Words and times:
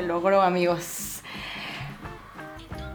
Se 0.00 0.06
logró, 0.06 0.40
amigos. 0.40 1.20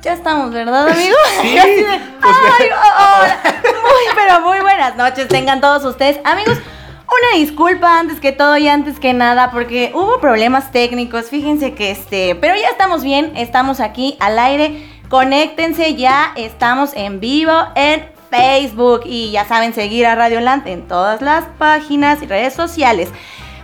Ya 0.01 0.13
estamos, 0.13 0.51
¿verdad, 0.51 0.89
amigos? 0.89 1.19
Sí, 1.43 1.55
Así 1.59 1.69
de, 1.69 1.99
pues 2.19 2.35
Ay, 2.59 2.67
hola. 2.71 3.39
Muy, 3.63 4.15
pero 4.15 4.41
muy 4.41 4.59
buenas 4.61 4.95
noches 4.95 5.27
tengan 5.27 5.61
todos 5.61 5.85
ustedes. 5.85 6.19
Amigos, 6.23 6.57
una 6.57 7.39
disculpa 7.39 7.99
antes 7.99 8.19
que 8.19 8.31
todo 8.31 8.57
y 8.57 8.67
antes 8.67 8.99
que 8.99 9.13
nada 9.13 9.51
porque 9.51 9.91
hubo 9.93 10.19
problemas 10.19 10.71
técnicos. 10.71 11.27
Fíjense 11.29 11.75
que 11.75 11.91
este, 11.91 12.33
pero 12.33 12.55
ya 12.55 12.69
estamos 12.69 13.03
bien, 13.03 13.37
estamos 13.37 13.81
aquí 13.81 14.17
al 14.19 14.39
aire. 14.39 14.89
Conéctense, 15.07 15.93
ya 15.93 16.31
estamos 16.35 16.93
en 16.95 17.19
vivo 17.19 17.53
en 17.75 18.09
Facebook 18.31 19.01
y 19.05 19.29
ya 19.29 19.45
saben 19.45 19.75
seguir 19.75 20.07
a 20.07 20.15
Radio 20.15 20.41
Land 20.41 20.67
en 20.67 20.87
todas 20.87 21.21
las 21.21 21.45
páginas 21.59 22.23
y 22.23 22.25
redes 22.25 22.55
sociales. 22.55 23.09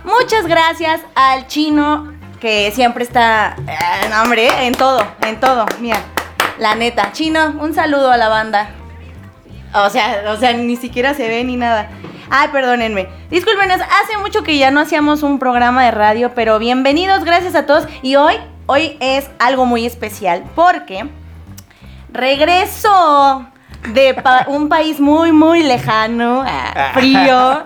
Muchas 0.04 0.46
gracias 0.46 1.00
al 1.16 1.48
chino 1.48 2.21
que 2.42 2.72
siempre 2.72 3.04
está, 3.04 3.54
eh, 3.68 4.08
no, 4.10 4.20
hombre, 4.22 4.48
en 4.66 4.74
todo, 4.74 5.06
en 5.24 5.38
todo. 5.38 5.64
Mira, 5.78 5.98
la 6.58 6.74
neta, 6.74 7.12
chino, 7.12 7.54
un 7.60 7.72
saludo 7.72 8.10
a 8.10 8.16
la 8.16 8.28
banda. 8.28 8.70
O 9.74 9.88
sea, 9.88 10.24
o 10.28 10.36
sea, 10.36 10.52
ni 10.52 10.74
siquiera 10.76 11.14
se 11.14 11.28
ve 11.28 11.44
ni 11.44 11.56
nada. 11.56 11.88
Ay, 12.30 12.48
perdónenme. 12.48 13.08
Discúlpenos, 13.30 13.78
hace 13.80 14.18
mucho 14.18 14.42
que 14.42 14.58
ya 14.58 14.72
no 14.72 14.80
hacíamos 14.80 15.22
un 15.22 15.38
programa 15.38 15.84
de 15.84 15.92
radio, 15.92 16.32
pero 16.34 16.58
bienvenidos, 16.58 17.22
gracias 17.24 17.54
a 17.54 17.64
todos. 17.64 17.86
Y 18.02 18.16
hoy, 18.16 18.34
hoy 18.66 18.96
es 18.98 19.30
algo 19.38 19.64
muy 19.64 19.86
especial 19.86 20.42
porque 20.56 21.06
regreso 22.12 23.46
de 23.94 24.14
pa- 24.14 24.46
un 24.48 24.68
país 24.68 24.98
muy, 25.00 25.30
muy 25.32 25.62
lejano, 25.62 26.44
frío. 26.94 27.64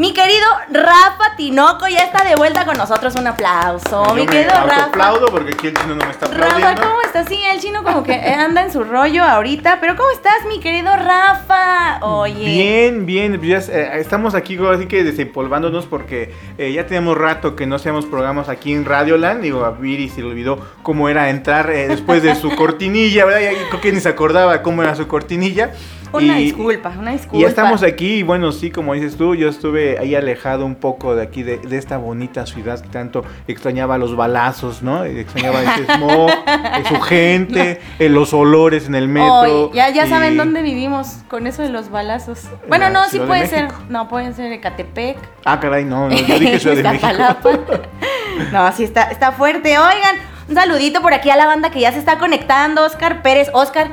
Mi 0.00 0.14
querido 0.14 0.46
Rafa 0.70 1.36
Tinoco 1.36 1.86
ya 1.86 2.04
está 2.04 2.24
de 2.24 2.34
vuelta 2.34 2.64
con 2.64 2.78
nosotros. 2.78 3.14
Un 3.16 3.26
aplauso. 3.26 4.02
Yo 4.08 4.14
Mi 4.14 4.22
me 4.22 4.28
querido 4.28 4.54
Rafa. 4.54 4.84
autoaplaudo 4.84 5.26
porque 5.26 5.52
aquí 5.52 5.66
el 5.66 5.74
chino 5.74 5.94
no 5.94 6.06
me 6.06 6.10
está 6.10 6.26
Rafa, 6.26 6.54
aplaudiendo. 6.54 6.82
¿cómo 6.88 7.02
estás? 7.02 7.28
Sí, 7.28 7.38
el 7.44 7.60
chino 7.60 7.84
como 7.84 8.02
que 8.02 8.14
anda 8.14 8.62
en 8.62 8.72
su 8.72 8.82
rollo 8.82 9.22
ahorita, 9.22 9.76
pero 9.78 9.96
¿cómo 9.96 10.08
estás, 10.12 10.46
mi 10.48 10.58
querido 10.58 10.90
Rafa? 10.96 11.98
Oye. 12.00 12.46
Bien, 12.46 13.04
bien, 13.04 13.38
pues 13.38 13.66
ya, 13.66 13.74
eh, 13.74 14.00
estamos 14.00 14.34
aquí 14.34 14.58
así 14.72 14.86
que 14.86 15.04
desempolvándonos 15.04 15.84
porque 15.84 16.32
eh, 16.56 16.72
ya 16.72 16.86
teníamos 16.86 17.18
rato 17.18 17.54
que 17.54 17.66
no 17.66 17.74
hacíamos 17.76 18.06
programas 18.06 18.48
aquí 18.48 18.72
en 18.72 18.86
Radioland. 18.86 19.42
Digo, 19.42 19.66
a 19.66 19.72
Viri 19.72 20.08
se 20.08 20.22
le 20.22 20.28
olvidó 20.28 20.66
cómo 20.82 21.10
era 21.10 21.28
entrar 21.28 21.70
eh, 21.70 21.88
después 21.88 22.22
de 22.22 22.34
su 22.36 22.48
cortinilla, 22.56 23.26
¿verdad? 23.26 23.40
Ya 23.52 23.68
creo 23.68 23.82
que 23.82 23.92
ni 23.92 24.00
se 24.00 24.08
acordaba 24.08 24.62
cómo 24.62 24.82
era 24.82 24.94
su 24.94 25.06
cortinilla. 25.06 25.72
Una 26.12 26.40
Y- 26.40 26.44
disculpa, 26.44 26.92
una 26.98 27.12
disculpa. 27.12 27.36
Y 27.38 27.44
estamos 27.44 27.82
aquí, 27.82 28.14
y 28.18 28.22
bueno, 28.22 28.52
sí, 28.52 28.70
como 28.70 28.94
dices 28.94 29.16
tú, 29.16 29.34
yo 29.34 29.48
estuve 29.48 29.98
ahí 29.98 30.14
alejado 30.14 30.66
un 30.66 30.74
poco 30.74 31.14
de 31.14 31.22
aquí, 31.22 31.42
de, 31.42 31.58
de 31.58 31.76
esta 31.78 31.98
bonita 31.98 32.46
ciudad 32.46 32.80
que 32.80 32.88
tanto 32.88 33.24
extrañaba 33.46 33.96
los 33.98 34.16
balazos, 34.16 34.82
¿no? 34.82 35.04
Extrañaba 35.04 35.62
ese 35.62 35.84
smog, 35.94 36.30
su 36.88 37.00
gente, 37.00 37.80
eh, 37.98 38.08
los 38.08 38.32
olores 38.34 38.86
en 38.86 38.94
el 38.96 39.08
metro. 39.08 39.72
Ya, 39.72 39.90
ya 39.90 40.06
y- 40.06 40.10
saben 40.10 40.36
dónde 40.36 40.62
vivimos 40.62 41.18
con 41.28 41.46
eso 41.46 41.62
de 41.62 41.68
los 41.68 41.90
balazos. 41.90 42.48
Bueno, 42.68 42.90
no, 42.90 43.04
sí 43.08 43.18
puede 43.20 43.46
ser. 43.46 43.68
No, 43.88 44.08
pueden 44.08 44.34
ser 44.34 44.52
Ecatepec. 44.52 45.16
Ah, 45.44 45.60
caray, 45.60 45.84
no, 45.84 46.08
no, 46.08 46.14
yo 46.16 46.38
dije 46.38 46.58
Ciudad 46.60 46.76
de 46.76 46.82
México. 46.82 47.08
No, 48.52 48.72
sí 48.72 48.84
está, 48.84 49.04
está 49.04 49.32
fuerte. 49.32 49.78
Oigan, 49.78 50.16
un 50.48 50.54
saludito 50.54 51.02
por 51.02 51.12
aquí 51.12 51.28
a 51.30 51.36
la 51.36 51.46
banda 51.46 51.70
que 51.70 51.80
ya 51.80 51.92
se 51.92 51.98
está 51.98 52.18
conectando. 52.18 52.84
Oscar 52.84 53.22
Pérez. 53.22 53.50
Oscar, 53.52 53.88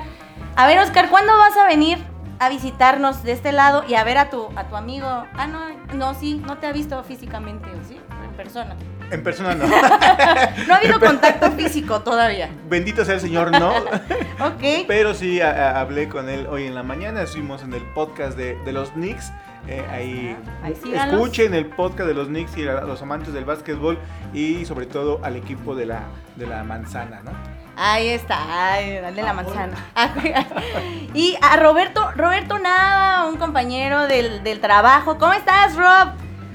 a 0.58 0.68
ver, 0.68 0.80
Oscar, 0.80 1.10
¿cuándo 1.10 1.32
vas 1.38 1.56
a 1.58 1.66
venir 1.68 1.98
a 2.40 2.50
visitarnos 2.50 3.24
de 3.24 3.32
este 3.32 3.52
lado 3.52 3.84
y 3.88 3.94
a 3.96 4.04
ver 4.04 4.18
a 4.18 4.30
tu, 4.30 4.48
a 4.56 4.66
tu 4.66 4.76
amigo? 4.76 5.08
Ah, 5.36 5.48
no, 5.48 5.62
no, 5.96 6.14
sí, 6.14 6.42
no 6.46 6.58
te 6.58 6.68
ha 6.68 6.72
visto 6.72 7.02
físicamente, 7.04 7.70
¿o 7.70 7.88
¿sí? 7.88 7.98
En 8.24 8.36
persona. 8.36 8.76
En 9.10 9.24
persona 9.24 9.56
no. 9.56 9.66
No 10.68 10.74
ha 10.74 10.78
habido 10.78 11.00
contacto 11.00 11.50
físico 11.52 12.02
todavía. 12.02 12.50
Bendito 12.70 13.06
sea 13.06 13.16
el 13.16 13.22
Señor, 13.22 13.52
no. 13.52 13.72
Ok. 14.40 14.86
Pero 14.88 15.14
sí, 15.14 15.40
a- 15.42 15.52
a- 15.78 15.80
hablé 15.82 16.10
con 16.10 16.28
él 16.30 16.46
hoy 16.48 16.66
en 16.66 16.76
la 16.76 16.84
mañana. 16.84 17.22
Estuvimos 17.22 17.64
en 17.64 17.74
el 17.74 17.84
podcast 17.94 18.38
de, 18.38 18.56
de 18.66 18.72
los 18.74 18.90
Knicks. 18.92 19.32
eh, 19.68 19.86
ahí 19.90 20.36
Ahí 20.64 20.74
escuchen 20.94 21.54
el 21.54 21.68
podcast 21.68 22.08
de 22.10 22.14
los 22.14 22.28
Knicks 22.28 22.58
y 22.58 22.68
a 22.68 22.82
los 22.82 23.02
amantes 23.02 23.34
del 23.34 23.46
básquetbol 23.46 23.98
y 24.34 24.66
sobre 24.66 24.86
todo 24.88 25.20
al 25.24 25.36
equipo 25.38 25.74
de 25.76 25.86
la, 25.86 26.02
de 26.36 26.46
la 26.48 26.64
manzana, 26.64 27.22
¿no? 27.24 27.32
Ahí 27.80 28.08
está, 28.08 28.74
ay, 28.74 29.00
dale 29.02 29.22
la 29.22 29.34
manzana. 29.34 29.78
y 31.14 31.38
a 31.44 31.58
Roberto, 31.58 32.12
Roberto 32.16 32.58
Nava, 32.58 33.28
un 33.28 33.38
compañero 33.38 34.08
del, 34.08 34.44
del 34.44 34.60
trabajo. 34.60 35.20
¿Cómo 35.20 35.34
estás, 35.34 35.76
Rob? 35.76 36.10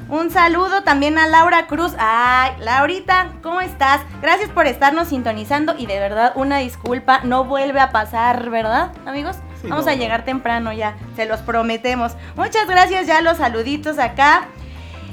Un 0.09 0.31
saludo 0.31 0.83
también 0.83 1.19
a 1.19 1.29
Laura 1.29 1.69
Cruz. 1.69 1.95
Ay, 1.97 2.51
Laurita, 2.59 3.29
¿cómo 3.41 3.61
estás? 3.61 4.01
Gracias 4.21 4.51
por 4.51 4.67
estarnos 4.67 5.09
sintonizando 5.09 5.77
y 5.79 5.87
de 5.87 6.01
verdad 6.01 6.33
una 6.35 6.59
disculpa, 6.59 7.21
no 7.23 7.45
vuelve 7.45 7.79
a 7.79 7.91
pasar, 7.91 8.51
¿verdad, 8.51 8.91
amigos? 9.07 9.37
Sí, 9.61 9.69
Vamos 9.69 9.87
no, 9.87 9.93
a 9.93 9.95
llegar 9.95 10.25
temprano 10.25 10.73
ya, 10.73 10.97
se 11.15 11.25
los 11.25 11.41
prometemos. 11.41 12.17
Muchas 12.35 12.67
gracias 12.67 13.07
ya 13.07 13.21
los 13.21 13.37
saluditos 13.37 14.01
acá. 14.01 14.49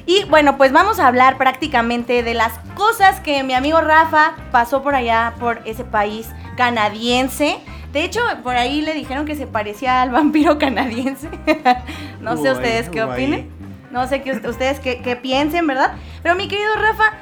Y 0.09 0.23
bueno, 0.23 0.57
pues 0.57 0.71
vamos 0.71 0.99
a 0.99 1.05
hablar 1.05 1.37
prácticamente 1.37 2.23
de 2.23 2.33
las 2.33 2.53
cosas 2.73 3.19
que 3.19 3.43
mi 3.43 3.53
amigo 3.53 3.79
Rafa 3.79 4.33
pasó 4.51 4.81
por 4.81 4.95
allá, 4.95 5.35
por 5.39 5.61
ese 5.65 5.83
país 5.83 6.27
canadiense. 6.57 7.59
De 7.93 8.05
hecho, 8.05 8.19
por 8.41 8.55
ahí 8.55 8.81
le 8.81 8.95
dijeron 8.95 9.27
que 9.27 9.35
se 9.35 9.45
parecía 9.45 10.01
al 10.01 10.09
vampiro 10.19 10.57
canadiense. 10.57 11.29
no 12.21 12.37
sé 12.37 12.51
ustedes 12.51 12.89
qué 12.89 13.01
ahí. 13.01 13.07
opinen. 13.07 13.51
No 13.91 14.07
sé 14.07 14.23
qué 14.23 14.31
ustedes 14.31 14.79
qué, 14.79 14.99
qué 15.03 15.15
piensen, 15.15 15.67
¿verdad? 15.67 15.93
Pero 16.23 16.33
mi 16.33 16.47
querido 16.47 16.73
Rafa, 16.75 17.13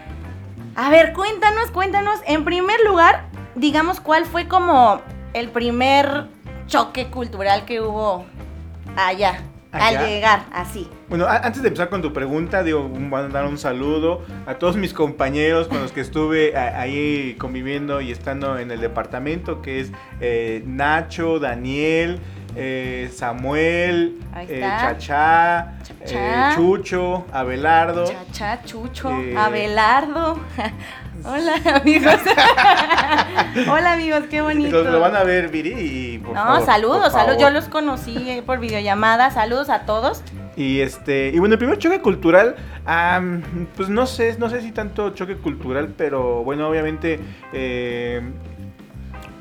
a 0.77 0.89
ver, 0.89 1.11
cuéntanos, 1.11 1.69
cuéntanos. 1.71 2.21
En 2.25 2.45
primer 2.45 2.79
lugar, 2.85 3.25
digamos 3.55 3.99
cuál 3.99 4.25
fue 4.25 4.47
como 4.47 5.01
el 5.33 5.49
primer 5.49 6.27
choque 6.67 7.07
cultural 7.07 7.65
que 7.65 7.81
hubo 7.81 8.23
allá, 8.95 9.41
Allá. 9.73 9.99
al 9.99 10.07
llegar, 10.07 10.45
así. 10.53 10.89
Bueno, 11.09 11.25
antes 11.25 11.62
de 11.62 11.69
empezar 11.69 11.88
con 11.90 12.01
tu 12.01 12.12
pregunta, 12.12 12.63
digo, 12.63 12.81
un- 12.81 13.09
voy 13.09 13.22
a 13.22 13.28
dar 13.29 13.45
un 13.45 13.57
saludo 13.57 14.23
a 14.45 14.56
todos 14.56 14.75
mis 14.75 14.94
compañeros 14.94 15.69
con 15.69 15.81
los 15.81 15.94
que 15.94 16.01
estuve 16.01 16.57
ahí 16.57 17.35
conviviendo 17.40 18.01
y 18.01 18.12
estando 18.12 18.57
en 18.59 18.72
el 18.72 18.81
departamento, 18.81 19.62
que 19.62 19.79
es 19.79 19.91
eh, 20.19 20.63
Nacho, 20.66 21.40
Daniel, 21.40 22.19
eh, 22.57 23.09
Samuel, 23.16 24.17
eh. 24.50 24.59
Chachá, 24.62 25.78
Chachá. 25.81 26.51
eh, 26.51 26.56
Chucho, 26.57 27.25
Abelardo. 27.31 28.03
Chacha, 28.06 28.62
Chucho, 28.66 29.09
Eh. 29.12 29.34
Abelardo. 29.38 30.38
Hola 31.23 31.53
amigos. 31.81 32.13
Hola 33.69 33.94
amigos, 33.94 34.23
qué 34.29 34.41
bonito. 34.41 34.84
Lo, 34.84 34.91
lo 34.91 35.00
van 35.00 35.16
a 35.16 35.23
ver, 35.23 35.47
Viri, 35.50 35.73
y 35.73 36.17
por 36.19 36.35
no, 36.35 36.44
favor, 36.44 36.66
saludos, 36.66 37.00
por 37.03 37.12
saludos. 37.12 37.38
favor. 37.38 37.40
Yo 37.41 37.50
los 37.50 37.66
conocí 37.69 38.44
por 38.46 38.59
videollamada. 38.59 39.31
Saludos 39.31 39.69
a 39.69 39.79
todos. 39.85 40.22
Y 40.57 40.79
este, 40.81 41.29
y 41.34 41.38
bueno, 41.40 41.53
el 41.53 41.59
primer 41.59 41.78
choque 41.78 42.01
cultural, 42.01 42.56
am, 42.85 43.44
pues 43.75 43.90
no 43.90 44.07
sé, 44.07 44.35
no 44.40 44.50
sé 44.50 44.62
si 44.62 44.72
tanto 44.72 45.12
choque 45.12 45.35
cultural, 45.37 45.93
pero 45.96 46.43
bueno, 46.43 46.67
obviamente, 46.67 47.20
eh, 47.53 48.22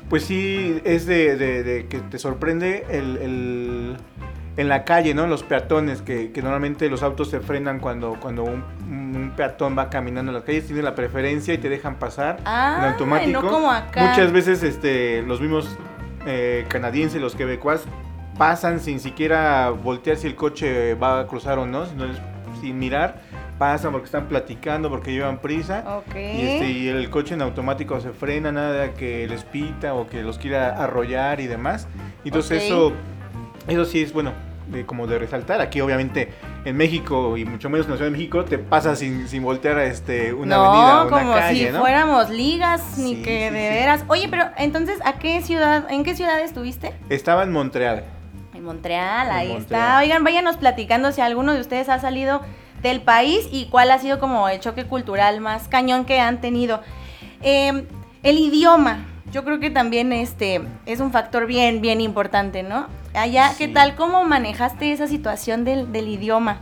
pues 0.09 0.23
sí 0.25 0.79
es 0.85 1.05
de, 1.07 1.35
de- 1.35 1.63
de 1.63 1.87
que 1.87 1.99
te 1.99 2.19
sorprende 2.19 2.85
el, 2.89 3.17
el- 3.17 3.97
en 4.57 4.69
la 4.69 4.85
calle, 4.85 5.13
¿no? 5.13 5.27
Los 5.27 5.43
peatones, 5.43 6.01
que, 6.01 6.31
que 6.31 6.41
normalmente 6.41 6.89
los 6.89 7.03
autos 7.03 7.29
se 7.29 7.39
frenan 7.41 7.79
cuando, 7.79 8.17
cuando 8.19 8.43
un, 8.43 8.63
un 8.89 9.33
peatón 9.35 9.77
va 9.77 9.89
caminando 9.89 10.31
en 10.31 10.35
las 10.35 10.43
calles, 10.43 10.65
tiene 10.67 10.81
la 10.81 10.95
preferencia 10.95 11.53
y 11.53 11.57
te 11.59 11.69
dejan 11.69 11.95
pasar 11.95 12.37
Ah, 12.45 12.77
en 12.79 12.91
automático. 12.91 13.41
no 13.41 13.49
como 13.49 13.71
acá. 13.71 14.07
Muchas 14.07 14.31
veces 14.31 14.63
este, 14.63 15.21
los 15.23 15.41
mismos 15.41 15.77
eh, 16.25 16.65
canadienses, 16.69 17.21
los 17.21 17.35
quebecuas, 17.35 17.83
pasan 18.37 18.79
sin 18.79 18.99
siquiera 18.99 19.69
voltear 19.69 20.17
si 20.17 20.27
el 20.27 20.35
coche 20.35 20.93
va 20.95 21.19
a 21.21 21.27
cruzar 21.27 21.59
o 21.59 21.65
no, 21.65 21.85
sino 21.85 22.05
es 22.05 22.17
sin 22.61 22.77
mirar, 22.79 23.21
pasan 23.59 23.91
porque 23.91 24.05
están 24.05 24.27
platicando, 24.27 24.89
porque 24.89 25.11
llevan 25.11 25.39
prisa. 25.39 25.83
Ok. 25.97 26.15
Y, 26.15 26.41
este, 26.41 26.69
y 26.69 26.87
el 26.87 27.09
coche 27.09 27.33
en 27.35 27.41
automático 27.41 27.99
se 27.99 28.11
frena, 28.11 28.51
nada 28.51 28.93
que 28.93 29.27
les 29.27 29.43
pita 29.43 29.93
o 29.93 30.07
que 30.07 30.21
los 30.23 30.37
quiera 30.37 30.81
arrollar 30.83 31.39
y 31.39 31.47
demás. 31.47 31.87
Entonces 32.25 32.57
Ok. 32.57 32.63
eso, 32.63 32.91
eso 33.67 33.85
sí 33.85 34.01
es 34.01 34.13
bueno, 34.13 34.33
de- 34.67 34.85
como 34.85 35.07
de 35.07 35.17
resaltar. 35.19 35.61
Aquí 35.61 35.81
obviamente 35.81 36.29
en 36.65 36.75
México 36.77 37.37
y 37.37 37.45
mucho 37.45 37.69
menos 37.69 37.85
en 37.87 37.91
la 37.91 37.97
Ciudad 37.97 38.11
de 38.11 38.17
México 38.17 38.43
te 38.45 38.57
pasas 38.57 38.99
sin, 38.99 39.27
sin 39.27 39.43
voltear 39.43 39.77
a 39.77 39.85
este, 39.85 40.33
una 40.33 40.57
no, 40.57 40.63
avenida 40.65 41.03
o 41.03 41.07
una 41.07 41.21
como 41.21 41.33
calle, 41.33 41.67
si 41.67 41.71
¿no? 41.73 41.79
fuéramos 41.79 42.29
ligas, 42.29 42.97
ni 42.97 43.15
Sí, 43.15 43.21
que 43.23 43.47
sí, 43.49 43.53
de 43.55 43.67
sí. 43.69 43.73
veras. 43.75 44.03
Oye, 44.07 44.27
pero 44.29 44.45
entonces, 44.57 44.99
¿a 45.05 45.13
qué 45.19 45.41
ciudad, 45.41 45.85
en 45.91 46.03
qué 46.03 46.15
ciudad 46.15 46.39
estuviste? 46.41 46.93
Estaba 47.09 47.43
en 47.43 47.51
Montreal. 47.51 48.03
Montreal, 48.67 49.31
ahí 49.31 49.47
Montreal. 49.53 49.81
está. 49.83 49.99
Oigan, 49.99 50.23
váyanos 50.23 50.57
platicando 50.57 51.11
si 51.11 51.21
alguno 51.21 51.53
de 51.53 51.61
ustedes 51.61 51.87
ha 51.89 51.99
salido 51.99 52.41
del 52.83 53.01
país 53.01 53.47
y 53.51 53.65
cuál 53.69 53.89
ha 53.91 53.97
sido 53.97 54.19
como 54.19 54.47
el 54.49 54.59
choque 54.59 54.85
cultural 54.85 55.39
más 55.41 55.67
cañón 55.67 56.05
que 56.05 56.19
han 56.19 56.41
tenido. 56.41 56.81
Eh, 57.41 57.85
el 58.23 58.37
idioma, 58.37 59.05
yo 59.31 59.43
creo 59.43 59.59
que 59.59 59.69
también 59.69 60.11
este 60.13 60.61
es 60.85 60.99
un 60.99 61.11
factor 61.11 61.47
bien, 61.47 61.81
bien 61.81 62.01
importante, 62.01 62.61
¿no? 62.61 62.87
Allá, 63.13 63.51
¿qué 63.57 63.67
tal? 63.67 63.95
¿Cómo 63.95 64.23
manejaste 64.25 64.91
esa 64.91 65.07
situación 65.07 65.63
del, 65.63 65.91
del 65.91 66.07
idioma? 66.09 66.57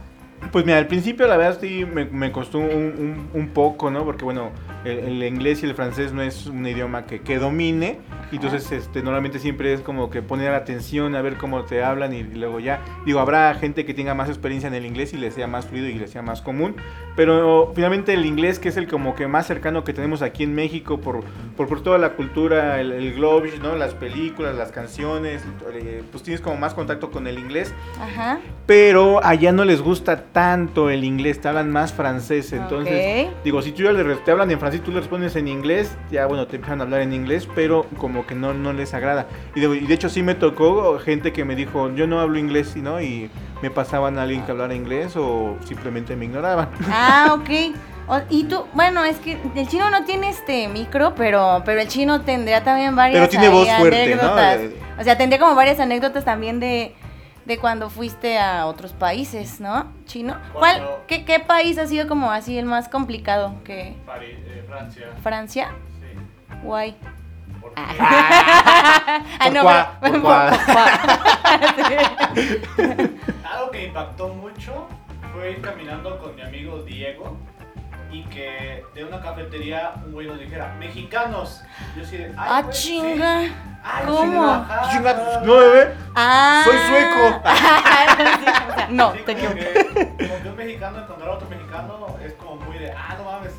Pues 0.52 0.64
mira, 0.66 0.78
al 0.78 0.88
principio 0.88 1.28
la 1.28 1.38
verdad 1.38 1.58
sí 1.60 1.86
me, 1.86 2.06
me 2.06 2.32
costó 2.32 2.60
un, 2.60 2.66
un- 2.66 3.30
un 3.34 3.48
poco, 3.50 3.90
¿no? 3.90 4.06
Porque 4.06 4.24
bueno, 4.24 4.52
el, 4.86 5.00
el 5.00 5.24
inglés 5.24 5.64
y 5.64 5.66
el 5.66 5.76
francés 5.76 6.14
no 6.14 6.22
es 6.22 6.46
un 6.48 6.66
idioma 6.66 7.06
que, 7.06 7.22
que 7.22 7.38
domine. 7.40 8.00
y 8.32 8.36
Entonces, 8.36 8.72
este, 8.72 9.02
normalmente 9.02 9.40
siempre 9.40 9.74
es 9.74 9.82
como 9.82 10.10
que 10.10 10.22
poner 10.22 10.54
atención 10.54 11.16
a 11.16 11.22
ver 11.22 11.38
cómo 11.38 11.64
te 11.64 11.84
hablan 11.84 12.14
y, 12.14 12.24
luego 12.24 12.60
ya. 12.60 12.82
Digo, 13.06 13.20
habrá 13.20 13.54
gente 13.56 13.86
que 13.86 13.94
tenga 13.94 14.14
más 14.14 14.30
experiencia 14.30 14.68
en 14.68 14.74
el 14.74 14.86
inglés 14.86 15.14
y 15.14 15.18
le 15.18 15.32
sea 15.32 15.48
más 15.48 15.66
fluido 15.66 15.88
y 15.88 15.94
le 15.96 16.08
sea 16.08 16.22
más 16.22 16.42
común. 16.42 16.76
Pero 17.16 17.72
finalmente 17.76 18.14
el 18.14 18.26
inglés, 18.26 18.60
que 18.60 18.70
es 18.70 18.78
el 18.78 18.88
como 18.88 19.16
que 19.16 19.28
más 19.28 19.48
cercano 19.48 19.84
que 19.84 19.94
tenemos 19.94 20.22
aquí 20.22 20.44
en 20.44 20.54
México 20.54 21.00
por, 21.00 21.24
por, 21.56 21.68
por 21.68 21.82
toda 21.82 21.98
la 21.98 22.12
cultura, 22.14 22.80
el, 22.82 22.92
el 22.92 23.14
globish, 23.14 23.60
¿no? 23.60 23.76
Las 23.76 23.94
películas, 23.94 24.56
las 24.56 24.72
canciones, 24.72 25.44
eh, 25.74 26.04
pues 26.12 26.24
tienes 26.24 26.42
como 26.42 26.58
más 26.58 26.74
contacto 26.74 27.12
con 27.12 27.28
el 27.28 27.40
inglés. 27.40 27.74
Ajá. 28.02 28.40
Pero 28.66 29.24
allá 29.24 29.52
no 29.52 29.64
les 29.66 29.82
gusta 29.82 30.24
tanto 30.32 30.90
el 30.90 31.04
inglés, 31.04 31.40
te 31.40 31.48
hablan 31.48 31.72
más 31.72 31.94
francés. 31.94 32.52
Entonces, 32.54 33.28
Ok. 33.28 33.34
digo, 33.44 33.62
si 33.62 33.72
tú 33.72 33.84
ya 33.84 33.92
le, 33.94 34.04
te 34.18 34.32
hablan 34.32 34.52
en 34.52 34.60
francés, 34.60 34.75
tú 34.80 34.92
le 34.92 35.00
respondes 35.00 35.36
en 35.36 35.48
inglés, 35.48 35.98
ya 36.12 36.26
bueno, 36.26 36.48
te 36.48 36.56
empiezan 36.58 36.80
a 36.82 36.84
hablar 36.84 37.02
en 37.02 37.14
inglés, 37.14 37.48
pero 37.56 37.86
como 37.98 38.26
que 38.26 38.36
no, 38.36 38.54
no 38.54 38.74
les 38.74 38.94
agrada. 38.94 39.28
Y 39.56 39.60
de, 39.62 39.68
y 39.78 39.86
de 39.88 39.94
hecho 39.94 40.10
sí 40.10 40.24
me 40.24 40.36
tocó 40.36 40.98
gente 41.00 41.34
que 41.34 41.46
me 41.46 41.56
dijo, 41.56 41.94
yo 41.96 42.08
no 42.08 42.20
hablo 42.20 42.38
inglés, 42.40 42.76
¿no? 42.76 43.02
Y 43.02 43.30
me 43.62 43.70
pasaban 43.72 44.18
a 44.20 44.24
alguien 44.24 44.44
que 44.44 44.52
hablara 44.52 44.76
inglés 44.76 45.16
o 45.16 45.58
simplemente 45.66 46.16
me 46.16 46.26
ignoraban. 46.26 46.70
Ah, 46.92 47.36
ok. 47.40 47.76
O- 48.08 48.22
y 48.30 48.44
tú, 48.44 48.66
bueno, 48.74 49.04
es 49.04 49.18
que 49.18 49.38
el 49.56 49.68
chino 49.68 49.90
no 49.90 50.04
tiene 50.06 50.30
este 50.30 50.68
micro, 50.68 51.16
pero, 51.16 51.64
pero 51.66 51.82
el 51.82 51.88
chino 51.88 52.22
tendría 52.22 52.64
también 52.64 52.96
varias 52.96 53.18
Pero 53.18 53.30
tiene 53.30 53.50
voz 53.50 53.68
fuerte, 53.80 54.16
¿no? 54.16 54.22
anécdotas. 54.22 54.60
Eh, 54.62 54.76
O 55.00 55.04
sea, 55.04 55.18
tendría 55.18 55.40
como 55.40 55.56
varias 55.56 55.80
anécdotas 55.80 56.24
también 56.24 56.60
de, 56.60 56.94
de 57.46 57.58
cuando 57.60 57.90
fuiste 57.90 58.38
a 58.40 58.66
otros 58.66 58.94
países, 58.94 59.60
¿no? 59.62 59.92
Chino. 60.06 60.36
¿Cuál, 60.54 60.82
qué, 61.08 61.24
qué 61.26 61.40
país 61.40 61.78
ha 61.78 61.86
sido 61.88 62.08
como 62.08 62.32
así 62.32 62.58
el 62.58 62.66
más 62.66 62.90
complicado 62.90 63.54
que 63.64 63.96
París, 64.06 64.38
eh, 64.48 64.64
Francia. 64.68 65.08
Francia? 65.22 65.70
Sí. 66.00 66.56
Guay. 66.64 66.96
Porque 67.62 67.82
Ah, 67.82 69.22
no, 69.54 69.62
Pourquoi? 69.62 69.86
pero- 70.02 70.22
Pourquoi? 70.22 70.36
algo 73.44 73.72
que 73.72 73.78
me 73.80 73.84
impactó 73.86 74.28
mucho 74.30 74.88
fue 75.34 75.52
ir 75.52 75.62
caminando 75.62 76.18
con 76.20 76.36
mi 76.36 76.42
amigo 76.42 76.82
Diego 76.84 77.38
y 78.16 78.24
que 78.30 78.86
de 78.94 79.04
una 79.04 79.20
cafetería 79.22 79.92
un 80.06 80.14
güey 80.14 80.28
nos 80.28 80.40
dijera, 80.40 80.74
mexicanos. 80.80 81.64
Yo 81.98 82.04
así 82.04 82.18
de, 82.18 82.26
ay, 82.26 82.34
Ah, 82.38 82.62
güey, 82.62 82.74
sí. 82.76 82.88
chinga. 82.88 83.40
Ay, 83.84 84.06
¿Cómo? 84.08 84.66
chinga, 84.92 85.42
no, 85.44 85.56
bebé. 85.58 85.94
Ah. 86.16 86.62
Soy 86.66 86.78
sueco. 86.88 87.42
Sí, 88.16 88.46
o 88.72 88.74
sea, 88.76 88.88
no, 88.90 89.12
Sí, 89.14 89.20
te 89.26 89.36
que, 89.36 89.46
como 89.46 89.56
que 90.44 90.50
un 90.50 90.56
mexicano 90.56 91.00
encontrar 91.00 91.30
a 91.30 91.34
otro 91.34 91.50
mexicano 91.50 92.08
es 92.24 92.34
como 92.34 92.56
muy 92.56 92.78
de, 92.78 92.92
ah, 92.92 93.16
no 93.18 93.24
mames. 93.26 93.52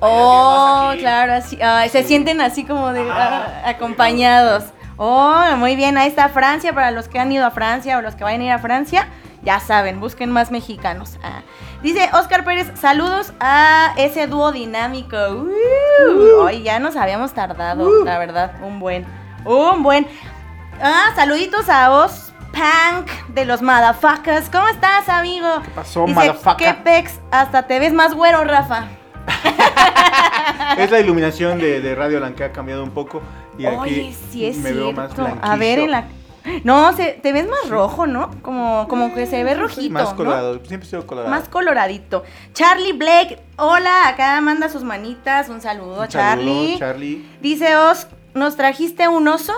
Oh, 0.00 0.08
alguien 0.08 0.44
más 0.44 0.90
aquí". 0.92 1.00
claro, 1.00 1.32
así. 1.34 1.62
ay, 1.62 1.88
se 1.88 2.02
sienten 2.04 2.40
así 2.40 2.64
como 2.64 2.92
de 2.92 3.08
ah, 3.10 3.62
acompañados. 3.64 4.64
Oh, 4.98 5.56
muy 5.56 5.74
bien, 5.76 5.96
ahí 5.96 6.08
está 6.08 6.28
Francia. 6.28 6.72
Para 6.74 6.90
los 6.90 7.08
que 7.08 7.18
han 7.18 7.32
ido 7.32 7.46
a 7.46 7.50
Francia 7.50 7.98
o 7.98 8.02
los 8.02 8.14
que 8.14 8.24
vayan 8.24 8.42
a 8.42 8.44
ir 8.44 8.50
a 8.52 8.58
Francia, 8.58 9.08
ya 9.42 9.58
saben, 9.60 10.00
busquen 10.00 10.30
más 10.30 10.50
mexicanos. 10.50 11.18
Ah. 11.22 11.42
Dice 11.82 12.08
Oscar 12.12 12.44
Pérez, 12.44 12.70
saludos 12.80 13.32
a 13.40 13.92
ese 13.96 14.28
dúo 14.28 14.52
dinámico. 14.52 15.16
Uh, 15.16 16.42
Hoy 16.42 16.62
ya 16.62 16.78
nos 16.78 16.94
habíamos 16.94 17.32
tardado, 17.32 18.04
la 18.04 18.18
verdad, 18.18 18.52
un 18.62 18.78
buen, 18.78 19.04
un 19.44 19.82
buen. 19.82 20.06
Ah, 20.80 21.10
saluditos 21.16 21.68
a 21.68 21.90
Os 21.90 22.32
Punk 22.52 23.10
de 23.34 23.44
los 23.44 23.62
Motherfuckers. 23.62 24.48
¿Cómo 24.48 24.68
estás, 24.68 25.08
amigo? 25.08 25.48
¿Qué 25.64 25.70
pasó, 25.70 26.06
Dice? 26.06 26.32
¿Qué 26.56 26.74
pex? 26.74 27.20
Hasta 27.32 27.66
te 27.66 27.80
ves 27.80 27.92
más 27.92 28.14
güero, 28.14 28.44
Rafa. 28.44 28.86
Es 30.78 30.90
la 30.90 31.00
iluminación 31.00 31.58
de, 31.58 31.80
de 31.80 31.94
Radio 31.96 32.20
Lan 32.20 32.34
que 32.34 32.44
ha 32.44 32.52
cambiado 32.52 32.84
un 32.84 32.90
poco. 32.90 33.20
Y 33.58 33.66
aquí 33.66 33.76
Oye, 33.78 34.16
sí 34.30 34.46
es 34.46 34.56
me 34.58 34.70
cierto. 34.70 34.84
veo 34.84 34.92
más 34.92 35.12
a 35.42 35.56
ver, 35.56 35.80
en 35.80 35.90
la. 35.90 36.04
No, 36.64 36.92
se, 36.94 37.12
te 37.22 37.32
ves 37.32 37.48
más 37.48 37.68
rojo, 37.68 38.06
¿no? 38.06 38.30
Como, 38.42 38.86
como 38.88 39.14
que 39.14 39.26
se 39.26 39.44
ve 39.44 39.54
rojito. 39.54 39.92
Más 39.92 40.10
¿no? 40.10 40.16
colorado, 40.16 40.60
siempre 40.66 40.86
he 40.86 40.90
sido 40.90 41.06
colorado. 41.06 41.30
Más 41.30 41.48
coloradito. 41.48 42.24
Charlie 42.52 42.92
Blake, 42.92 43.38
hola, 43.56 44.08
acá 44.08 44.40
manda 44.40 44.68
sus 44.68 44.82
manitas. 44.82 45.48
Un 45.48 45.60
saludo, 45.60 46.02
Un 46.02 46.10
saludo, 46.10 46.12
Charlie. 46.12 46.78
Charlie. 46.78 47.26
Dice 47.40 47.76
Os, 47.76 48.06
¿nos 48.34 48.56
trajiste 48.56 49.08
un 49.08 49.28
oso? 49.28 49.52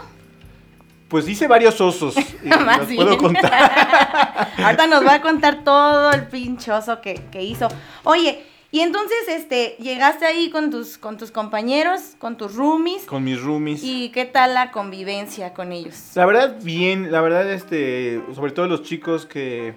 Pues 1.09 1.29
hice 1.29 1.47
varios 1.47 1.81
osos. 1.81 2.15
y 2.45 2.49
Más 2.49 2.79
los 2.79 2.89
bien. 2.89 3.03
puedo 3.03 3.19
contar. 3.19 4.49
Ahorita 4.59 4.87
nos 4.87 5.07
va 5.07 5.15
a 5.15 5.21
contar 5.21 5.65
todo 5.65 6.11
el 6.13 6.27
pinchoso 6.27 7.01
que, 7.01 7.15
que 7.31 7.43
hizo. 7.43 7.69
Oye, 8.03 8.45
y 8.75 8.81
entonces, 8.81 9.19
este, 9.29 9.77
llegaste 9.79 10.27
ahí 10.27 10.51
con 10.51 10.69
tus, 10.69 10.99
con 10.99 11.17
tus 11.17 11.31
compañeros, 11.31 12.17
con 12.19 12.37
tus 12.37 12.57
roomies. 12.57 13.05
con 13.05 13.23
mis 13.23 13.41
roomies. 13.41 13.85
¿Y 13.85 14.09
qué 14.09 14.25
tal 14.25 14.55
la 14.55 14.73
convivencia 14.73 15.55
con 15.55 15.71
ellos? 15.71 16.11
La 16.17 16.27
verdad, 16.27 16.57
bien, 16.61 17.13
la 17.13 17.21
verdad, 17.21 17.49
este, 17.53 18.21
sobre 18.35 18.51
todo 18.51 18.67
los 18.67 18.83
chicos 18.83 19.27
que, 19.27 19.77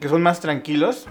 que 0.00 0.08
son 0.08 0.22
más 0.22 0.40
tranquilos 0.40 1.08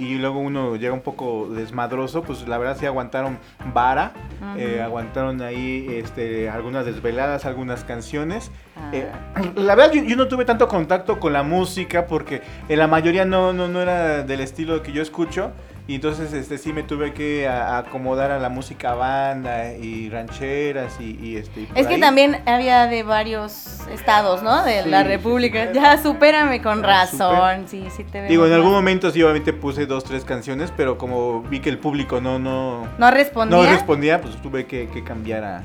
y, 0.00 0.04
y 0.04 0.14
luego 0.18 0.40
uno 0.40 0.74
llega 0.74 0.92
un 0.92 1.02
poco 1.02 1.48
desmadroso, 1.48 2.24
pues 2.24 2.48
la 2.48 2.58
verdad 2.58 2.76
sí 2.76 2.86
aguantaron 2.86 3.38
vara, 3.72 4.12
eh, 4.56 4.80
aguantaron 4.82 5.42
ahí 5.42 5.86
este, 5.90 6.50
algunas 6.50 6.84
desveladas, 6.84 7.44
algunas 7.44 7.84
canciones. 7.84 8.50
Ah. 8.76 8.90
Eh, 8.92 9.06
la 9.54 9.76
verdad, 9.76 9.92
yo, 9.92 10.02
yo 10.02 10.16
no 10.16 10.26
tuve 10.26 10.44
tanto 10.44 10.66
contacto 10.66 11.20
con 11.20 11.32
la 11.32 11.44
música 11.44 12.08
porque 12.08 12.42
en 12.68 12.80
la 12.80 12.88
mayoría 12.88 13.24
no, 13.24 13.52
no, 13.52 13.68
no 13.68 13.80
era 13.80 14.24
del 14.24 14.40
estilo 14.40 14.82
que 14.82 14.90
yo 14.90 15.02
escucho. 15.02 15.52
Y 15.88 15.96
entonces 15.96 16.32
este 16.32 16.58
sí 16.58 16.72
me 16.72 16.84
tuve 16.84 17.12
que 17.12 17.48
a- 17.48 17.78
acomodar 17.78 18.30
a 18.30 18.38
la 18.38 18.48
música 18.48 18.94
banda 18.94 19.72
y 19.74 20.08
rancheras 20.10 21.00
y, 21.00 21.18
y, 21.20 21.36
este 21.36 21.62
y 21.62 21.68
Es 21.74 21.88
que 21.88 21.94
ahí. 21.94 22.00
también 22.00 22.40
había 22.46 22.86
de 22.86 23.02
varios 23.02 23.80
estados, 23.92 24.42
¿no? 24.44 24.62
De 24.64 24.84
Sí, 24.84 24.88
la 24.90 25.02
República. 25.02 25.64
sí. 25.66 25.70
Ya, 25.74 26.00
supérame 26.00 26.62
con 26.62 26.84
Ah, 26.84 26.88
razón. 27.04 27.66
Sí, 27.66 27.88
sí 27.96 28.04
te 28.04 28.20
veo. 28.20 28.30
Digo, 28.30 28.46
en 28.46 28.52
algún 28.52 28.70
momento 28.70 29.10
sí, 29.10 29.20
obviamente 29.22 29.52
puse 29.52 29.86
dos, 29.86 30.04
tres 30.04 30.24
canciones, 30.24 30.72
pero 30.76 30.96
como 30.98 31.42
vi 31.42 31.58
que 31.58 31.68
el 31.70 31.78
público 31.78 32.20
no, 32.20 32.38
no, 32.38 32.86
No 32.98 33.10
respondía. 33.10 33.56
no 33.56 33.64
respondía, 33.64 34.20
pues 34.20 34.36
tuve 34.40 34.66
que, 34.66 34.88
que 34.88 35.02
cambiar 35.02 35.42
a... 35.44 35.62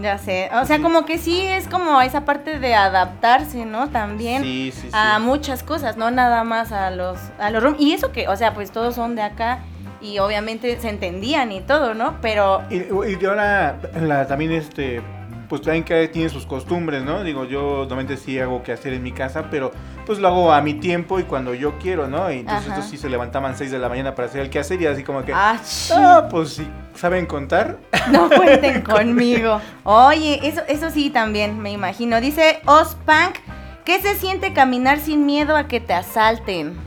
Ya 0.00 0.18
sé. 0.18 0.50
O 0.60 0.66
sea, 0.66 0.80
como 0.82 1.06
que 1.06 1.16
sí 1.16 1.40
es 1.40 1.68
como 1.68 2.00
esa 2.02 2.24
parte 2.24 2.58
de 2.58 2.74
adaptarse, 2.74 3.64
¿no? 3.64 3.88
También 3.88 4.42
Sí, 4.42 4.70
sí, 4.74 4.82
sí. 4.82 4.88
a 4.92 5.18
muchas 5.18 5.62
cosas, 5.62 5.96
no 5.96 6.10
nada 6.10 6.44
más 6.44 6.70
a 6.72 6.90
los 6.90 7.18
a 7.38 7.50
los. 7.50 7.64
Y 7.78 7.92
eso 7.92 8.12
que, 8.12 8.28
o 8.28 8.36
sea, 8.36 8.52
pues 8.52 8.70
todos 8.70 8.94
son 8.94 9.16
de 9.16 9.22
acá 9.22 9.60
y 10.02 10.18
obviamente 10.18 10.78
se 10.80 10.90
entendían 10.90 11.50
y 11.50 11.60
todo, 11.62 11.94
¿no? 11.94 12.16
Pero 12.20 12.62
Y, 12.70 12.76
y 12.76 13.24
ahora 13.24 13.78
la, 13.98 14.26
también 14.26 14.52
este 14.52 15.00
pues 15.48 15.62
también 15.62 15.84
que 15.84 16.08
tiene 16.08 16.28
sus 16.28 16.46
costumbres, 16.46 17.02
¿no? 17.02 17.22
Digo, 17.22 17.44
yo 17.44 17.78
normalmente 17.80 18.16
sí 18.16 18.38
hago 18.38 18.62
que 18.62 18.72
hacer 18.72 18.92
en 18.92 19.02
mi 19.02 19.12
casa, 19.12 19.48
pero 19.50 19.72
pues 20.04 20.18
lo 20.18 20.28
hago 20.28 20.52
a 20.52 20.60
mi 20.60 20.74
tiempo 20.74 21.18
y 21.18 21.24
cuando 21.24 21.54
yo 21.54 21.78
quiero, 21.78 22.08
¿no? 22.08 22.30
Y 22.30 22.40
entonces 22.40 22.68
estos 22.68 22.86
sí 22.86 22.96
se 22.96 23.08
levantaban 23.08 23.56
6 23.56 23.70
de 23.70 23.78
la 23.78 23.88
mañana 23.88 24.14
para 24.14 24.28
hacer 24.28 24.42
el 24.42 24.50
quehacer 24.50 24.80
y 24.80 24.86
así 24.86 25.02
como 25.02 25.24
que, 25.24 25.32
ah, 25.32 25.60
ah, 25.92 26.28
pues 26.30 26.50
sí, 26.54 26.68
saben 26.94 27.26
contar. 27.26 27.78
no 28.10 28.28
cuenten 28.28 28.82
conmigo. 28.82 29.60
Oye, 29.84 30.40
eso 30.42 30.62
eso 30.68 30.90
sí 30.90 31.10
también 31.10 31.58
me 31.60 31.72
imagino. 31.72 32.20
Dice 32.20 32.60
Ospunk, 32.66 33.36
¿qué 33.84 34.00
se 34.00 34.14
siente 34.14 34.52
caminar 34.52 35.00
sin 35.00 35.26
miedo 35.26 35.56
a 35.56 35.68
que 35.68 35.80
te 35.80 35.94
asalten? 35.94 36.85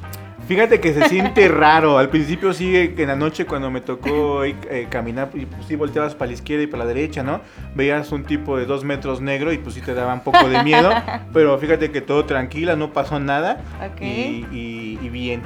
Fíjate 0.49 0.79
que 0.79 0.93
se 0.95 1.07
siente 1.09 1.47
raro. 1.47 1.99
Al 1.99 2.09
principio 2.09 2.53
sí, 2.53 2.75
eh, 2.75 2.95
en 2.97 3.07
la 3.07 3.15
noche 3.15 3.45
cuando 3.45 3.69
me 3.69 3.81
tocó 3.81 4.43
eh, 4.43 4.55
eh, 4.71 4.87
caminar, 4.89 5.29
y 5.35 5.45
pues 5.45 5.67
sí 5.67 5.75
volteabas 5.75 6.15
para 6.15 6.29
la 6.29 6.33
izquierda 6.33 6.63
y 6.63 6.67
para 6.67 6.85
la 6.85 6.87
derecha, 6.87 7.21
¿no? 7.21 7.41
Veías 7.75 8.11
un 8.11 8.23
tipo 8.23 8.57
de 8.57 8.65
dos 8.65 8.83
metros 8.83 9.21
negro 9.21 9.53
y 9.53 9.59
pues 9.59 9.75
sí 9.75 9.81
te 9.81 9.93
daba 9.93 10.11
un 10.11 10.21
poco 10.21 10.49
de 10.49 10.63
miedo. 10.63 10.89
pero 11.33 11.55
fíjate 11.59 11.91
que 11.91 12.01
todo 12.01 12.25
tranquila, 12.25 12.75
no 12.75 12.91
pasó 12.93 13.19
nada. 13.19 13.61
Ok. 13.93 14.01
Y, 14.01 14.45
y- 14.51 14.99
y 15.03 15.09
bien. 15.09 15.43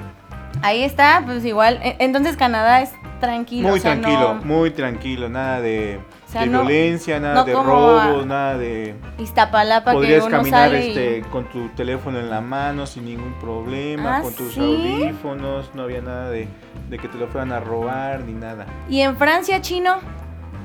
Ahí 0.62 0.83
está, 0.83 1.22
pues 1.25 1.43
igual. 1.43 1.81
e- 1.83 1.98
Entonces 2.00 2.38
Canadá 2.38 2.81
es 2.81 2.91
tranquilo. 3.19 3.67
Muy 3.67 3.79
o 3.79 3.81
sea, 3.81 3.91
tranquilo, 4.00 4.36
no- 4.36 4.41
muy 4.45 4.72
tranquilo, 4.72 5.27
nada 5.27 5.60
de, 5.60 6.00
sea, 6.33 6.41
de 6.41 6.47
no- 6.47 6.61
violencia, 6.65 7.19
nada 7.19 7.35
no 7.35 7.45
de 7.45 7.53
a- 7.53 8.25
nada 8.25 8.57
de... 8.57 8.95
Iztapalapa 9.17 9.91
que 9.91 9.97
Podrías 9.97 10.23
uno 10.25 10.37
caminar 10.37 10.69
sale 10.69 10.85
y- 10.85 10.89
este, 10.89 11.21
con 11.29 11.45
tu 11.45 11.69
teléfono 11.69 12.19
en 12.19 12.29
la 12.29 12.41
mano 12.41 12.85
sin 12.85 13.05
ningún 13.05 13.33
problema, 13.39 14.17
Ah, 14.17 14.21
con 14.21 14.33
tus 14.35 14.53
¿sí? 14.53 14.59
audífonos, 14.59 15.69
no 15.73 15.83
había 15.83 16.01
nada 16.01 16.29
de, 16.29 16.47
de 16.89 16.97
que 16.97 17.07
te 17.07 17.17
lo 17.17 17.27
fueran 17.27 17.51
a 17.51 17.59
robar 17.59 18.21
ni 18.21 18.33
nada. 18.33 18.65
Y 18.89 18.99
en 19.01 19.15
Francia, 19.17 19.61
chino, 19.61 19.99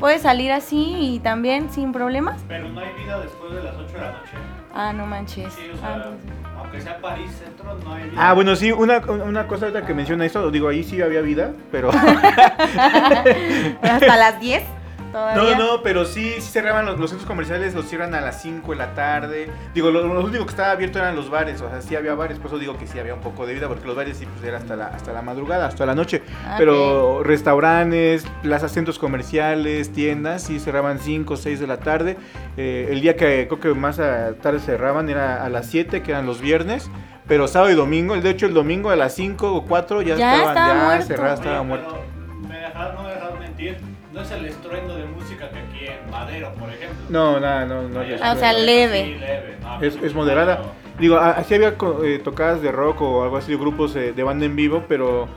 puedes 0.01 0.23
salir 0.23 0.51
así 0.53 0.97
y 1.15 1.21
también 1.21 1.71
sin 1.71 1.93
problemas. 1.93 2.41
Pero 2.49 2.69
no 2.69 2.81
hay 2.81 2.89
vida 3.03 3.21
después 3.21 3.53
de 3.55 3.63
las 3.63 3.75
8 3.77 3.93
de 3.93 4.01
la 4.01 4.13
noche. 4.13 4.31
Ah, 4.75 4.93
no 4.93 5.07
manches. 5.07 5.53
Sí, 5.55 5.63
o 5.73 5.77
Ah, 5.77 5.79
sea, 5.81 5.95
entonces- 5.97 6.31
aunque 6.59 6.81
sea 6.81 6.99
París 7.01 7.31
centro, 7.43 7.65
no 7.85 7.95
hay 7.95 8.05
vida. 8.11 8.13
Ah, 8.17 8.33
bueno, 8.35 8.55
sí, 8.57 8.71
una, 8.73 8.99
una 8.99 9.47
cosa 9.47 9.67
ahorita 9.67 9.87
que 9.87 9.95
menciona 9.95 10.25
esto, 10.27 10.51
digo, 10.51 10.69
ahí 10.69 10.85
sí 10.85 11.01
había 11.01 11.21
vida, 11.23 11.53
pero... 11.73 11.91
Hasta 13.83 14.17
las 14.17 14.41
10 14.41 14.63
No, 14.63 14.78
todavía. 15.13 15.59
no, 15.59 15.83
pero 15.83 16.05
sí, 16.05 16.35
sí 16.41 16.51
cerraban 16.51 16.87
los, 16.87 16.99
los 16.99 17.11
centros 17.11 17.27
comerciales, 17.29 17.75
los 17.75 17.87
cierran 17.87 18.15
a 18.15 18.21
las 18.21 18.41
5 18.43 18.71
de 18.73 18.77
la 18.79 18.95
tarde. 18.95 19.51
Digo, 19.75 19.91
lo, 19.91 20.03
lo 20.07 20.25
único 20.25 20.45
que 20.45 20.51
estaba 20.51 20.71
abierto 20.73 20.99
eran 20.99 21.17
los 21.17 21.31
bares, 21.31 21.61
o 21.61 21.69
sea, 21.69 21.81
sí 21.83 21.97
había 21.97 22.15
bares, 22.15 22.39
por 22.39 22.49
eso 22.49 22.59
digo 22.59 22.77
que 22.79 22.87
sí 22.87 22.99
había 22.99 23.15
un 23.15 23.21
poco 23.21 23.47
de 23.47 23.55
vida, 23.55 23.69
porque 23.69 23.87
los 23.87 23.97
bares 23.97 24.17
sí 24.17 24.27
pues 24.27 24.45
era 24.47 24.59
hasta 24.59 24.77
la, 24.77 24.87
hasta 24.89 25.13
la 25.13 25.23
madrugada, 25.23 25.67
hasta 25.67 25.85
la 25.87 25.95
noche. 25.95 26.23
Ah, 26.47 26.57
Pero 26.59 27.23
restaurantes, 27.23 28.27
plazas, 28.43 28.73
centros 28.73 28.99
comerciales, 28.99 29.93
tiendas, 29.93 30.43
sí 30.43 30.61
cerraban 30.61 30.99
5 30.99 31.35
o 31.35 31.37
6 31.37 31.61
de 31.61 31.67
la 31.67 31.79
tarde. 31.79 32.17
Eh, 32.57 32.89
el 32.91 33.01
día 33.01 33.17
que 33.17 33.47
creo 33.49 33.61
que 33.61 33.75
más 33.79 33.97
tarde 33.97 34.59
cerraban 34.61 35.09
era 35.09 35.45
a 35.45 35.49
las 35.49 35.67
7, 35.67 36.03
que 36.03 36.11
eran 36.13 36.27
los 36.27 36.41
viernes. 36.41 36.91
Pero 37.27 37.47
sábado 37.47 37.71
y 37.71 37.75
domingo, 37.75 38.17
de 38.19 38.31
hecho 38.31 38.47
el 38.47 38.55
domingo 38.55 38.89
a 38.91 38.97
las 38.97 39.15
5 39.15 39.53
o 39.55 39.65
4 39.67 40.01
ya, 40.03 40.17
Ya 40.17 40.37
estaban 40.37 40.49
estaba 40.57 40.75
ya 40.79 40.85
muerto. 40.87 41.07
cerradas, 41.07 41.41
estaba 41.41 41.63
muerto. 41.63 41.99
pero 42.03 42.49
me 42.49 42.59
dejaron, 42.59 42.95
no 42.95 43.03
me 43.03 43.09
dejaron 43.15 43.39
mentir. 43.39 43.77
No 44.19 44.25
es 44.25 44.31
el 44.33 44.47
estruendo 44.47 44.97
de 44.97 45.05
música 45.05 45.49
que 45.49 45.59
aquí 45.61 45.87
en 45.87 46.11
Madero, 46.11 46.53
por 46.59 46.69
ejemplo. 46.71 46.97
No, 47.09 47.39
nada, 47.39 47.65
no, 47.67 47.83
no. 47.89 48.01
Allá 48.01 48.17
ya 48.17 48.29
Ah, 48.31 48.33
o 48.33 48.37
sea, 48.37 48.53
sí, 48.53 48.63
leve. 48.67 49.17
leve. 49.21 49.57
No, 49.61 49.75
Es, 49.81 49.95
pues, 49.97 50.07
es 50.11 50.15
moderada. 50.15 50.57
no. 50.57 50.73
Digo, 51.01 51.19
a- 51.19 51.31
así 51.31 51.55
había 51.55 51.77
co- 51.79 52.03
eh, 52.03 52.19
tocadas 52.19 52.61
de 52.61 52.73
rock 52.73 53.01
o 53.03 53.23
algo 53.23 53.37
así, 53.37 53.55
grupos 53.55 53.95
eh, 53.95 54.13
de 54.13 54.23
banda 54.25 54.45
en 54.45 54.57
vivo, 54.57 54.83
pero 54.89 55.29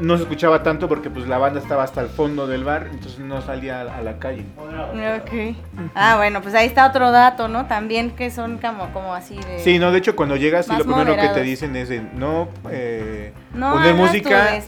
no 0.00 0.16
se 0.16 0.22
escuchaba 0.22 0.62
tanto 0.62 0.88
porque 0.88 1.10
pues 1.10 1.26
la 1.28 1.38
banda 1.38 1.60
estaba 1.60 1.82
hasta 1.82 2.00
el 2.00 2.08
fondo 2.08 2.46
del 2.46 2.64
bar, 2.64 2.88
entonces 2.90 3.20
no 3.20 3.40
salía 3.40 3.80
a, 3.82 4.02
la 4.02 4.18
calle. 4.18 4.44
Moderado. 4.56 5.22
Ok. 5.22 5.56
Ah, 5.94 6.16
bueno, 6.16 6.42
pues 6.42 6.54
ahí 6.54 6.66
está 6.66 6.86
otro 6.86 7.10
dato, 7.10 7.48
¿no? 7.48 7.66
También 7.66 8.10
que 8.10 8.30
son 8.30 8.58
como, 8.58 8.92
como 8.92 9.14
así 9.14 9.36
de... 9.36 9.60
Sí, 9.60 9.78
no, 9.78 9.92
de 9.92 9.98
hecho 9.98 10.16
cuando 10.16 10.36
llegas 10.36 10.68
y 10.68 10.76
lo 10.76 10.84
primero 10.84 11.16
que 11.16 11.28
te 11.28 11.42
dicen 11.42 11.76
es 11.76 11.88
de 11.88 12.00
no 12.00 12.48
eh, 12.70 13.32
No 13.52 13.72
poner 13.72 13.94
música 13.94 14.60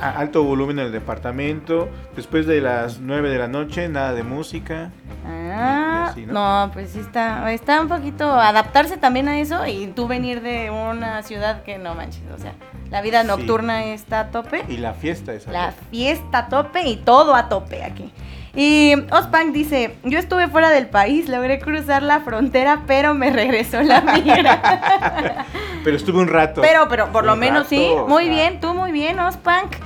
a 0.00 0.10
alto 0.18 0.42
volumen 0.44 0.78
en 0.80 0.86
el 0.86 0.92
departamento, 0.92 1.88
después 2.16 2.46
de 2.46 2.60
las 2.60 3.00
9 3.00 3.30
de 3.30 3.38
la 3.38 3.48
noche, 3.48 3.88
nada 3.88 4.12
de 4.12 4.22
música. 4.22 4.90
Ah, 5.26 6.08
así, 6.10 6.26
¿no? 6.26 6.32
¿no? 6.32 6.72
pues 6.72 6.90
sí 6.90 7.00
está, 7.00 7.52
está 7.52 7.80
un 7.80 7.88
poquito 7.88 8.30
adaptarse 8.32 8.96
también 8.96 9.28
a 9.28 9.38
eso 9.38 9.66
y 9.66 9.88
tú 9.88 10.08
venir 10.08 10.40
de 10.40 10.70
una 10.70 11.22
ciudad 11.22 11.62
que 11.62 11.78
no 11.78 11.94
manches, 11.94 12.22
o 12.34 12.38
sea, 12.38 12.54
la 12.90 13.02
vida 13.02 13.22
Sí. 13.22 13.28
nocturna 13.28 13.84
está 13.86 14.20
a 14.20 14.30
tope, 14.48 14.64
Y 14.72 14.76
la 14.78 14.92
fiesta 14.94 15.32
es 15.32 15.46
la 15.46 15.66
algo. 15.68 15.78
fiesta 15.90 16.38
a 16.38 16.48
tope 16.48 16.82
y 16.88 16.96
todo 16.96 17.34
a 17.34 17.48
tope 17.48 17.84
aquí. 17.84 18.12
Y 18.54 18.94
Ospank 19.12 19.52
dice, 19.52 19.96
yo 20.04 20.18
estuve 20.18 20.48
fuera 20.48 20.70
del 20.70 20.88
país, 20.88 21.28
logré 21.28 21.60
cruzar 21.60 22.02
la 22.02 22.20
frontera, 22.20 22.80
pero 22.86 23.14
me 23.14 23.30
regresó 23.30 23.82
la 23.82 24.00
migra. 24.14 25.46
Pero 25.84 25.96
estuve 25.96 26.18
un 26.18 26.28
rato. 26.28 26.60
pero, 26.60 26.88
pero 26.88 27.12
por 27.12 27.24
lo 27.24 27.36
menos 27.36 27.66
sí, 27.68 27.90
muy 28.08 28.28
bien, 28.28 28.58
tú 28.60 28.74
muy 28.74 28.90
bien, 28.90 29.20
Ospank. 29.20 29.76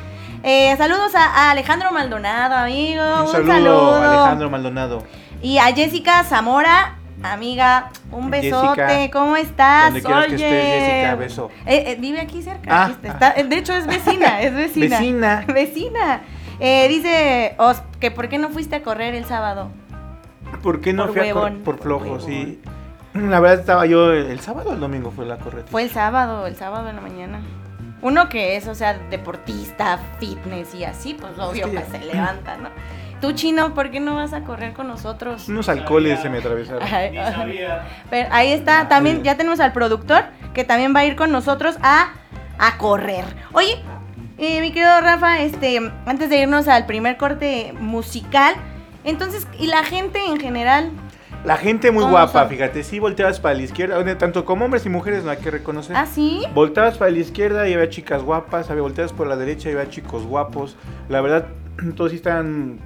Eh, 0.44 0.74
saludos 0.76 1.14
a, 1.14 1.24
a 1.24 1.50
Alejandro 1.50 1.90
Maldonado, 1.92 2.54
amigo. 2.56 3.02
Un 3.02 3.20
Un, 3.22 3.28
saludo, 3.28 3.52
saludo. 3.52 4.10
Alejandro 4.10 4.50
Maldonado. 4.50 5.02
Y 5.42 5.58
a 5.58 5.64
Jessica 5.74 6.24
Zamora, 6.24 6.96
amiga, 7.22 7.90
un 8.10 8.30
besote. 8.30 8.82
Jessica, 8.86 9.18
¿Cómo 9.18 9.36
estás? 9.36 9.84
donde 9.86 10.02
quieras 10.02 10.26
que 10.26 10.34
Oye. 10.34 10.44
estés, 10.46 10.90
Jessica, 10.92 11.14
beso. 11.16 11.50
Eh, 11.66 11.84
eh, 11.92 11.96
vive 12.00 12.20
aquí 12.20 12.42
cerca. 12.42 12.70
Ah, 12.70 12.84
aquí 12.86 13.06
está. 13.06 13.28
Está- 13.30 13.42
de 13.42 13.56
hecho, 13.56 13.74
es 13.74 13.86
vecina, 13.86 14.42
es 14.42 14.54
vecina. 14.54 14.98
Vecina. 14.98 15.44
Vecina. 15.52 16.20
Eh, 16.60 16.86
dice 16.88 17.54
Os 17.58 17.82
que 18.00 18.10
por 18.10 18.28
qué 18.28 18.38
no 18.38 18.50
fuiste 18.50 18.76
a 18.76 18.82
correr 18.82 19.14
el 19.14 19.24
sábado. 19.24 19.70
¿Por 20.62 20.80
qué 20.80 20.92
no 20.92 21.06
Por 21.06 21.18
fui 21.18 21.28
a 21.28 21.32
cor- 21.32 21.42
huevón, 21.44 21.62
por 21.62 21.78
flojo? 21.78 22.04
huevón. 22.04 22.20
Sí. 22.22 22.60
La 23.14 23.40
verdad 23.40 23.60
estaba 23.60 23.86
yo 23.86 24.12
el 24.12 24.40
sábado 24.40 24.70
o 24.70 24.72
el 24.74 24.80
domingo 24.80 25.10
fue 25.10 25.26
la 25.26 25.36
correcta. 25.38 25.70
Fue 25.70 25.82
el 25.82 25.90
sábado, 25.90 26.46
el 26.46 26.56
sábado 26.56 26.88
en 26.88 26.96
la 26.96 27.02
mañana. 27.02 27.40
Uno 28.00 28.28
que 28.28 28.56
es, 28.56 28.66
o 28.66 28.74
sea, 28.74 28.94
deportista, 29.10 29.98
fitness 30.18 30.74
y 30.74 30.84
así, 30.84 31.14
pues 31.14 31.38
obvio 31.38 31.70
que 31.70 31.76
que 31.76 31.84
se 31.84 31.98
levanta, 32.00 32.56
¿no? 32.56 32.68
Tú, 33.22 33.32
chino, 33.32 33.72
¿por 33.72 33.92
qué 33.92 34.00
no 34.00 34.16
vas 34.16 34.32
a 34.32 34.42
correr 34.42 34.72
con 34.72 34.88
nosotros? 34.88 35.48
Unos 35.48 35.68
alcoholes 35.68 36.20
se 36.20 36.28
me 36.28 36.38
atravesaron. 36.38 36.82
Ay, 36.82 37.12
Ni 37.12 37.18
ay. 37.18 37.32
sabía. 37.32 37.88
Pero 38.10 38.28
ahí 38.32 38.50
está, 38.52 38.88
también 38.88 39.22
ya 39.22 39.36
tenemos 39.36 39.60
al 39.60 39.72
productor 39.72 40.24
que 40.52 40.64
también 40.64 40.92
va 40.94 41.00
a 41.00 41.04
ir 41.04 41.14
con 41.14 41.30
nosotros 41.30 41.76
a, 41.82 42.14
a 42.58 42.78
correr. 42.78 43.24
Oye, 43.52 43.80
eh, 44.38 44.60
mi 44.60 44.72
querido 44.72 45.00
Rafa, 45.00 45.40
este, 45.40 45.92
antes 46.04 46.30
de 46.30 46.38
irnos 46.40 46.66
al 46.66 46.84
primer 46.84 47.16
corte 47.16 47.72
musical, 47.78 48.54
entonces, 49.04 49.46
¿y 49.56 49.68
la 49.68 49.84
gente 49.84 50.18
en 50.26 50.40
general? 50.40 50.90
La 51.44 51.56
gente 51.56 51.92
muy 51.92 52.02
¿Cómo 52.02 52.14
guapa, 52.14 52.40
son? 52.40 52.48
fíjate, 52.48 52.82
sí 52.82 52.98
volteabas 52.98 53.38
para 53.38 53.54
la 53.54 53.62
izquierda, 53.62 54.18
tanto 54.18 54.44
como 54.44 54.64
hombres 54.64 54.84
y 54.84 54.88
mujeres 54.88 55.22
no 55.22 55.30
hay 55.30 55.38
que 55.38 55.52
reconocer. 55.52 55.94
¿Ah, 55.96 56.06
sí? 56.06 56.42
Volteabas 56.54 56.98
para 56.98 57.12
la 57.12 57.18
izquierda 57.18 57.68
y 57.68 57.74
había 57.74 57.88
chicas 57.88 58.22
guapas, 58.24 58.68
había 58.68 58.82
volteabas 58.82 59.12
por 59.12 59.28
la 59.28 59.36
derecha 59.36 59.68
y 59.68 59.72
había 59.74 59.88
chicos 59.88 60.24
guapos. 60.24 60.76
La 61.08 61.20
verdad, 61.20 61.46
todos 61.96 62.10
sí 62.10 62.16
están, 62.16 62.78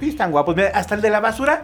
sí 0.00 0.10
están 0.10 0.30
guapos. 0.30 0.54
Mira, 0.56 0.70
hasta 0.74 0.94
el 0.94 1.00
de 1.00 1.10
la 1.10 1.20
basura, 1.20 1.62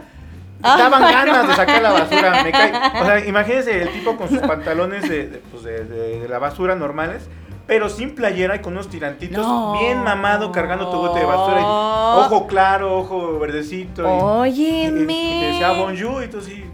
Ah, 0.63 0.77
daban 0.79 1.03
no. 1.03 1.09
ganas 1.09 1.49
de 1.49 1.55
sacar 1.57 1.83
la 1.83 1.93
basura. 1.93 2.43
Me 2.43 2.51
cae. 2.53 2.73
O 3.03 3.05
sea, 3.05 3.27
imagínense 3.27 3.83
el 3.83 3.91
tipo 3.93 4.17
con 4.17 4.29
sus 4.29 4.39
pantalones 4.39 5.03
de, 5.09 5.27
de, 5.29 5.39
pues, 5.51 5.63
de- 5.65 6.27
la 6.29 6.39
basura 6.39 6.75
normales. 6.75 7.29
Pero 7.67 7.89
sin 7.89 8.15
playera 8.15 8.57
y 8.57 8.59
con 8.61 8.75
unos 8.75 8.89
tirantitos, 8.91 9.47
No. 9.47 9.73
bien 9.79 10.03
mamado, 10.05 10.53
cargando 10.53 10.91
tu 10.91 10.99
bote 10.99 11.21
de 11.21 11.25
basura. 11.27 11.61
y 11.61 11.65
ojo 11.65 12.47
claro, 12.47 12.99
ojo 12.99 13.39
verdecito. 13.39 14.07
Óyeme. 14.07 15.13
y, 15.13 15.37
y 15.37 15.41
te 15.41 15.47
decía 15.47 15.71
bonjour 15.73 16.23
y 16.25 16.29
tú 16.29 16.43
sí, 16.43 16.65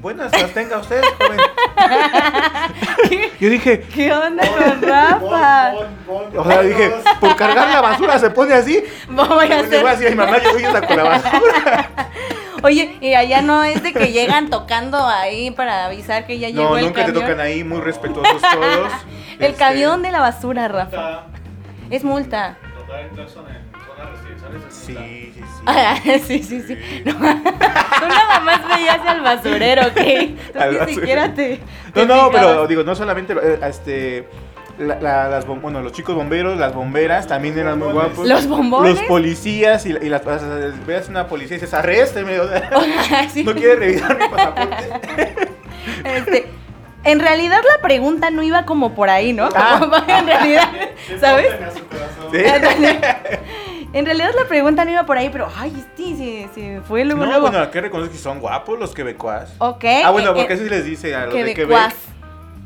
buenas 0.00 0.32
las 0.32 0.52
tenga 0.52 0.78
usted, 0.78 1.02
joven. 1.18 1.38
Yo 3.40 3.50
dije, 3.50 3.80
¿Qué 3.94 4.12
onda 4.12 4.44
con 4.46 4.82
Rafa? 4.82 5.70
Bon, 5.72 5.86
bon, 6.06 6.30
bon, 6.32 6.38
o 6.38 6.44
sea, 6.48 6.62
dije, 6.62 6.92
por 7.20 7.36
cargar 7.36 7.68
la 7.70 7.80
basura 7.80 8.18
se 8.18 8.30
pone 8.30 8.54
así. 8.54 8.82
Voy 9.08 9.52
a 9.52 9.60
hacer... 9.60 9.80
voy 9.82 9.90
a 9.90 9.92
decir 9.92 10.06
a 10.08 10.10
mi 10.10 10.16
mamá, 10.16 10.38
yo 10.42 10.52
voy 10.52 10.64
a 10.64 10.72
sacar 10.72 10.96
la 10.96 11.02
basura. 11.04 11.88
Oye, 12.64 12.96
y 13.00 13.14
allá 13.14 13.40
no 13.40 13.62
es 13.62 13.82
de 13.84 13.92
que 13.92 14.10
llegan 14.12 14.50
tocando 14.50 15.06
ahí 15.06 15.52
para 15.52 15.84
avisar 15.86 16.26
que 16.26 16.38
ya 16.40 16.48
llegó 16.48 16.70
No, 16.70 16.76
el 16.78 16.86
nunca 16.86 17.02
te 17.04 17.12
camión. 17.12 17.24
tocan 17.24 17.40
ahí, 17.40 17.62
muy 17.62 17.80
respetuosos 17.80 18.42
todos. 18.42 18.92
El 19.38 19.52
Este, 19.52 19.58
camión 19.58 20.02
de 20.02 20.10
la 20.10 20.20
basura, 20.20 20.66
Rafa. 20.66 20.86
Está- 20.86 21.26
Es 21.90 22.02
multa. 22.02 22.56
Tocar 22.76 22.98
el 23.00 23.10
Sí, 24.70 24.94
sí, 24.94 25.32
sí. 25.34 25.42
Ah, 25.66 25.96
sí, 26.04 26.42
sí, 26.42 26.62
sí. 26.62 26.78
No, 27.04 27.12
tú 27.14 27.20
nada 28.08 28.40
más 28.44 28.68
veías 28.76 29.00
al 29.06 29.20
basurero, 29.20 29.82
¿ok? 29.88 29.94
Tú 30.52 30.58
Al 30.58 30.72
ni 30.72 30.78
basurero. 30.78 30.86
siquiera 31.00 31.34
te. 31.34 31.60
No, 31.86 31.92
te 31.94 32.06
no, 32.06 32.30
pero 32.30 32.42
fijabas. 32.48 32.68
digo, 32.68 32.84
no 32.84 32.94
solamente 32.94 33.32
eh, 33.34 33.58
este 33.62 34.28
la- 34.78 35.00
la- 35.00 35.28
las 35.28 35.46
bom- 35.46 35.60
bueno, 35.60 35.80
los 35.82 35.92
chicos 35.92 36.14
bomberos, 36.14 36.56
las 36.56 36.72
bomberas 36.74 37.26
también 37.26 37.58
eran 37.58 37.78
muy 37.78 37.92
guapos. 37.92 38.26
¿Los 38.26 38.46
bombones? 38.46 38.94
Los 38.94 39.02
policías 39.08 39.84
y, 39.86 39.90
y 39.90 40.08
las 40.08 40.24
o 40.24 40.38
sea, 40.38 40.48
veas 40.86 41.08
una 41.08 41.26
policía 41.26 41.56
y 41.56 41.60
dices, 41.60 41.74
arrésteme. 41.74 42.38
o 42.40 42.48
sea, 42.48 43.28
Sí. 43.32 43.42
no 43.44 43.52
quiere 43.54 43.76
revisar 43.76 44.16
mi 44.16 44.28
pasaporte. 44.28 45.48
Este, 46.04 46.46
en 47.04 47.18
realidad 47.20 47.60
la 47.76 47.82
pregunta 47.82 48.30
no 48.30 48.42
iba 48.42 48.64
como 48.64 48.94
por 48.94 49.10
ahí, 49.10 49.32
¿no? 49.32 49.48
Ah. 49.54 49.78
Como- 49.80 49.96
en 49.96 50.26
realidad, 50.26 50.68
¿sabes? 51.20 51.52
A 51.54 51.70
su 51.72 51.84
corazón. 51.86 52.30
Sí. 52.32 52.38
En 53.92 54.04
realidad- 54.04 54.30
la 54.40 54.46
pregunta 54.48 54.84
no 54.84 54.90
iba 54.90 55.06
por 55.06 55.16
ahí, 55.18 55.28
pero 55.30 55.48
ay, 55.56 55.72
este 55.76 56.16
se, 56.16 56.48
se 56.54 56.80
fue 56.82 57.04
luego, 57.04 57.20
No, 57.22 57.26
luego. 57.26 57.42
bueno, 57.48 57.58
hay 57.64 57.68
que 57.70 57.80
reconocer 57.80 58.12
que 58.12 58.18
son 58.18 58.38
guapos 58.40 58.78
los 58.78 58.94
quebecuas. 58.94 59.54
Ok. 59.58 59.84
Ah, 60.04 60.10
bueno, 60.10 60.30
eh, 60.30 60.34
porque 60.36 60.52
eh, 60.52 60.56
eso 60.56 60.64
sí 60.64 60.70
les 60.70 60.84
dice 60.84 61.14
a 61.14 61.24
los 61.26 61.34
de 61.34 61.54
quebecuas. 61.54 61.94
Quebec. 61.94 62.08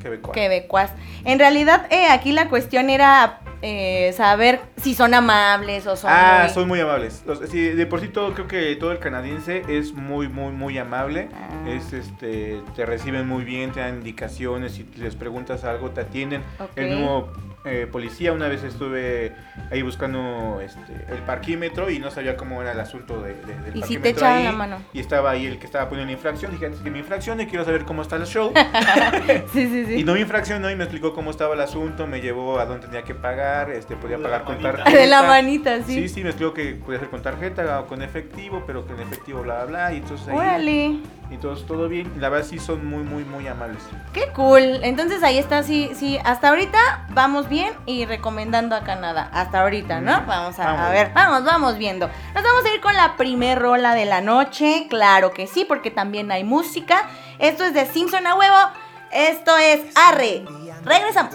Quebecuas. 0.03 0.35
Quebecuas. 0.35 0.91
En 1.25 1.39
realidad, 1.39 1.87
eh, 1.91 2.07
aquí 2.11 2.33
la 2.33 2.49
cuestión 2.49 2.91
era 2.91 3.39
eh, 3.65 4.13
saber 4.17 4.61
si 4.77 4.93
son 4.97 5.15
amables 5.15 5.87
o 5.87 5.95
son 5.95 6.11
Ah, 6.13 6.41
muy- 6.47 6.53
son 6.53 6.67
muy 6.67 6.81
amables. 6.81 7.23
Los- 7.25 7.49
sí, 7.49 7.69
de 7.69 7.87
por 7.87 8.01
sí 8.01 8.09
todo, 8.09 8.35
creo 8.35 8.49
que 8.49 8.75
todo 8.75 8.91
el 8.91 8.99
canadiense 8.99 9.63
es 9.69 9.93
muy, 9.93 10.27
muy, 10.27 10.51
muy 10.51 10.77
amable. 10.79 11.29
Ah. 11.33 11.69
Es, 11.69 11.93
este, 11.93 12.61
te 12.75 12.85
reciben 12.85 13.29
muy 13.29 13.45
bien, 13.45 13.71
te 13.71 13.79
dan 13.79 13.95
indicaciones, 13.99 14.73
si 14.73 14.85
les 14.97 15.15
preguntas 15.15 15.63
algo, 15.63 15.91
te 15.91 16.01
atienden. 16.01 16.43
Ok. 16.59 16.71
El 16.75 16.97
mismo 16.97 17.29
eh, 17.65 17.87
policía. 17.91 18.33
Una 18.33 18.49
vez 18.49 18.63
estuve 18.65 19.35
ahí 19.71 19.83
buscando 19.83 20.61
este, 20.61 20.81
el 21.11 21.19
parquímetro 21.27 21.91
y 21.91 21.99
no 21.99 22.11
sabía 22.11 22.37
cómo 22.37 22.61
era 22.63 22.73
el 22.73 22.81
asunto 22.81 23.23
de, 23.23 23.35
de- 23.35 23.55
del 23.55 23.77
Y 23.77 23.83
si 23.83 23.97
te 23.99 24.01
parquímetro 24.01 24.11
echaban 24.11 24.37
ahí, 24.39 24.45
la 24.45 24.53
mano. 24.53 24.77
Y 24.93 25.01
estaba 25.01 25.31
ahí 25.31 25.47
el 25.47 25.59
que 25.59 25.67
estaba 25.67 25.89
poniendo 25.89 26.11
la 26.11 26.17
infracción. 26.17 26.51
Dije, 26.53 26.67
antes 26.67 26.81
que 26.81 26.91
me 26.91 26.99
infraccione, 26.99 27.47
quiero 27.47 27.65
saber 27.65 27.85
cómo 27.85 28.03
está 28.03 28.17
el 28.17 28.27
show. 28.27 28.53
Sí, 29.53 29.69
sí, 29.69 29.85
sí. 29.87 29.95
Y 30.01 30.05
no 30.05 30.15
me 30.15 30.21
infraccionó 30.21 30.71
y 30.71 30.77
me 30.77 30.85
explicó 30.85 31.13
cómo 31.15 31.31
estaba 31.31 31.55
el 31.55 31.61
asunto, 31.61 32.07
me 32.07 32.21
llevó 32.21 32.59
a 32.59 32.67
dónde 32.67 32.87
tenía 32.87 33.03
que 33.03 33.15
pagar, 33.15 33.71
este, 33.71 33.97
podía 33.97 34.17
De 34.17 34.23
pagar 34.23 34.45
con 34.45 34.59
tarjeta. 34.61 34.91
De 34.91 35.07
la 35.07 35.23
manita, 35.23 35.83
sí. 35.83 35.95
Sí, 35.95 36.09
sí, 36.09 36.23
me 36.23 36.31
explicó 36.31 36.53
que 36.55 36.75
podía 36.75 36.99
hacer 36.99 37.11
con 37.11 37.23
tarjeta 37.23 37.81
o 37.81 37.87
con 37.87 38.03
efectivo, 38.03 38.65
pero 38.67 38.87
que 38.87 38.93
en 38.95 39.01
efectivo 39.01 39.43
bla, 39.43 39.65
bla, 39.65 39.89
bla. 39.89 39.93
Y 39.95 39.99
entonces 39.99 40.29
ahí, 40.29 40.37
Órale. 40.37 40.97
Y 41.33 41.39
todos, 41.39 41.67
todo 41.67 41.89
bien. 41.89 42.13
Y 42.17 42.19
la 42.19 42.29
verdad 42.29 42.47
sí 42.47 42.59
son 42.59 42.87
muy, 42.87 43.03
muy, 43.03 43.25
muy 43.25 43.47
amables. 43.49 43.83
Qué 44.13 44.29
cool. 44.35 44.81
Entonces 44.83 45.23
ahí 45.23 45.39
está, 45.39 45.63
sí, 45.63 45.91
sí. 45.95 46.19
Hasta 46.25 46.49
ahorita 46.51 47.07
vamos 47.11 47.49
bien 47.49 47.73
y 47.87 48.05
recomendando 48.05 48.77
a 48.77 48.83
Canadá. 48.83 49.29
Hasta 49.33 49.63
ahorita, 49.63 50.01
¿no? 50.01 50.23
Mm. 50.23 50.27
Vamos 50.27 50.59
a, 50.59 50.65
Vamos. 50.67 50.81
a 50.81 50.91
ver, 50.91 51.13
vamos, 51.15 51.45
vamos 51.45 51.79
viendo. 51.79 52.09
Nos 52.35 52.43
vamos 52.43 52.65
a 52.65 52.75
ir 52.75 52.81
con 52.81 52.95
la 52.97 53.17
primer 53.17 53.59
rola 53.59 53.95
de 53.95 54.05
la 54.05 54.21
noche. 54.21 54.87
Claro 54.89 55.33
que 55.33 55.47
sí, 55.47 55.65
porque 55.65 55.91
también 55.91 56.31
hay 56.31 56.45
música. 56.45 57.09
Esto 57.39 57.65
es 57.65 57.75
de 57.75 57.87
Simpson 57.87 58.27
a 58.27 58.35
huevo. 58.35 58.57
Esto 59.11 59.57
es 59.59 59.81
Arre. 59.97 60.45
Regresamos. 60.85 61.35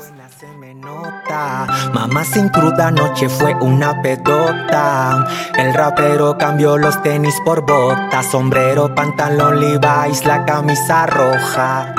Mamá 1.94 2.24
sin 2.24 2.50
cruda 2.50 2.88
anoche 2.88 3.30
fue 3.30 3.54
una 3.56 4.02
pedota. 4.02 5.28
El 5.58 5.74
rapero 5.74 6.38
cambió 6.38 6.78
los 6.78 7.02
tenis 7.02 7.36
por 7.44 7.66
botas, 7.66 8.26
sombrero, 8.28 8.94
pantalón 8.94 9.60
Levi's, 9.60 10.26
la 10.26 10.46
camisa 10.46 11.06
roja. 11.06 11.94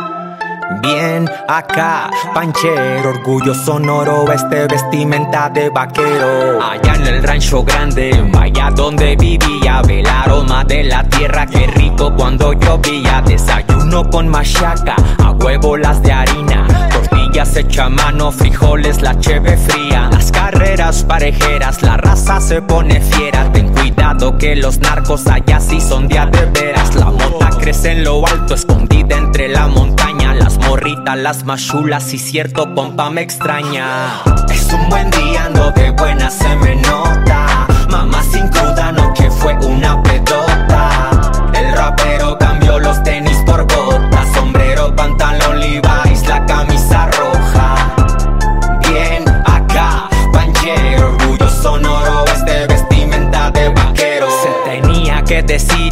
Bien 0.82 1.28
acá, 1.48 2.10
panchero, 2.34 3.10
orgullo 3.10 3.54
sonoro, 3.54 4.30
este 4.30 4.66
vestimenta 4.66 5.48
de 5.48 5.70
vaquero. 5.70 6.62
Allá 6.62 6.94
en 6.94 7.06
el 7.06 7.22
rancho 7.22 7.64
grande, 7.64 8.30
vaya 8.32 8.70
donde 8.70 9.16
vivía, 9.16 9.82
ve 9.86 10.00
el 10.00 10.06
aroma 10.06 10.64
de 10.64 10.84
la 10.84 11.02
tierra, 11.04 11.46
qué 11.46 11.66
rico 11.68 12.12
cuando 12.14 12.52
llovía. 12.52 13.22
Desayuno 13.22 14.08
con 14.10 14.28
machaca, 14.28 14.96
a 15.24 15.30
huevo 15.32 15.76
las 15.76 16.02
de 16.02 16.12
harina, 16.12 16.67
tortillas 17.28 17.56
hecha 17.56 17.84
a 17.84 17.88
mano, 17.88 18.32
frijoles, 18.32 19.02
la 19.02 19.18
cheve 19.18 19.56
fría. 19.56 20.08
Las 20.12 20.30
carreras 20.30 21.04
parejeras, 21.04 21.82
la 21.82 21.96
raza 21.96 22.40
se 22.40 22.62
pone 22.62 23.00
fiera. 23.00 23.50
Ten 23.52 23.72
cuidado 23.72 24.38
que 24.38 24.56
los 24.56 24.78
narcos 24.78 25.26
allá 25.26 25.60
sí 25.60 25.80
son 25.80 26.08
de 26.08 26.18
veras. 26.54 26.94
La 26.94 27.06
mota 27.06 27.50
crece 27.60 27.92
en 27.92 28.04
lo 28.04 28.26
alto, 28.26 28.54
escondida 28.54 29.16
entre 29.16 29.48
la 29.48 29.66
montaña. 29.66 30.34
Las 30.34 30.58
morritas, 30.58 31.18
las 31.18 31.44
machulas 31.44 32.12
y 32.14 32.18
cierto 32.18 32.74
pompa 32.74 33.10
me 33.10 33.22
extraña. 33.22 34.22
Es 34.50 34.72
un 34.72 34.88
buen 34.88 35.10
día, 35.10 35.44
ando 35.44 35.70
de 35.72 35.90
buena, 35.90 36.30
se 36.30 36.56
me 36.56 36.76
nota. 36.76 37.66
Mamá 37.90 38.22
sin 38.30 38.48
cruda, 38.48 38.92
noche 38.92 39.30
fue 39.30 39.54
una 39.66 40.02
pedota. 40.02 40.47
Decir 55.48 55.87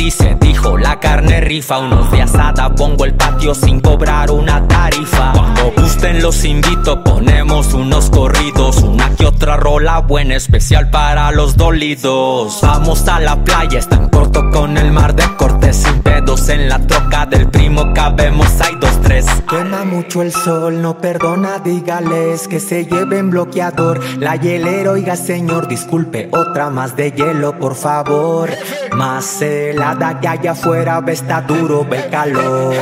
carne 1.27 1.41
rifa, 1.41 1.79
unos 1.79 2.11
de 2.11 2.23
asada, 2.23 2.75
pongo 2.75 3.05
el 3.05 3.15
patio 3.15 3.55
sin 3.55 3.81
cobrar 3.81 4.31
una 4.31 4.67
tarifa. 4.67 5.33
Cuando 5.33 5.73
gusten 5.77 6.23
los 6.23 6.45
invito, 6.45 7.03
ponemos 7.03 7.75
unos 7.75 8.11
corridos, 8.11 8.79
una 8.83 9.11
que 9.17 9.27
otra 9.27 9.57
rola 9.57 10.01
buena, 10.01 10.37
especial 10.37 10.91
para 10.91 11.31
los 11.33 11.57
dolidos. 11.57 12.61
Vamos 12.63 13.07
a 13.09 13.21
la 13.21 13.43
playa, 13.45 13.79
está 13.79 13.97
en 13.97 14.09
corto 14.09 14.51
con 14.51 14.77
el 14.79 14.93
mar 14.93 15.15
de 15.15 15.25
cortes 15.37 15.77
sin 15.77 16.03
pedos, 16.03 16.49
en 16.49 16.69
la 16.69 16.79
troca 16.87 17.27
del 17.27 17.49
primo 17.49 17.93
cabemos, 17.93 18.49
hay 18.61 18.77
dos, 18.77 19.01
tres. 19.03 19.27
Quema 19.49 19.85
mucho 19.85 20.23
el 20.23 20.33
sol, 20.33 20.81
no 20.81 20.99
perdona, 20.99 21.59
dígales 21.59 22.47
que 22.49 22.61
se 22.61 22.87
lleven 22.87 23.31
bloqueador. 23.31 24.01
La 24.19 24.37
hielera, 24.37 24.93
oiga 24.93 25.17
señor, 25.17 25.69
disculpe, 25.69 26.29
otra 26.33 26.71
más 26.71 26.97
de 26.97 27.13
hielo, 27.13 27.59
por 27.59 27.75
favor. 27.75 28.51
Más 28.93 29.43
helada 29.43 30.21
que 30.21 30.29
allá 30.29 30.53
afuera, 30.53 31.01
ve 31.01 31.16
está 31.17 31.41
duro, 31.41 31.83
ve 31.89 31.97
el 31.97 32.11
calor. 32.11 32.75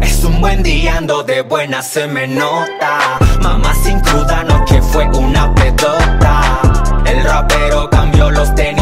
Es 0.00 0.22
un 0.22 0.40
buen 0.40 0.62
día, 0.62 0.96
ando 0.96 1.24
de 1.24 1.42
buena, 1.42 1.82
se 1.82 2.06
me 2.06 2.26
nota. 2.28 3.18
Mamá 3.42 3.74
sin 3.82 3.98
cruda, 3.98 4.44
noche 4.44 4.80
fue 4.80 5.04
una 5.18 5.52
pedota. 5.56 6.60
El 7.04 7.24
rapero 7.24 7.90
cambió 7.90 8.30
los 8.30 8.54
tenis 8.54 8.73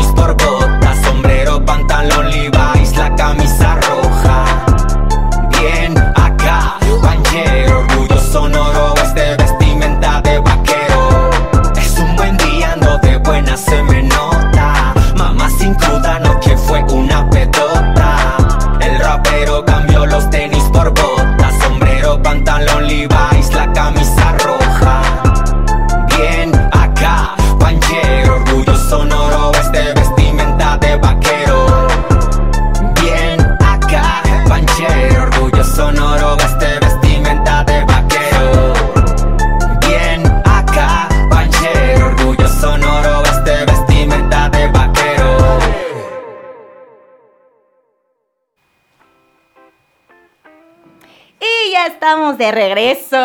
de 52.47 52.53
regreso, 52.53 53.17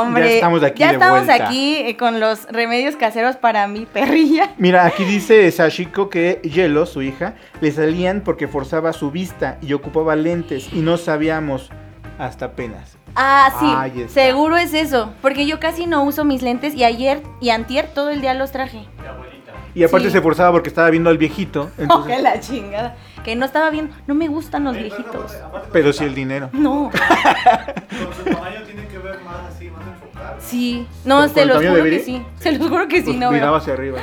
hombre. 0.00 0.28
Ya 0.28 0.34
estamos 0.36 0.62
aquí 0.62 0.80
Ya 0.80 0.86
de 0.88 0.92
estamos 0.94 1.26
vuelta. 1.26 1.46
aquí 1.46 1.76
eh, 1.76 1.96
con 1.96 2.20
los 2.20 2.46
remedios 2.50 2.96
caseros 2.96 3.36
para 3.36 3.66
mi 3.66 3.86
perrilla. 3.86 4.50
Mira, 4.58 4.86
aquí 4.86 5.04
dice 5.04 5.50
Sashiko 5.50 6.08
que 6.08 6.40
Yelo, 6.42 6.86
su 6.86 7.02
hija, 7.02 7.34
le 7.60 7.72
salían 7.72 8.20
porque 8.22 8.48
forzaba 8.48 8.92
su 8.92 9.10
vista 9.10 9.58
y 9.60 9.72
ocupaba 9.72 10.16
lentes 10.16 10.68
y 10.72 10.80
no 10.80 10.96
sabíamos 10.96 11.70
hasta 12.18 12.46
apenas. 12.46 12.96
Ah, 13.16 13.50
sí, 13.92 14.04
seguro 14.08 14.56
es 14.56 14.72
eso, 14.72 15.12
porque 15.20 15.44
yo 15.46 15.58
casi 15.58 15.86
no 15.86 16.04
uso 16.04 16.24
mis 16.24 16.42
lentes 16.42 16.74
y 16.74 16.84
ayer 16.84 17.22
y 17.40 17.50
antier 17.50 17.88
todo 17.92 18.10
el 18.10 18.20
día 18.20 18.34
los 18.34 18.52
traje. 18.52 18.84
Mi 19.00 19.06
abuelita. 19.08 19.52
Y 19.74 19.84
aparte 19.84 20.06
Sí. 20.08 20.12
se 20.12 20.20
forzaba 20.20 20.52
porque 20.52 20.68
estaba 20.68 20.90
viendo 20.90 21.10
al 21.10 21.18
viejito. 21.18 21.70
Oh, 21.76 21.76
que 21.76 21.82
Entonces, 22.14 22.22
la 22.22 22.40
chingada. 22.40 22.96
Que 23.24 23.36
no 23.36 23.44
estaba 23.44 23.68
bien, 23.70 23.90
no 24.06 24.14
me 24.14 24.28
gustan 24.28 24.64
los 24.64 24.74
pero 24.76 24.86
viejitos. 24.88 25.36
pero 25.72 25.92
sí 25.92 26.04
el 26.04 26.14
dinero. 26.14 26.48
No, 26.52 26.90
Con 26.90 28.14
su 28.14 28.24
tamaño 28.34 28.62
tiene 28.64 28.86
que 28.86 28.98
ver 28.98 29.20
más 29.20 29.54
así, 29.54 29.68
más 29.70 29.82
enfocado. 29.86 30.36
sí, 30.40 30.86
no, 31.04 31.20
¿Con- 31.20 31.28
se 31.34 31.44
los 31.46 31.56
juro 31.58 31.84
que 31.84 31.98
sí, 32.00 32.24
se 32.38 32.52
los 32.52 32.68
juro 32.68 32.88
que 32.88 32.96
sí, 32.98 33.04
Pues 33.06 33.16
no. 33.18 33.30
miraba 33.30 33.58
hacia 33.58 33.74
arriba, 33.74 33.98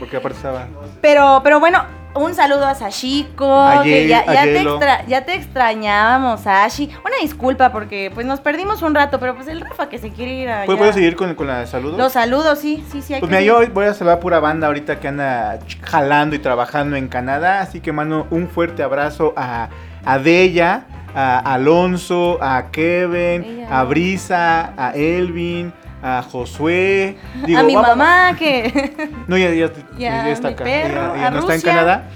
porque 0.00 0.16
aparte 0.16 0.36
estaba... 0.36 0.66
Pero, 1.00 1.40
pero 1.44 1.60
bueno, 1.60 1.84
un 2.16 2.34
saludo 2.34 2.66
a 2.66 2.74
Sashiko, 2.74 3.50
A 3.52 3.82
que 3.82 4.08
ya, 4.08 4.24
te 4.24 4.60
extra- 4.62 5.06
ya 5.06 5.24
te 5.24 5.34
extrañábamos, 5.34 6.40
Sashi. 6.42 6.90
Una 7.04 7.16
disculpa 7.20 7.72
porque 7.72 8.10
pues 8.14 8.26
nos 8.26 8.40
perdimos 8.40 8.82
un 8.82 8.94
rato, 8.94 9.18
pero 9.20 9.34
pues 9.34 9.48
el 9.48 9.60
Rafa 9.60 9.88
que 9.88 9.98
se 9.98 10.10
quiere 10.10 10.32
ir 10.34 10.48
a 10.50 10.64
¿Puedo, 10.64 10.92
seguir 10.92 11.16
con, 11.16 11.34
con 11.34 11.46
la 11.46 11.66
saludos? 11.66 11.98
Los 11.98 12.12
saludos, 12.12 12.58
sí, 12.58 12.84
sí, 12.90 13.02
sí. 13.02 13.14
Hay 13.14 13.20
Pues 13.20 13.30
que 13.30 13.36
mira, 13.36 13.46
yo 13.46 13.58
seguir. 13.58 13.72
voy 13.74 13.86
a 13.86 13.94
saludar 13.94 14.18
a 14.18 14.20
pura 14.20 14.40
banda 14.40 14.66
ahorita 14.66 15.00
que 15.00 15.08
anda 15.08 15.58
jalando 15.82 16.36
y 16.36 16.38
trabajando 16.38 16.96
en 16.96 17.08
Canadá. 17.08 17.60
Así 17.60 17.80
que 17.80 17.92
mando 17.92 18.26
un 18.30 18.48
fuerte 18.48 18.82
abrazo 18.82 19.34
a, 19.36 19.68
a 20.04 20.18
Della, 20.18 20.84
a 21.14 21.38
Alonso, 21.54 22.38
a 22.42 22.70
Kevin, 22.70 23.42
Ella. 23.44 23.80
a 23.80 23.84
Brisa, 23.84 24.72
a 24.76 24.92
Elvin, 24.94 25.72
a 26.02 26.22
Josué. 26.22 27.16
Digo, 27.46 27.58
a 27.60 27.62
mi 27.62 27.74
vamos- 27.74 27.96
mamá 27.96 28.36
que... 28.38 29.10
No, 29.28 29.36
ya, 29.36 29.52
ya, 29.54 29.70
ya 29.98 30.28
está 30.30 30.48
acá. 30.48 30.64
perro, 30.64 31.14
ella 31.14 31.16
ella 31.16 31.26
a 31.26 31.30
no 31.30 31.38
está 31.40 31.54
en. 31.54 31.60
Canadá. 31.62 32.08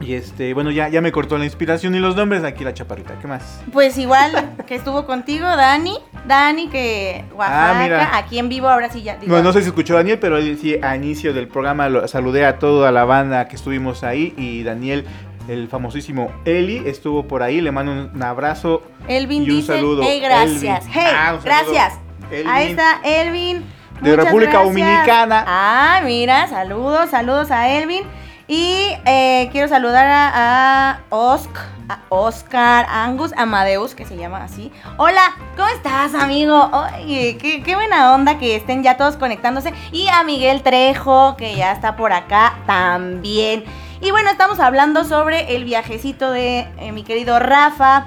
Y 0.00 0.14
este, 0.14 0.52
bueno, 0.52 0.72
ya, 0.72 0.88
ya 0.88 1.00
me 1.00 1.12
cortó 1.12 1.38
la 1.38 1.44
inspiración 1.44 1.94
y 1.94 2.00
los 2.00 2.16
nombres. 2.16 2.42
Aquí 2.42 2.64
la 2.64 2.74
chaparrita, 2.74 3.14
¿qué 3.20 3.28
más? 3.28 3.62
Pues 3.72 3.96
igual 3.98 4.32
que 4.66 4.74
estuvo 4.74 5.06
contigo, 5.06 5.46
Dani. 5.46 5.96
Dani, 6.26 6.68
que 6.68 7.24
Oaxaca, 7.36 7.70
Ah, 7.70 7.82
mira. 7.82 8.16
aquí 8.16 8.38
en 8.40 8.48
vivo, 8.48 8.68
ahora 8.68 8.90
sí 8.90 9.02
ya. 9.02 9.16
digo, 9.16 9.36
No, 9.36 9.42
no 9.44 9.52
sé 9.52 9.60
si 9.62 9.68
escuchó 9.68 9.94
Daniel, 9.94 10.18
pero 10.18 10.40
sí, 10.42 10.76
a 10.82 10.96
inicio 10.96 11.32
del 11.32 11.46
programa 11.46 11.88
lo, 11.88 12.08
saludé 12.08 12.44
a 12.46 12.58
toda 12.58 12.90
la 12.90 13.04
banda 13.04 13.46
que 13.46 13.54
estuvimos 13.54 14.02
ahí 14.02 14.34
y 14.36 14.64
Daniel, 14.64 15.04
el 15.48 15.68
famosísimo 15.68 16.32
Eli, 16.44 16.82
estuvo 16.84 17.28
por 17.28 17.44
ahí. 17.44 17.60
Le 17.60 17.70
mando 17.70 17.92
un 17.92 18.22
abrazo 18.24 18.82
Elvin 19.06 19.42
y 19.44 19.50
un 19.50 19.56
dice, 19.56 19.74
saludo. 19.74 20.02
hey, 20.04 20.18
gracias. 20.20 20.80
Elvin. 20.86 20.92
Hey, 21.00 21.12
Ah, 21.16 21.38
gracias. 21.44 21.98
Elvin. 22.32 22.48
Ahí 22.48 22.70
está 22.70 23.00
Elvin. 23.04 23.64
de 24.00 24.10
Muchas 24.10 24.24
República 24.24 24.52
gracias. 24.52 24.68
Dominicana. 24.74 25.44
Ah, 25.46 26.00
mira, 26.04 26.48
saludos, 26.48 27.10
saludos 27.10 27.50
a 27.50 27.68
Elvin. 27.68 28.02
Y 28.48 28.88
eh, 29.06 29.48
quiero 29.52 29.68
saludar 29.68 30.06
a, 30.06 30.90
a 30.90 30.98
Osc- 31.10 31.48
a 31.88 31.98
Oscar 32.08 32.86
Angus 32.88 33.32
Amadeus, 33.36 33.94
que 33.94 34.04
se 34.04 34.16
llama 34.16 34.42
así. 34.44 34.70
Hola, 34.98 35.22
¿cómo 35.56 35.68
estás, 35.68 36.14
amigo? 36.14 36.70
Oye, 36.98 37.38
qué, 37.40 37.62
qué 37.62 37.74
buena 37.76 38.12
onda 38.14 38.38
que 38.38 38.56
estén 38.56 38.82
ya 38.82 38.96
todos 38.96 39.16
conectándose. 39.16 39.72
Y 39.92 40.08
a 40.08 40.22
Miguel 40.24 40.62
Trejo, 40.62 41.36
que 41.36 41.54
ya 41.54 41.72
está 41.72 41.96
por 41.96 42.12
acá 42.12 42.54
también. 42.66 43.64
Y 44.00 44.10
bueno, 44.10 44.30
estamos 44.30 44.58
hablando 44.58 45.04
sobre 45.04 45.54
el 45.54 45.64
viajecito 45.64 46.30
de 46.32 46.66
eh, 46.78 46.92
mi 46.92 47.04
querido 47.04 47.38
Rafa 47.38 48.06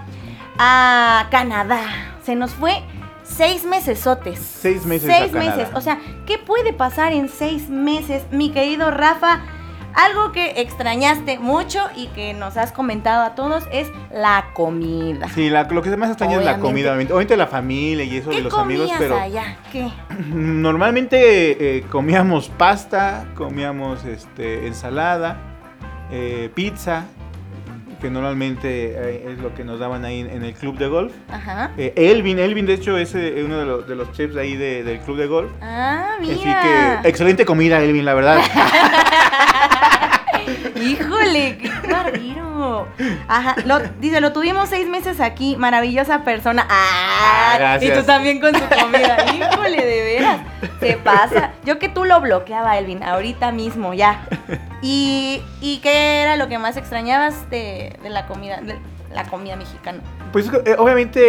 a 0.59 1.27
Canadá. 1.31 1.79
Se 2.23 2.35
nos 2.35 2.53
fue 2.53 2.83
seis 3.35 3.65
mesesotes. 3.65 4.39
Seis 4.39 4.85
meses 4.85 5.09
Seis 5.09 5.33
a 5.33 5.37
meses. 5.37 5.67
O 5.73 5.81
sea, 5.81 5.99
¿qué 6.25 6.37
puede 6.37 6.73
pasar 6.73 7.13
en 7.13 7.29
seis 7.29 7.69
meses, 7.69 8.23
mi 8.31 8.49
querido 8.51 8.91
Rafa? 8.91 9.41
Algo 9.93 10.33
que 10.33 10.59
extrañaste 10.61 11.39
mucho 11.39 11.79
y 11.95 12.07
que 12.07 12.33
nos 12.33 12.57
has 12.57 12.73
comentado 12.73 13.23
a 13.23 13.33
todos 13.33 13.63
es 13.71 13.89
la 14.13 14.47
comida. 14.53 15.29
Sí, 15.29 15.49
la- 15.49 15.63
lo 15.63 15.81
que 15.81 15.95
más 15.95 16.09
extraña 16.09 16.37
es 16.39 16.43
la 16.43 16.59
comida, 16.59 16.89
obviamente. 16.89 17.13
obviamente 17.13 17.37
la 17.37 17.47
familia 17.47 18.03
y 18.03 18.17
eso 18.17 18.29
de 18.29 18.35
¿Qué 18.37 18.41
los 18.41 18.53
amigos, 18.53 18.91
pero 18.97 19.17
allá? 19.17 19.55
¿Qué? 19.71 19.89
normalmente 20.33 21.77
eh, 21.77 21.83
comíamos 21.89 22.49
pasta, 22.49 23.25
comíamos 23.35 24.03
este, 24.03 24.67
ensalada, 24.67 25.37
eh, 26.11 26.49
pizza, 26.53 27.05
que 27.99 28.09
normalmente 28.09 28.93
eh, 28.95 29.27
es 29.31 29.39
lo 29.39 29.53
que 29.55 29.63
nos 29.63 29.79
daban 29.79 30.05
ahí 30.05 30.19
en, 30.21 30.43
el 30.43 30.53
club 30.53 30.77
de 30.77 30.87
golf. 30.87 31.13
Ajá. 31.29 31.71
Eh, 31.77 31.93
Elvin, 31.95 32.39
Elvin 32.39 32.65
de 32.65 32.73
hecho 32.73 32.97
es 32.97 33.13
eh, 33.15 33.41
uno 33.45 33.57
de 33.57 33.65
los, 33.65 33.87
de 33.87 33.95
los 33.95 34.11
chefs 34.11 34.35
ahí 34.37 34.55
de- 34.55 34.83
del 34.83 34.99
club 34.99 35.17
de 35.17 35.27
golf. 35.27 35.51
Ah, 35.61 36.17
Así 36.21 36.31
mira. 36.43 36.99
que 37.01 37.09
excelente 37.09 37.45
comida, 37.45 37.81
Elvin, 37.81 38.05
la 38.05 38.13
verdad. 38.13 38.39
Híjole, 40.75 41.57
qué 41.57 41.71
barbero. 41.91 42.87
Ajá, 43.27 43.55
lo, 43.65 43.79
dice, 43.99 44.21
lo 44.21 44.31
tuvimos 44.33 44.69
seis 44.69 44.87
meses 44.87 45.19
aquí, 45.19 45.55
maravillosa 45.57 46.23
persona. 46.23 46.65
Ah, 46.69 47.51
Ah, 47.53 47.55
gracias. 47.57 47.97
y 47.97 47.99
tú 47.99 48.05
también 48.05 48.39
con 48.39 48.53
su 48.53 48.61
comida. 48.67 49.17
Híjole, 49.33 49.85
de 49.85 50.03
veras. 50.03 50.39
Se 50.79 50.93
pasa. 50.97 51.51
Yo 51.65 51.79
que 51.79 51.89
tú 51.89 52.03
lo 52.05 52.19
bloqueaba, 52.21 52.77
Elvin, 52.77 53.03
ahorita 53.03 53.51
mismo, 53.51 53.93
ya. 53.93 54.27
¿Y, 54.81 55.41
y 55.61 55.77
qué 55.79 56.21
era 56.21 56.37
lo 56.37 56.47
que 56.47 56.57
más 56.59 56.77
extrañabas 56.77 57.49
de, 57.49 57.93
de 58.03 58.09
la 58.09 58.25
comida, 58.27 58.61
de 58.61 58.75
la 59.13 59.23
comida 59.25 59.55
mexicana? 59.55 59.99
Pues 60.31 60.49
eh, 60.65 60.75
obviamente 60.77 61.19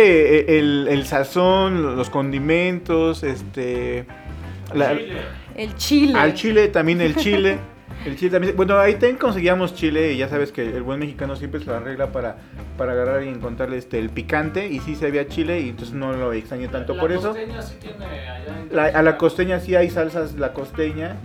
eh, 0.55 0.59
el, 0.59 0.89
el 0.91 1.07
sazón, 1.07 1.97
los 1.97 2.11
condimentos, 2.11 3.23
este... 3.23 4.07
la- 4.75 4.97
Chile. 4.97 5.23
El 5.57 5.77
chile. 5.77 6.19
al 6.19 6.35
chile, 6.35 6.69
también 6.69 7.01
el 7.01 7.17
chile. 7.17 7.59
El 8.05 8.17
chile 8.17 8.31
también. 8.33 8.57
Bueno, 8.57 8.79
ahí 8.79 8.93
también 8.95 9.17
conseguíamos 9.17 9.75
chile 9.75 10.13
y 10.13 10.19
ya 10.19 10.29
sabes 10.29 10.53
que 10.53 10.63
el 10.63 10.83
buen 10.83 10.99
mexicano 11.01 11.35
siempre 11.37 11.61
se 11.61 11.67
lo 11.67 11.75
arregla 11.77 12.13
para, 12.13 12.37
para 12.79 12.93
agarrar 12.93 13.23
y 13.25 13.29
encontrarle 13.29 13.79
este, 13.79 13.99
el 13.99 14.11
picante. 14.11 14.69
Y 14.69 14.81
sí 14.81 14.95
se 14.95 15.07
había 15.07 15.27
chile 15.29 15.61
y 15.61 15.71
entonces 15.71 15.95
no 15.95 16.13
lo 16.13 16.33
extrañé 16.33 16.69
tanto 16.69 16.95
La 16.95 17.01
por 17.01 17.13
eso. 17.13 17.29
costeña 17.31 17.63
sí 17.63 17.77
tiene 17.81 18.05
allá 18.05 18.59
en 18.71 18.77
La- 18.77 18.85
a 18.87 19.03
la 19.03 19.17
costeña 19.19 19.61
sí 19.61 19.75
hay 19.75 19.91
salsas, 19.91 20.35
la 20.35 20.53
costeña 20.53 21.17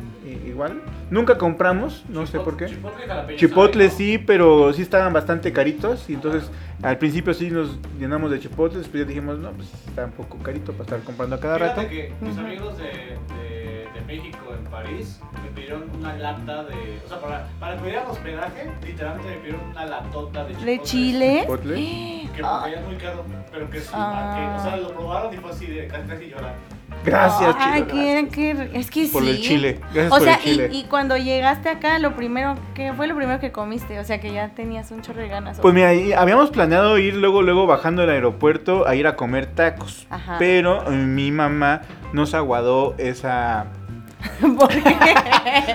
igual. 0.47 0.81
Nunca 1.09 1.37
compramos, 1.37 2.03
no 2.09 2.25
sé 2.25 2.37
Chipotle- 2.39 2.43
por 2.43 2.57
qué. 2.57 2.65
Chipotle, 2.67 3.35
Chipotle 3.35 3.89
sabe, 3.89 3.97
sí, 3.97 4.17
pero 4.17 4.71
sí 4.73 4.81
estaban 4.81 5.11
bastante 5.11 5.51
caritos 5.51 6.09
y 6.09 6.13
entonces 6.13 6.49
al 6.83 6.97
principio 6.97 7.33
sí 7.33 7.51
nos 7.51 7.77
llenamos 7.99 8.31
de 8.31 8.39
chipotle, 8.39 8.79
después 8.79 9.03
ya 9.03 9.07
dijimos, 9.07 9.37
no, 9.39 9.51
pues 9.51 9.67
está 9.87 10.05
un 10.05 10.11
poco 10.11 10.37
carito 10.37 10.71
para 10.71 10.83
estar 10.83 10.99
comprando 11.01 11.35
a 11.35 11.37
¿no? 11.37 11.41
cada 11.41 11.57
Fíjate 11.57 11.75
rato. 11.81 11.89
que 11.89 12.13
mis 12.21 12.37
amigos 12.37 12.77
de, 12.77 12.83
de, 12.83 13.60
México 14.05 14.53
en 14.57 14.63
París 14.65 15.19
me 15.43 15.49
pidieron 15.49 15.89
una 15.97 16.13
lata 16.13 16.63
de. 16.65 17.01
O 17.05 17.09
sea, 17.09 17.19
para, 17.19 17.47
para 17.59 17.75
que 17.77 17.83
hubiera 17.83 18.03
hospedaje, 18.09 18.71
literalmente 18.85 19.29
me 19.29 19.37
pidieron 19.37 19.61
una 19.71 19.85
latota 19.85 20.43
de 20.43 20.49
chipotle. 20.53 20.71
¿De 20.71 20.81
chile? 20.83 21.39
Chipotle. 21.41 21.75
Que 22.35 22.41
Ah. 22.43 22.59
porque 22.61 22.71
ya 22.75 22.79
es 22.81 22.87
muy 22.87 22.95
caro, 22.95 23.25
pero 23.51 23.69
que 23.69 23.79
sí, 23.81 23.89
Ah. 23.93 24.35
que, 24.37 24.59
o 24.59 24.63
sea, 24.63 24.77
lo 24.77 24.93
probaron 24.93 25.33
y 25.33 25.37
fue 25.37 25.51
así 25.51 25.65
de 25.67 25.87
casi, 25.87 26.07
casi 26.07 26.25
llorar. 26.29 26.55
Gracias, 27.03 27.55
Ay, 27.57 27.85
chile. 27.89 28.27
qué, 28.31 28.67
qué- 28.71 28.79
es 28.79 28.91
que 28.91 29.07
Por 29.07 29.23
sí. 29.23 29.29
el 29.29 29.41
chile. 29.41 29.79
Gracias 29.93 30.07
O 30.07 30.15
por 30.15 30.21
sea, 30.23 30.35
el 30.35 30.41
chile. 30.41 30.69
Y, 30.71 30.79
y 30.79 30.83
cuando 30.83 31.17
llegaste 31.17 31.69
acá, 31.69 31.97
lo 31.99 32.15
primero, 32.15 32.55
¿qué 32.75 32.93
fue 32.93 33.07
lo 33.07 33.15
primero 33.15 33.39
que 33.39 33.51
comiste? 33.51 33.99
O 33.99 34.03
sea, 34.03 34.19
que 34.19 34.31
ya 34.33 34.49
tenías 34.49 34.91
un 34.91 35.01
chorro 35.01 35.21
de 35.21 35.27
ganas. 35.29 35.57
¿o? 35.59 35.61
Pues 35.61 35.73
mira, 35.73 35.93
y 35.93 36.13
habíamos 36.13 36.51
planeado 36.51 36.97
ir 36.99 37.15
luego, 37.15 37.41
luego 37.41 37.65
bajando 37.65 38.01
del 38.01 38.11
aeropuerto 38.11 38.87
a 38.87 38.93
ir 38.95 39.07
a 39.07 39.15
comer 39.15 39.47
tacos. 39.47 40.05
Ajá. 40.09 40.35
Pero 40.37 40.85
eh, 40.91 40.95
mi 40.95 41.31
mamá 41.31 41.81
nos 42.13 42.33
aguadó 42.33 42.93
esa... 42.97 43.67
¿Por 44.57 44.69
qué? 44.69 44.95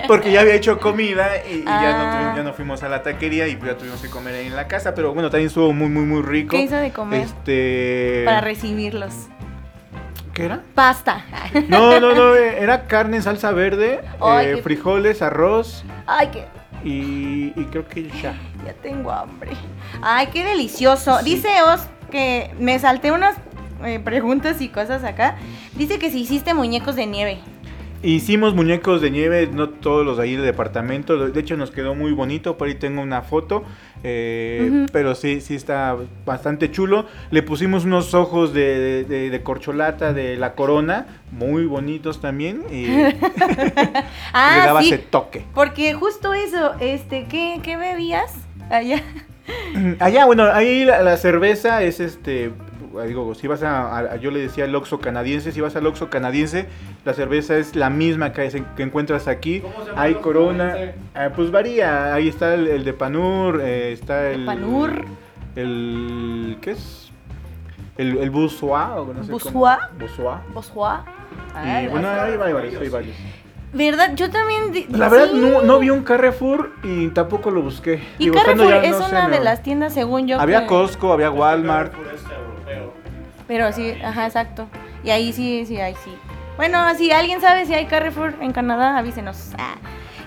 Porque 0.07 0.31
ya 0.31 0.41
había 0.41 0.55
hecho 0.55 0.79
comida 0.79 1.29
y, 1.49 1.57
y 1.59 1.63
ya, 1.63 1.71
no, 1.97 2.03
Ah. 2.03 2.11
tuvimos- 2.17 2.35
ya 2.37 2.43
no 2.43 2.53
fuimos 2.53 2.83
a 2.83 2.89
la 2.89 3.03
taquería 3.03 3.47
y 3.47 3.57
ya 3.59 3.77
tuvimos 3.77 4.01
que 4.01 4.09
comer 4.09 4.35
ahí 4.35 4.47
en 4.47 4.55
la 4.55 4.67
casa. 4.67 4.93
Pero 4.95 5.13
bueno, 5.13 5.29
también 5.29 5.47
estuvo 5.47 5.73
muy, 5.73 5.89
muy, 5.89 6.03
muy 6.03 6.21
rico. 6.21 6.51
¿Qué 6.55 6.61
hizo 6.63 6.75
de 6.75 6.91
comer? 6.91 7.21
Este... 7.21 8.23
Para 8.25 8.41
recibirlos. 8.41 9.13
¿Qué 10.33 10.45
era? 10.45 10.61
Pasta. 10.75 11.25
No, 11.67 11.99
no, 11.99 12.13
no, 12.13 12.35
eh, 12.35 12.61
era 12.61 12.85
carne 12.85 13.17
en 13.17 13.23
salsa 13.23 13.51
verde, 13.51 14.01
Ay, 14.21 14.45
eh, 14.47 14.55
qué- 14.57 14.61
frijoles, 14.61 15.21
arroz 15.23 15.83
Ay, 16.05 16.27
que 16.27 16.45
y, 16.87 17.53
y 17.59 17.65
creo 17.71 17.87
que 17.87 18.03
ya. 18.21 18.35
ya 18.65 18.73
tengo 18.83 19.11
hambre. 19.11 19.51
Ay, 20.01 20.27
qué 20.27 20.43
delicioso. 20.43 21.17
Sí. 21.19 21.35
Dice 21.35 21.49
Os 21.63 21.81
que 22.11 22.51
me 22.59 22.77
salté 22.77 23.11
unas 23.11 23.35
eh, 23.83 23.99
preguntas 23.99 24.61
y 24.61 24.69
cosas 24.69 25.03
acá. 25.03 25.37
Dice 25.73 25.97
que 25.97 26.11
si 26.11 26.21
hiciste 26.21 26.53
muñecos 26.53 26.95
de 26.95 27.07
nieve. 27.07 27.39
Hicimos 28.03 28.53
muñecos 28.53 29.01
de 29.01 29.09
nieve, 29.09 29.49
no 29.51 29.69
todos 29.69 30.05
los 30.05 30.17
de 30.17 30.23
ahí 30.23 30.35
del 30.35 30.45
departamento. 30.45 31.17
De 31.29 31.39
hecho, 31.39 31.57
nos 31.57 31.71
quedó 31.71 31.95
muy 31.95 32.11
bonito. 32.11 32.55
Por 32.57 32.67
ahí 32.67 32.75
tengo 32.75 33.01
una 33.01 33.23
foto. 33.23 33.63
eh. 34.03 34.85
Pero 34.93 35.15
sí, 35.15 35.41
sí 35.41 35.55
está 35.55 35.95
bastante 36.25 36.69
chulo. 36.69 37.05
Le 37.31 37.41
pusimos 37.41 37.85
unos 37.85 38.13
ojos 38.13 38.53
de, 38.53 39.03
de- 39.03 39.29
de 39.31 39.43
corcholata 39.43 40.13
de 40.13 40.37
la 40.37 40.53
corona. 40.53 41.07
Muy 41.31 41.65
bonitos 41.65 42.21
también. 42.21 42.61
Y 42.71 42.85
le 42.87 43.15
Ah, 44.33 44.61
daba 44.65 44.81
sí. 44.81 44.89
ese 44.89 44.99
toque. 44.99 45.43
Porque 45.55 45.93
justo 45.93 46.33
eso, 46.35 46.73
este, 46.79 47.25
¿qué, 47.25 47.59
qué 47.63 47.77
bebías 47.77 48.31
allá? 48.69 49.01
Allá, 49.99 50.25
bueno, 50.25 50.43
ahí 50.51 50.83
la, 50.83 51.01
la 51.03 51.15
cerveza 51.15 51.81
es 51.81 52.01
este. 52.01 52.51
Digo, 53.05 53.33
si 53.35 53.47
vas 53.47 53.61
a, 53.63 53.97
a- 53.97 54.15
yo 54.17 54.31
le 54.31 54.39
decía 54.39 54.63
al 54.65 54.73
Oxxo 54.75 54.99
canadiense, 54.99 55.51
si 55.51 55.61
vas 55.61 55.75
al 55.75 55.85
Oxxo 55.87 56.09
canadiense, 56.09 56.67
la 57.05 57.13
cerveza 57.13 57.57
es 57.57 57.75
la 57.75 57.89
misma 57.89 58.31
que, 58.33 58.63
encuentras 58.77 59.27
aquí. 59.27 59.59
¿Cómo 59.61 59.83
se 59.83 59.89
llama 59.91 60.01
Hay 60.01 60.11
el 60.13 60.19
Corona, 60.19 60.75
ah, 61.15 61.29
pues 61.35 61.51
varía. 61.51 62.13
Ahí 62.13 62.27
está 62.27 62.53
el, 62.53 62.67
el 62.67 62.83
de 62.83 62.93
Panur, 62.93 63.61
eh, 63.63 63.91
está 63.91 64.29
el. 64.31 64.45
Panur? 64.45 65.05
El. 65.55 66.57
¿Qué 66.61 66.71
es? 66.71 67.11
El, 67.97 68.17
el 68.17 68.29
Bourgeois, 68.29 68.89
o 68.95 69.13
no 69.13 69.23
sé 69.23 69.31
cómo. 69.43 69.67
Y 71.83 71.87
bueno, 71.87 72.09
ahí 72.09 72.31
hay 72.31 72.37
varios, 72.37 72.81
hay 72.81 72.89
varios. 72.89 73.15
¿Verdad? 73.73 74.15
Yo 74.15 74.29
también. 74.29 74.85
La 74.89 75.09
verdad, 75.09 75.29
sí. 75.31 75.39
no, 75.39 75.61
no 75.61 75.79
vi 75.79 75.89
un 75.89 76.03
Carrefour 76.03 76.71
y 76.83 77.09
tampoco 77.09 77.51
lo 77.51 77.61
busqué. 77.61 78.01
Y 78.17 78.25
Digo, 78.25 78.35
Carrefour 78.35 78.69
ya, 78.69 78.83
es 78.83 78.91
no 78.91 79.05
sé, 79.07 79.11
una 79.11 79.27
de 79.29 79.37
no. 79.39 79.43
las 79.43 79.61
tiendas, 79.61 79.93
según 79.93 80.27
yo. 80.27 80.39
Había 80.39 80.61
que- 80.61 80.67
Costco, 80.67 81.11
había 81.11 81.31
Walmart. 81.31 81.93
Pero 83.47 83.71
sí, 83.71 83.93
ajá, 84.03 84.25
exacto. 84.25 84.67
Y 85.03 85.09
ahí 85.09 85.31
sí, 85.33 85.65
sí, 85.65 85.79
ahí 85.79 85.95
sí. 86.03 86.11
Bueno, 86.57 86.79
si 86.95 87.11
alguien 87.11 87.39
sabe 87.39 87.65
si 87.65 87.73
hay 87.73 87.85
Carrefour 87.85 88.35
en 88.41 88.51
Canadá, 88.51 88.97
avísenos. 88.97 89.51
Ah. 89.57 89.75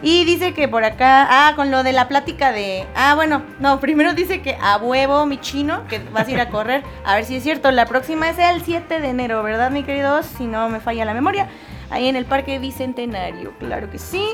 Y 0.03 0.25
dice 0.25 0.55
que 0.55 0.67
por 0.67 0.85
acá, 0.85 1.27
ah, 1.29 1.53
con 1.57 1.71
lo 1.71 1.83
de 1.83 1.93
la 1.93 2.09
plática 2.09 2.53
de, 2.53 2.87
ah, 2.95 3.15
bueno, 3.15 3.43
no, 3.59 3.81
primero 3.81 4.15
dice 4.15 4.41
que 4.41 4.57
a 4.61 4.79
huevo, 4.79 5.27
mi 5.27 5.39
chino, 5.39 5.87
que 5.89 5.99
vas 5.99 6.29
a 6.29 6.31
ir 6.31 6.41
a 6.41 6.49
correr. 6.49 6.83
A 7.05 7.17
ver 7.17 7.25
si 7.25 7.37
es 7.37 7.43
cierto, 7.43 7.71
la 7.71 7.87
próxima 7.87 8.31
es 8.31 8.39
el 8.39 8.63
7 8.63 9.01
de 9.01 9.09
enero, 9.09 9.43
¿verdad, 9.43 9.71
mi 9.71 9.83
queridos? 9.83 10.27
Si 10.27 10.47
no 10.47 10.69
me 10.69 10.81
falla 10.81 11.05
la 11.05 11.15
memoria. 11.15 11.49
Ahí 11.91 12.09
en 12.09 12.17
el 12.17 12.25
Parque 12.25 12.59
Bicentenario, 12.59 13.53
claro 13.59 13.91
que 13.91 13.99
sí. 13.99 14.25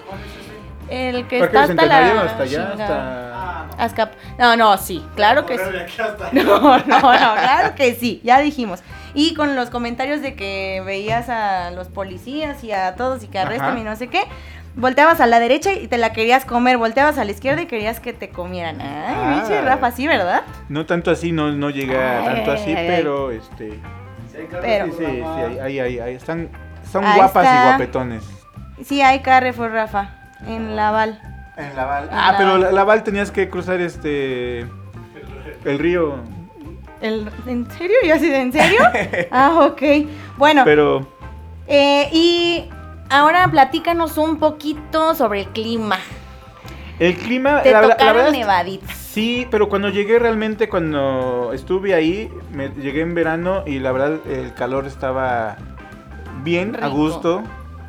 El 0.88 1.26
que 1.28 1.40
Parque 1.40 1.56
está 1.56 1.62
hasta 1.72 1.86
la... 1.86 2.22
Hasta 2.22 2.42
allá, 2.42 2.68
hasta... 2.72 2.86
Ah, 3.38 3.66
no. 3.68 3.84
Azcap- 3.84 4.12
No, 4.38 4.56
no, 4.56 4.76
sí, 4.78 5.04
claro 5.16 5.44
que 5.46 5.58
sí. 5.58 5.64
No, 6.32 6.58
no, 6.60 6.78
no, 6.78 7.00
claro 7.12 7.74
que 7.74 7.94
sí, 7.94 8.20
ya 8.24 8.40
dijimos. 8.40 8.82
Y 9.14 9.34
con 9.34 9.56
los 9.56 9.70
comentarios 9.70 10.20
de 10.22 10.34
que 10.34 10.82
veías 10.84 11.28
a 11.28 11.70
los 11.70 11.88
policías 11.88 12.62
y 12.64 12.72
a 12.72 12.94
todos 12.96 13.22
y 13.24 13.28
que 13.28 13.38
arrestan 13.38 13.70
Ajá. 13.70 13.78
y 13.78 13.82
no 13.84 13.96
sé 13.96 14.08
qué, 14.08 14.22
volteabas 14.76 15.20
a 15.20 15.26
la 15.26 15.40
derecha 15.40 15.72
y 15.72 15.88
te 15.88 15.96
la 15.98 16.12
querías 16.12 16.44
comer, 16.44 16.76
volteabas 16.78 17.16
a 17.18 17.24
la 17.24 17.30
izquierda 17.30 17.62
y 17.62 17.66
querías 17.66 17.98
que 18.00 18.12
te 18.12 18.28
comieran. 18.28 18.80
Ay, 18.80 18.88
Ah. 19.16 19.34
pinche 19.40 19.60
Rafa, 19.62 19.90
sí, 19.90 20.06
¿verdad? 20.06 20.42
No 20.68 20.84
tanto 20.86 21.10
así, 21.10 21.32
no, 21.32 21.50
no 21.52 21.70
llega 21.70 22.20
Ay, 22.20 22.34
tanto 22.36 22.52
así, 22.52 22.70
ay, 22.70 22.76
ay. 22.76 22.86
pero 22.88 23.30
este... 23.30 23.70
Sí, 24.32 24.38
Pero- 24.60 24.84
Sí, 24.86 24.92
sí, 24.98 25.04
sí, 25.06 25.20
mamá. 25.22 25.36
ahí, 25.44 25.58
ahí, 25.60 25.78
ahí, 25.80 25.98
ahí 25.98 26.14
están... 26.14 26.50
Son 26.92 27.04
Ahí 27.04 27.16
guapas 27.16 27.44
está. 27.44 27.56
y 27.56 27.68
guapetones. 27.68 28.22
Sí, 28.84 29.00
hay 29.02 29.20
Carrefour, 29.20 29.70
Rafa, 29.72 30.10
en 30.46 30.76
Laval. 30.76 31.20
En 31.56 31.74
Laval. 31.76 32.08
Ah, 32.12 32.34
pero 32.36 32.48
Laval. 32.58 32.60
la- 32.62 32.72
Laval 32.72 33.02
tenías 33.04 33.30
que 33.30 33.48
cruzar 33.48 33.80
este... 33.80 34.60
El 35.64 35.78
río. 35.78 36.16
El- 37.00 37.30
¿En 37.46 37.70
serio? 37.72 37.96
¿Yo 38.04 38.14
así 38.14 38.28
de 38.28 38.40
en 38.40 38.52
serio? 38.52 38.80
ah, 39.30 39.66
ok. 39.70 39.82
Bueno, 40.36 40.62
Pero... 40.64 41.06
Eh, 41.68 42.08
y 42.12 42.68
ahora 43.10 43.48
platícanos 43.50 44.18
un 44.18 44.38
poquito 44.38 45.14
sobre 45.14 45.40
el 45.40 45.46
clima. 45.48 45.98
El 46.98 47.16
clima, 47.16 47.62
Te 47.62 47.72
la, 47.72 47.80
verdad- 47.80 47.88
la 47.88 47.96
tocaron 47.96 48.32
verdad. 48.32 48.80
Sí, 48.94 49.46
pero 49.50 49.68
cuando 49.68 49.88
llegué 49.88 50.18
realmente, 50.18 50.68
cuando 50.68 51.50
estuve 51.54 51.94
ahí, 51.94 52.30
me, 52.52 52.68
llegué 52.68 53.00
en 53.00 53.14
verano 53.14 53.64
y 53.66 53.78
la 53.80 53.90
verdad 53.92 54.18
el 54.30 54.52
calor 54.54 54.86
estaba 54.86 55.56
bien, 56.44 56.76
a 56.82 56.88
gusto. 56.88 57.42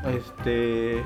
Este. 0.08 1.04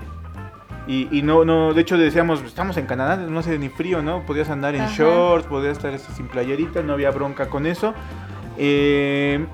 Y, 0.88 1.08
y 1.16 1.22
no, 1.22 1.46
no, 1.46 1.74
de 1.74 1.82
hecho 1.82 1.98
decíamos, 1.98 2.42
estamos 2.42 2.76
en 2.78 2.86
Canadá, 2.86 3.16
no 3.18 3.40
hace 3.40 3.58
ni 3.60 3.70
frío, 3.70 4.02
¿no? 4.02 4.26
Podías 4.26 4.50
andar 4.50 4.76
en 4.76 4.82
Ajá. 4.82 4.94
shorts, 4.96 5.48
podías 5.48 5.78
estar 5.78 5.94
este, 5.94 6.12
sin 6.14 6.28
playerita, 6.28 6.82
no 6.82 6.94
había 6.94 7.12
bronca 7.12 7.50
con 7.50 7.66
eso. 7.66 7.94
Eh, 8.58 9.46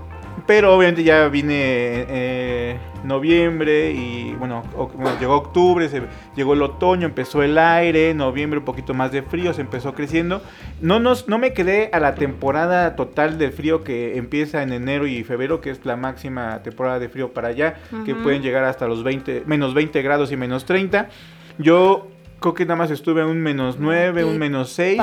pero 0.46 0.76
obviamente 0.76 1.04
ya 1.04 1.28
vine 1.28 1.54
eh, 1.56 2.80
noviembre 3.08 3.92
y 3.92 4.34
bueno, 4.38 4.64
o- 4.76 4.88
bueno, 4.88 5.18
llegó 5.20 5.36
octubre, 5.36 5.90
se- 5.90 6.04
llegó 6.36 6.54
el 6.54 6.62
otoño, 6.62 7.06
empezó 7.08 7.42
el 7.44 7.58
aire, 7.58 8.14
noviembre 8.14 8.60
un 8.60 8.66
poquito 8.66 8.94
más 8.94 9.12
de 9.12 9.24
frío, 9.24 9.54
se 9.54 9.62
empezó 9.62 9.94
creciendo. 9.94 10.42
No, 10.82 11.00
nos, 11.00 11.28
no 11.28 11.38
me 11.40 11.54
quedé 11.54 11.90
a 11.94 12.00
la 12.00 12.16
temporada 12.16 12.96
total 12.96 13.38
del 13.38 13.52
frío 13.52 13.84
que 13.84 14.18
empieza 14.18 14.62
en 14.64 14.74
enero 14.74 15.08
y 15.08 15.24
febrero, 15.24 15.62
que 15.62 15.70
es 15.72 15.86
la 15.86 15.96
máxima 15.96 16.62
temporada 16.64 17.00
de 17.00 17.10
frío 17.10 17.34
para 17.34 17.48
allá, 17.50 17.76
que 18.06 18.14
pueden 18.24 18.42
llegar 18.42 18.64
hasta 18.66 18.88
los 18.88 19.04
20, 19.04 19.44
menos 19.46 19.74
20 19.74 20.02
grados 20.02 20.32
y 20.32 20.38
menos 20.38 20.66
30. 20.66 21.10
Yo 21.58 22.08
creo 22.40 22.54
que 22.54 22.66
nada 22.66 22.76
más 22.76 22.92
estuve 22.92 23.22
a 23.22 23.26
un 23.26 23.42
menos 23.42 23.78
9, 23.80 24.24
un 24.24 24.38
menos 24.38 24.72
6. 24.72 25.02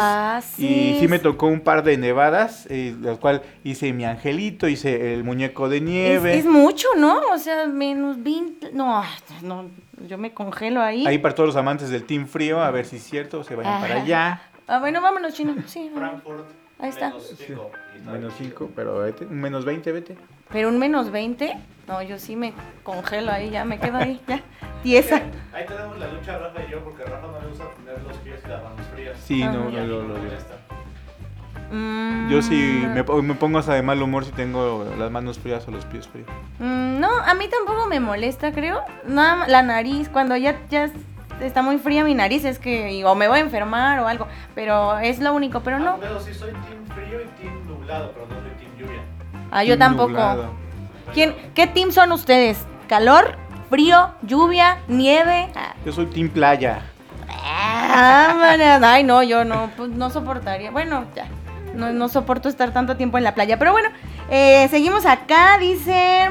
Y 0.59 0.97
sí 1.01 1.07
me 1.09 1.19
tocó 1.19 1.47
un 1.47 1.61
par 1.61 1.83
de 1.85 1.97
nevadas, 1.97 2.67
eh, 2.71 2.95
las 3.01 3.19
cual 3.19 3.43
hice 3.65 3.93
mi 3.93 4.05
angelito, 4.05 4.69
hice 4.69 5.15
el 5.15 5.25
muñeco 5.25 5.69
de 5.69 5.81
nieve. 5.81 6.39
es 6.39 6.47
mucho, 6.47 6.89
¿no? 6.97 7.21
O 7.33 7.39
sea, 7.39 7.67
menos 7.67 8.23
20. 8.23 8.73
No, 8.73 9.03
no, 9.43 9.67
yo 10.09 10.19
me 10.19 10.33
congelo 10.33 10.81
ahí. 10.81 11.07
Ahí 11.07 11.19
para 11.19 11.35
todos 11.35 11.49
los 11.49 11.57
amantes 11.57 11.91
del 11.91 12.05
Team 12.05 12.27
Frío, 12.27 12.63
a 12.63 12.71
ver 12.71 12.85
si 12.87 12.97
es 12.97 13.03
cierto, 13.05 13.45
se 13.45 13.55
vayan 13.55 13.81
para 13.81 13.95
Ajá. 13.95 14.03
allá. 14.05 14.43
Ah, 14.67 14.79
bueno, 14.79 15.01
vámonos, 15.03 15.35
chino. 15.35 15.55
Sí. 15.67 15.91
Frankfurt. 15.95 16.47
Ahí 16.79 16.89
está. 16.89 17.11
menos 17.11 17.35
cinco. 17.37 17.71
Y 17.95 17.99
está 17.99 18.11
Menos 18.13 18.39
bien. 18.39 18.51
5, 18.51 18.71
pero 18.75 18.99
vete, 18.99 19.25
un 19.27 19.41
menos 19.41 19.65
20, 19.65 19.93
vete. 19.93 20.17
Pero 20.51 20.69
un 20.69 20.79
menos 20.79 21.11
20. 21.11 21.57
No, 21.87 22.03
yo 22.03 22.19
sí 22.19 22.35
me 22.35 22.53
congelo 22.83 23.31
ahí, 23.31 23.51
ya 23.51 23.65
me 23.65 23.79
quedo 23.79 23.99
ahí, 23.99 24.21
ya. 24.27 24.41
Tiesa. 24.83 25.17
Ahí 25.53 25.67
tenemos 25.67 25.99
la 25.99 26.07
lucha 26.09 26.39
Rafa 26.39 26.63
y 26.67 26.71
yo, 26.71 26.81
porque 26.83 27.03
a 27.03 27.07
Rafa 27.07 27.27
no 27.27 27.41
le 27.41 27.47
gusta 27.49 27.65
tener 27.77 28.03
los 28.03 28.17
pies 28.19 28.41
y 28.45 28.49
las 28.49 28.63
manos 28.63 28.87
frías. 28.95 29.19
Sí, 29.23 29.43
Ajá. 29.43 29.53
no, 29.53 29.71
Y 29.71 29.77
a 29.77 29.81
no, 29.81 29.87
me 30.03 30.09
lo- 30.09 30.19
molesta. 30.21 30.55
Mm, 31.71 32.29
Yo 32.31 32.43
sí 32.43 32.85
me, 32.95 33.03
po- 33.05 33.21
me 33.23 33.35
pongo 33.35 33.59
hasta 33.59 33.75
de 33.75 33.83
mal 33.83 34.01
humor 34.01 34.25
si 34.25 34.33
tengo 34.33 34.87
las 34.99 35.11
manos 35.11 35.39
frías 35.39 35.67
o 35.67 35.71
los 35.71 35.85
pies 35.87 36.07
fríos. 36.07 36.29
mm, 36.59 37.01
no, 37.01 37.09
a 37.11 37.35
mí 37.35 37.49
tampoco 37.49 37.87
me 37.87 38.01
molesta, 38.01 38.53
creo. 38.53 38.81
Nada 39.07 39.37
más 39.37 39.49
la 39.49 39.63
nariz, 39.63 40.09
cuando 40.09 40.37
ya, 40.37 40.57
ya 40.71 40.91
está 41.41 41.63
muy 41.63 41.79
fría 41.79 42.05
mi 42.05 42.15
nariz, 42.15 42.45
es 42.45 42.59
que 42.59 43.03
o 43.05 43.15
me 43.15 43.29
voy 43.29 43.39
a 43.39 43.43
enfermar 43.43 43.99
o 44.01 44.07
algo. 44.07 44.27
Pero 44.55 44.99
es 44.99 45.19
lo 45.21 45.35
único, 45.35 45.61
pero 45.61 45.77
Ah, 45.77 45.81
no. 45.81 45.97
pero 46.01 46.21
sí 46.21 46.33
soy 46.35 46.53
team 46.53 46.87
frío 46.95 47.21
y 47.21 47.27
team 47.43 47.67
nublado, 47.67 48.13
pero 48.13 48.27
no 48.27 48.35
soy 48.41 48.51
team 48.59 48.71
lluvia. 48.79 49.01
Ah, 49.51 49.65
yo 49.65 49.77
Team 49.77 49.79
tampoco. 49.81 50.09
nublado. 50.11 50.64
¿Quién, 51.15 51.35
¿Qué 51.55 51.67
team 51.67 51.93
son 51.93 52.13
ustedes? 52.13 52.59
¿Calor? 52.89 53.37
¿Frío? 53.71 54.11
¿Lluvia? 54.23 54.79
¿Nieve? 54.89 55.49
Yo 55.87 55.93
soy 55.93 56.07
Team 56.07 56.29
Playa. 56.29 56.81
Ah, 57.47 58.57
ay, 58.83 59.05
no, 59.05 59.23
yo 59.23 59.45
no, 59.45 59.71
pues 59.77 59.91
no 59.91 60.11
soportaría. 60.11 60.71
Bueno, 60.71 61.05
ya, 61.15 61.27
no, 61.75 61.93
no 61.93 62.09
soporto 62.09 62.49
estar 62.49 62.73
tanto 62.73 62.97
tiempo 62.97 63.19
en 63.19 63.25
la 63.25 63.35
playa. 63.35 63.59
Pero 63.59 63.73
bueno, 63.73 63.89
eh, 64.31 64.69
seguimos 64.71 65.07
acá, 65.07 65.59
dice. 65.59 66.31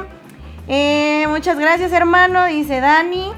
eh, 0.68 1.26
muchas 1.30 1.58
gracias, 1.60 1.92
hermano, 1.92 2.46
dice 2.46 2.80
Dani. 2.80 3.32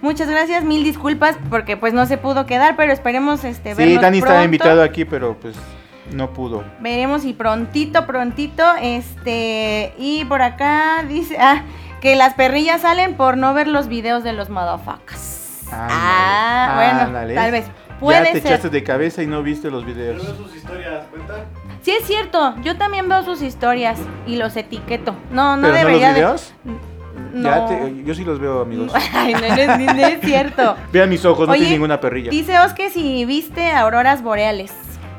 Muchas 0.00 0.28
gracias, 0.28 0.64
mil 0.64 0.82
disculpas 0.82 1.36
porque 1.48 1.76
pues 1.76 1.92
no 1.94 2.06
se 2.06 2.18
pudo 2.18 2.44
quedar, 2.44 2.74
pero 2.76 2.92
esperemos 2.92 3.44
este 3.44 3.70
Sí, 3.70 3.76
vernos 3.76 4.02
Dani 4.02 4.18
estaba 4.18 4.34
pronto. 4.34 4.44
invitado 4.46 4.82
aquí, 4.82 5.04
pero 5.04 5.36
pues 5.38 5.54
no 6.14 6.32
pudo. 6.32 6.64
Veremos 6.80 7.24
y 7.24 7.32
prontito, 7.32 8.06
prontito, 8.06 8.62
este, 8.80 9.94
y 9.98 10.24
por 10.26 10.42
acá 10.42 11.04
dice, 11.08 11.36
ah, 11.40 11.62
que 12.00 12.16
las 12.16 12.34
perrillas 12.34 12.82
salen 12.82 13.14
por 13.14 13.36
no 13.36 13.54
ver 13.54 13.68
los 13.68 13.88
videos 13.88 14.22
de 14.24 14.32
los 14.32 14.50
motherfuckers. 14.50 15.62
Ah, 15.72 16.72
bueno, 16.76 17.00
ándale. 17.06 17.34
tal 17.34 17.50
vez. 17.52 17.66
ya 17.66 17.98
Puede 17.98 18.24
te 18.32 18.40
ser. 18.40 18.46
echaste 18.52 18.68
de 18.70 18.82
cabeza 18.82 19.22
y 19.22 19.26
no 19.26 19.42
viste 19.42 19.70
los 19.70 19.84
Pero 19.84 19.94
videos. 19.96 20.26
veo 20.26 20.34
sus 20.36 20.56
historias, 20.56 21.06
¿cuenta? 21.10 21.34
Sí 21.82 21.92
es 21.92 22.04
cierto, 22.06 22.54
yo 22.62 22.76
también 22.76 23.08
veo 23.08 23.22
sus 23.24 23.42
historias 23.42 23.98
y 24.26 24.36
los 24.36 24.56
etiqueto. 24.56 25.14
No, 25.30 25.56
no 25.56 25.62
¿Pero 25.68 25.72
no 25.74 25.78
los 25.78 25.86
debería 25.86 26.08
de- 26.08 26.14
videos? 26.14 26.54
No. 27.32 27.48
Ya 27.48 27.66
te- 27.66 28.02
yo 28.04 28.14
sí 28.14 28.24
los 28.24 28.38
veo, 28.40 28.60
amigos. 28.60 28.92
Ay, 29.14 29.32
no, 29.34 29.40
no 29.40 29.46
es, 29.46 29.78
no 29.96 30.06
es 30.06 30.20
cierto. 30.20 30.76
Vean 30.92 31.08
mis 31.08 31.24
ojos, 31.24 31.46
no 31.46 31.52
Oye, 31.52 31.60
tiene 31.60 31.74
ninguna 31.76 31.98
perrilla. 32.00 32.30
Dice 32.30 32.58
Oscar 32.58 32.90
si 32.90 33.24
viste 33.24 33.70
auroras 33.72 34.22
boreales. 34.22 34.72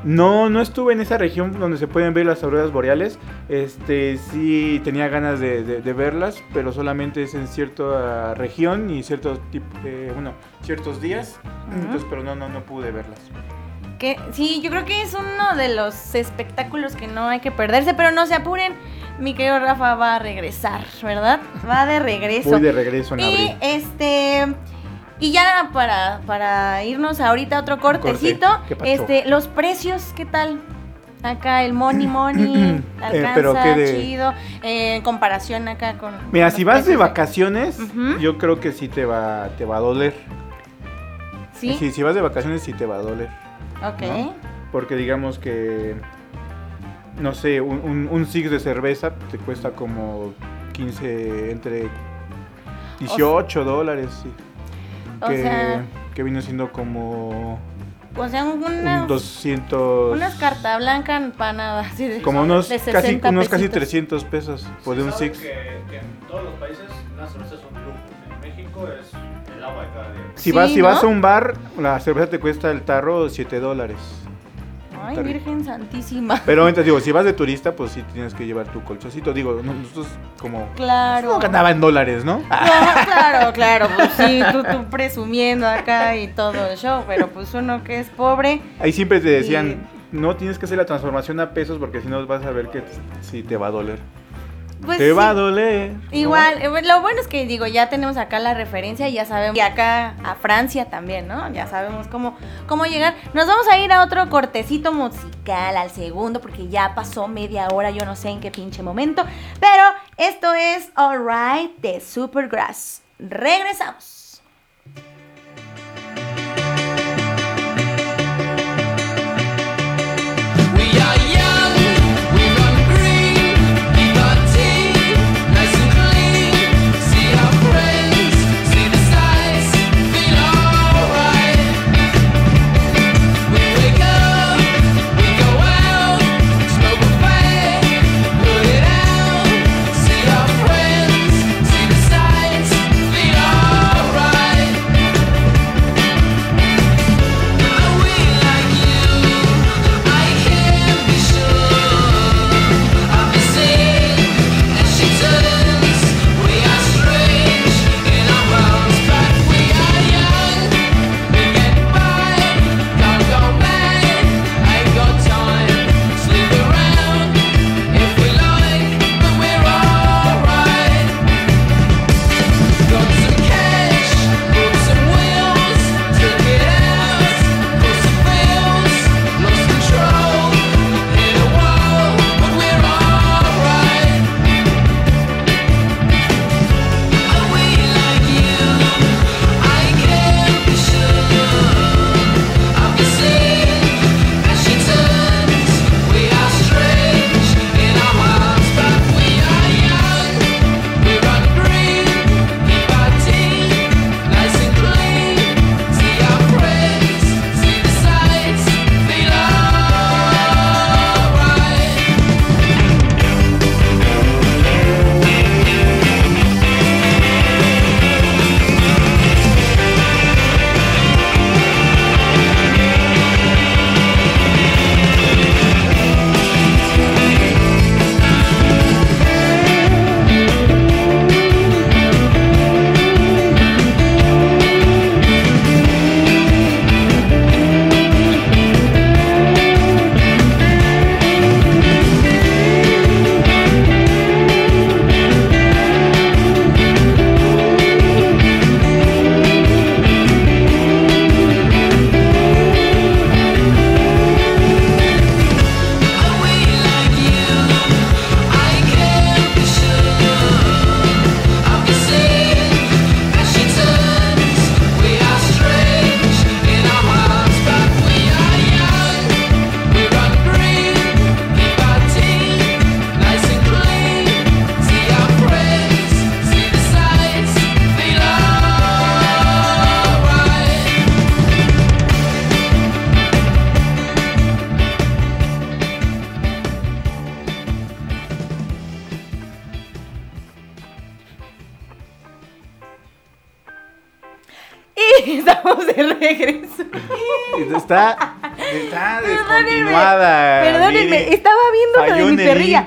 No, 0.04 0.50
no 0.50 0.60
estuve 0.60 0.92
en 0.92 1.00
esa 1.00 1.16
región 1.18 1.58
donde 1.58 1.78
se 1.78 1.86
pueden 1.88 2.12
ver 2.14 2.26
las 2.26 2.42
auroras 2.44 2.70
boreales. 2.70 3.18
Este, 3.48 4.18
sí 4.18 4.80
tenía 4.84 5.08
ganas 5.08 5.40
de, 5.40 5.62
de- 5.62 5.80
de 5.80 5.92
verlas, 5.92 6.42
pero 6.52 6.72
solamente 6.72 7.22
es 7.22 7.34
en 7.34 7.48
cierta 7.48 8.34
región 8.34 8.90
y 8.90 9.02
ciertos 9.02 9.38
tip- 9.50 9.62
eh, 9.84 10.10
bueno, 10.12 10.32
ciertos 10.62 11.00
días. 11.00 11.40
Entonces, 11.74 12.06
pero 12.10 12.22
no, 12.22 12.34
no, 12.34 12.48
no 12.48 12.60
pude 12.64 12.90
verlas. 12.90 13.18
Que 13.98 14.18
sí, 14.32 14.60
yo 14.62 14.70
creo 14.70 14.84
que 14.84 15.02
es 15.02 15.14
uno 15.14 15.56
de 15.56 15.74
los 15.74 16.14
espectáculos 16.14 16.96
que 16.96 17.06
no 17.06 17.28
hay 17.28 17.40
que 17.40 17.50
perderse, 17.50 17.94
pero 17.94 18.10
no 18.10 18.26
se 18.26 18.34
apuren. 18.34 18.74
Mi 19.20 19.32
querido 19.34 19.58
Rafa 19.60 19.94
va 19.94 20.16
a 20.16 20.18
regresar, 20.18 20.84
¿verdad? 21.02 21.40
Va 21.68 21.86
de 21.86 22.00
regreso. 22.00 22.50
Voy 22.50 22.60
de 22.60 22.72
regreso 22.72 23.14
en 23.14 23.20
y 23.20 23.24
abril. 23.24 23.56
este 23.62 24.46
y 25.20 25.32
ya 25.32 25.70
para, 25.72 26.20
para 26.26 26.84
irnos 26.84 27.20
ahorita 27.20 27.58
a 27.58 27.60
otro 27.60 27.78
cortecito, 27.80 28.46
Corte. 28.68 28.92
Este 28.92 29.24
los 29.28 29.48
precios, 29.48 30.12
¿qué 30.16 30.24
tal? 30.26 30.60
Acá 31.22 31.62
el 31.64 31.72
money 31.72 32.06
money 32.06 32.54
Eh, 32.54 32.82
alcanza 33.02 33.34
pero 33.34 33.54
¿qué 33.54 33.74
de- 33.74 34.02
chido 34.02 34.32
eh, 34.62 34.96
en 34.96 35.02
comparación 35.02 35.68
acá 35.68 35.96
con 35.98 36.12
Mira, 36.32 36.48
con 36.50 36.56
si 36.56 36.64
vas 36.64 36.84
de 36.86 36.96
vacaciones, 36.96 37.78
yo 38.20 38.36
creo 38.38 38.60
que 38.60 38.72
sí 38.72 38.88
te 38.88 39.04
va, 39.04 39.48
te 39.56 39.64
va 39.64 39.76
a 39.76 39.80
doler. 39.80 40.14
Sí, 41.54 41.74
Sí, 41.78 41.92
si 41.92 42.02
vas 42.02 42.14
de 42.14 42.20
vacaciones 42.20 42.62
sí 42.62 42.72
te 42.74 42.84
va 42.84 42.96
a 42.96 42.98
doler. 42.98 43.28
ok. 43.82 44.02
¿no? 44.02 44.34
Porque 44.72 44.96
digamos 44.96 45.38
que, 45.38 45.94
no 47.20 47.32
sé, 47.32 47.60
un, 47.60 47.80
un, 47.84 48.08
un 48.10 48.26
six 48.26 48.50
de 48.50 48.58
cerveza 48.58 49.14
te 49.30 49.38
cuesta 49.38 49.70
como 49.70 50.34
15, 50.72 51.52
entre 51.52 51.88
18 52.98 53.64
dólares, 53.64 54.08
sí. 54.22 54.30
O 55.20 55.26
que, 55.28 55.42
sea- 55.42 55.84
que 56.14 56.22
viene 56.22 56.42
siendo 56.42 56.70
como 56.72 57.58
O 58.16 58.28
sea, 58.28 58.44
un 58.44 58.62
unas, 58.62 59.08
200... 59.08 60.16
unas 60.16 60.34
carta 60.36 60.76
blanca 60.78 61.16
empanadas. 61.16 61.88
así 61.92 62.06
de- 62.08 62.22
como 62.22 62.42
unos, 62.42 62.68
de 62.68 62.76
casi, 62.78 62.92
60 62.92 63.28
unos 63.30 63.48
casi 63.48 63.62
pesitos. 63.64 63.74
300 63.80 64.24
pesos 64.24 64.66
por 64.84 64.96
Sí 64.96 65.02
un 65.02 65.12
six. 65.12 65.38
Que, 65.38 65.48
que 65.90 65.96
en 65.98 66.28
todos 66.28 66.44
los 66.44 66.54
países 66.54 66.84
una 67.14 67.26
cerveza 67.26 67.54
es 67.54 67.60
un 67.60 67.84
lujo. 67.84 67.98
En 68.34 68.40
México 68.40 68.88
es 69.00 69.10
el 69.56 69.64
agua 69.64 69.82
de 69.82 69.88
cada 69.88 70.12
día. 70.12 70.22
Si, 70.36 70.42
Sí, 70.44 70.52
vas, 70.52 70.70
si 70.70 70.80
vas 70.80 71.02
a 71.02 71.06
un 71.06 71.20
bar, 71.20 71.54
la 71.78 71.98
cerveza 72.00 72.28
te 72.30 72.38
cuesta 72.40 72.70
el 72.70 72.82
tarro 72.82 73.28
7 73.28 73.58
dólares. 73.60 73.96
Ay. 75.08 75.22
Virgen 75.22 75.64
Santísima. 75.64 76.40
Pero 76.46 76.68
entonces 76.68 76.84
digo, 76.86 77.00
si 77.00 77.12
vas 77.12 77.24
de 77.24 77.32
turista, 77.32 77.72
pues 77.76 77.92
sí 77.92 78.02
tienes 78.12 78.34
que 78.34 78.46
llevar 78.46 78.66
tu 78.68 78.82
colchoncito. 78.84 79.32
Digo, 79.32 79.60
no- 79.62 79.74
nosotros 79.74 80.06
como... 80.40 80.68
Claro. 80.76 81.32
No 81.32 81.38
ganaba 81.38 81.70
en 81.70 81.80
dólares, 81.80 82.24
¿no? 82.24 82.38
No, 82.50 83.04
claro, 83.04 83.52
claro, 83.52 83.88
pues 83.96 84.10
sí, 84.16 84.42
tú, 84.52 84.62
tú 84.62 84.84
presumiendo 84.90 85.66
acá 85.66 86.16
y 86.16 86.28
todo 86.28 86.66
el 86.70 86.76
show, 86.76 87.02
pero 87.06 87.28
pues 87.28 87.52
uno 87.54 87.82
que 87.84 88.00
es 88.00 88.08
pobre, 88.10 88.60
Ahí 88.80 88.92
siempre 88.92 89.20
te 89.20 89.28
decían, 89.30 89.86
no 90.12 90.36
tienes 90.36 90.58
que 90.58 90.66
hacer 90.66 90.78
la 90.78 90.84
transformación 90.86 91.40
a 91.40 91.50
pesos 91.50 91.78
porque 91.78 92.00
si 92.00 92.08
no 92.08 92.24
vas 92.26 92.44
a 92.44 92.50
ver 92.50 92.68
que 92.70 92.82
sí 93.22 93.42
te 93.42 93.56
va 93.56 93.68
a 93.68 93.70
doler. 93.70 93.98
Pues 94.84 94.98
te 94.98 95.08
sí, 95.08 95.12
va 95.12 95.30
a 95.30 95.34
doler. 95.34 95.92
igual, 96.12 96.60
eh, 96.62 96.82
lo 96.82 97.00
bueno 97.00 97.20
es 97.20 97.26
que 97.26 97.46
digo, 97.46 97.66
ya 97.66 97.88
tenemos 97.88 98.16
acá 98.16 98.38
la 98.38 98.54
referencia 98.54 99.08
y 99.08 99.14
ya 99.14 99.24
sabemos, 99.24 99.56
y 99.56 99.60
acá 99.60 100.14
a 100.24 100.34
Francia 100.36 100.86
también, 100.86 101.26
¿no? 101.28 101.52
Ya 101.52 101.66
sabemos 101.66 102.06
cómo, 102.08 102.36
cómo 102.66 102.84
llegar. 102.86 103.14
Nos 103.32 103.46
vamos 103.46 103.66
a 103.68 103.78
ir 103.78 103.92
a 103.92 104.02
otro 104.02 104.28
cortecito 104.30 104.92
musical, 104.92 105.76
al 105.76 105.90
segundo, 105.90 106.40
porque 106.40 106.68
ya 106.68 106.94
pasó 106.94 107.28
media 107.28 107.68
hora, 107.68 107.90
yo 107.90 108.04
no 108.04 108.16
sé 108.16 108.28
en 108.30 108.40
qué 108.40 108.50
pinche 108.50 108.82
momento, 108.82 109.24
pero 109.60 109.84
esto 110.16 110.54
es 110.54 110.90
Alright 110.94 111.76
de 111.78 112.00
Supergrass. 112.00 113.02
Regresamos. 113.18 114.13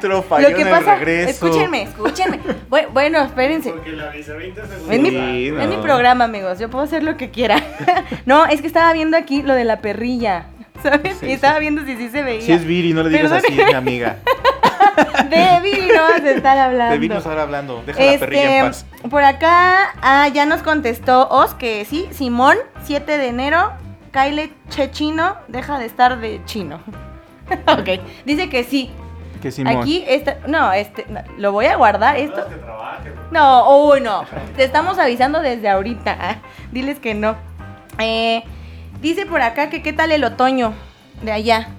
Intro, 0.05 0.21
falló 0.23 0.49
lo 0.49 0.55
que 0.55 0.61
en 0.61 0.67
el 0.67 0.73
pasa, 0.73 0.95
regreso. 0.95 1.29
escúchenme, 1.47 1.81
escúchenme. 1.83 2.39
Bu- 2.69 2.87
Bueno, 2.93 3.21
espérense. 3.23 3.71
Porque 3.71 3.91
le 3.91 4.03
avisé 4.03 4.33
20 4.33 4.61
segundos. 4.61 4.89
Es 4.91 4.99
mi, 5.01 5.09
Sí, 5.09 5.47
es 5.47 5.67
mi 5.69 5.75
no. 5.75 5.81
programa, 5.81 6.25
amigos. 6.25 6.59
Yo 6.59 6.69
puedo 6.69 6.83
hacer 6.85 7.03
lo 7.03 7.17
que 7.17 7.29
quiera. 7.31 7.61
no, 8.25 8.45
es 8.45 8.61
que 8.61 8.67
estaba 8.67 8.93
viendo 8.93 9.17
aquí 9.17 9.43
lo 9.43 9.53
de 9.53 9.63
la 9.65 9.81
perrilla. 9.81 10.45
¿Sabes? 10.83 11.17
Sí, 11.19 11.25
y 11.27 11.31
estaba 11.31 11.55
sí. 11.55 11.61
viendo 11.61 11.83
si 11.85 11.97
sí 11.97 12.09
se 12.09 12.21
veía. 12.21 12.41
Si 12.41 12.51
es 12.51 12.63
Viri, 12.63 12.93
no 12.93 13.01
le 13.03 13.09
digas 13.09 13.31
así, 13.31 13.51
mi 13.53 13.73
amiga. 13.73 14.17
De 15.29 15.59
Viri 15.61 15.87
no 15.95 16.01
vas 16.03 16.21
a 16.21 16.29
estar 16.31 16.57
hablando. 16.57 16.91
De 16.93 16.97
Viri 16.99 17.13
no 17.13 17.19
estar 17.19 17.37
hablando. 17.37 17.83
Deja 17.85 18.03
la 18.03 18.19
perrilla 18.19 18.59
en 18.59 18.65
paz. 18.67 18.85
Este, 18.95 19.09
por 19.09 19.23
acá 19.23 19.89
ah, 20.01 20.27
ya 20.29 20.45
nos 20.45 20.61
contestó 20.63 21.27
Os 21.29 21.53
que 21.53 21.85
sí, 21.85 22.07
Simón, 22.11 22.57
7 22.83 23.17
de 23.17 23.27
enero, 23.27 23.73
Kyle 24.11 24.51
Chechino, 24.69 25.35
deja 25.47 25.77
de 25.79 25.85
estar 25.85 26.19
de 26.19 26.41
chino. 26.45 26.79
ok, 27.67 28.01
dice 28.25 28.49
que 28.49 28.63
sí. 28.63 28.91
Que 29.41 29.51
Simón. 29.51 29.77
Aquí 29.77 30.03
está, 30.07 30.37
no, 30.47 30.71
este, 30.73 31.05
no, 31.09 31.21
lo 31.37 31.51
voy 31.51 31.65
a 31.65 31.75
guardar 31.75 32.17
esto. 32.17 32.47
Que 32.47 32.55
trabaje. 32.55 33.11
No, 33.31 33.85
uy, 33.87 34.01
no. 34.01 34.23
Te 34.55 34.63
estamos 34.63 34.97
avisando 34.99 35.39
desde 35.41 35.69
ahorita. 35.69 36.17
ah, 36.19 36.35
Diles 36.71 36.99
que 36.99 37.13
no. 37.13 37.35
Eh, 37.99 38.43
dice 39.01 39.25
por 39.25 39.41
acá 39.41 39.69
que 39.69 39.81
qué 39.81 39.93
tal 39.93 40.11
el 40.11 40.23
otoño 40.23 40.73
de 41.21 41.31
allá. 41.31 41.69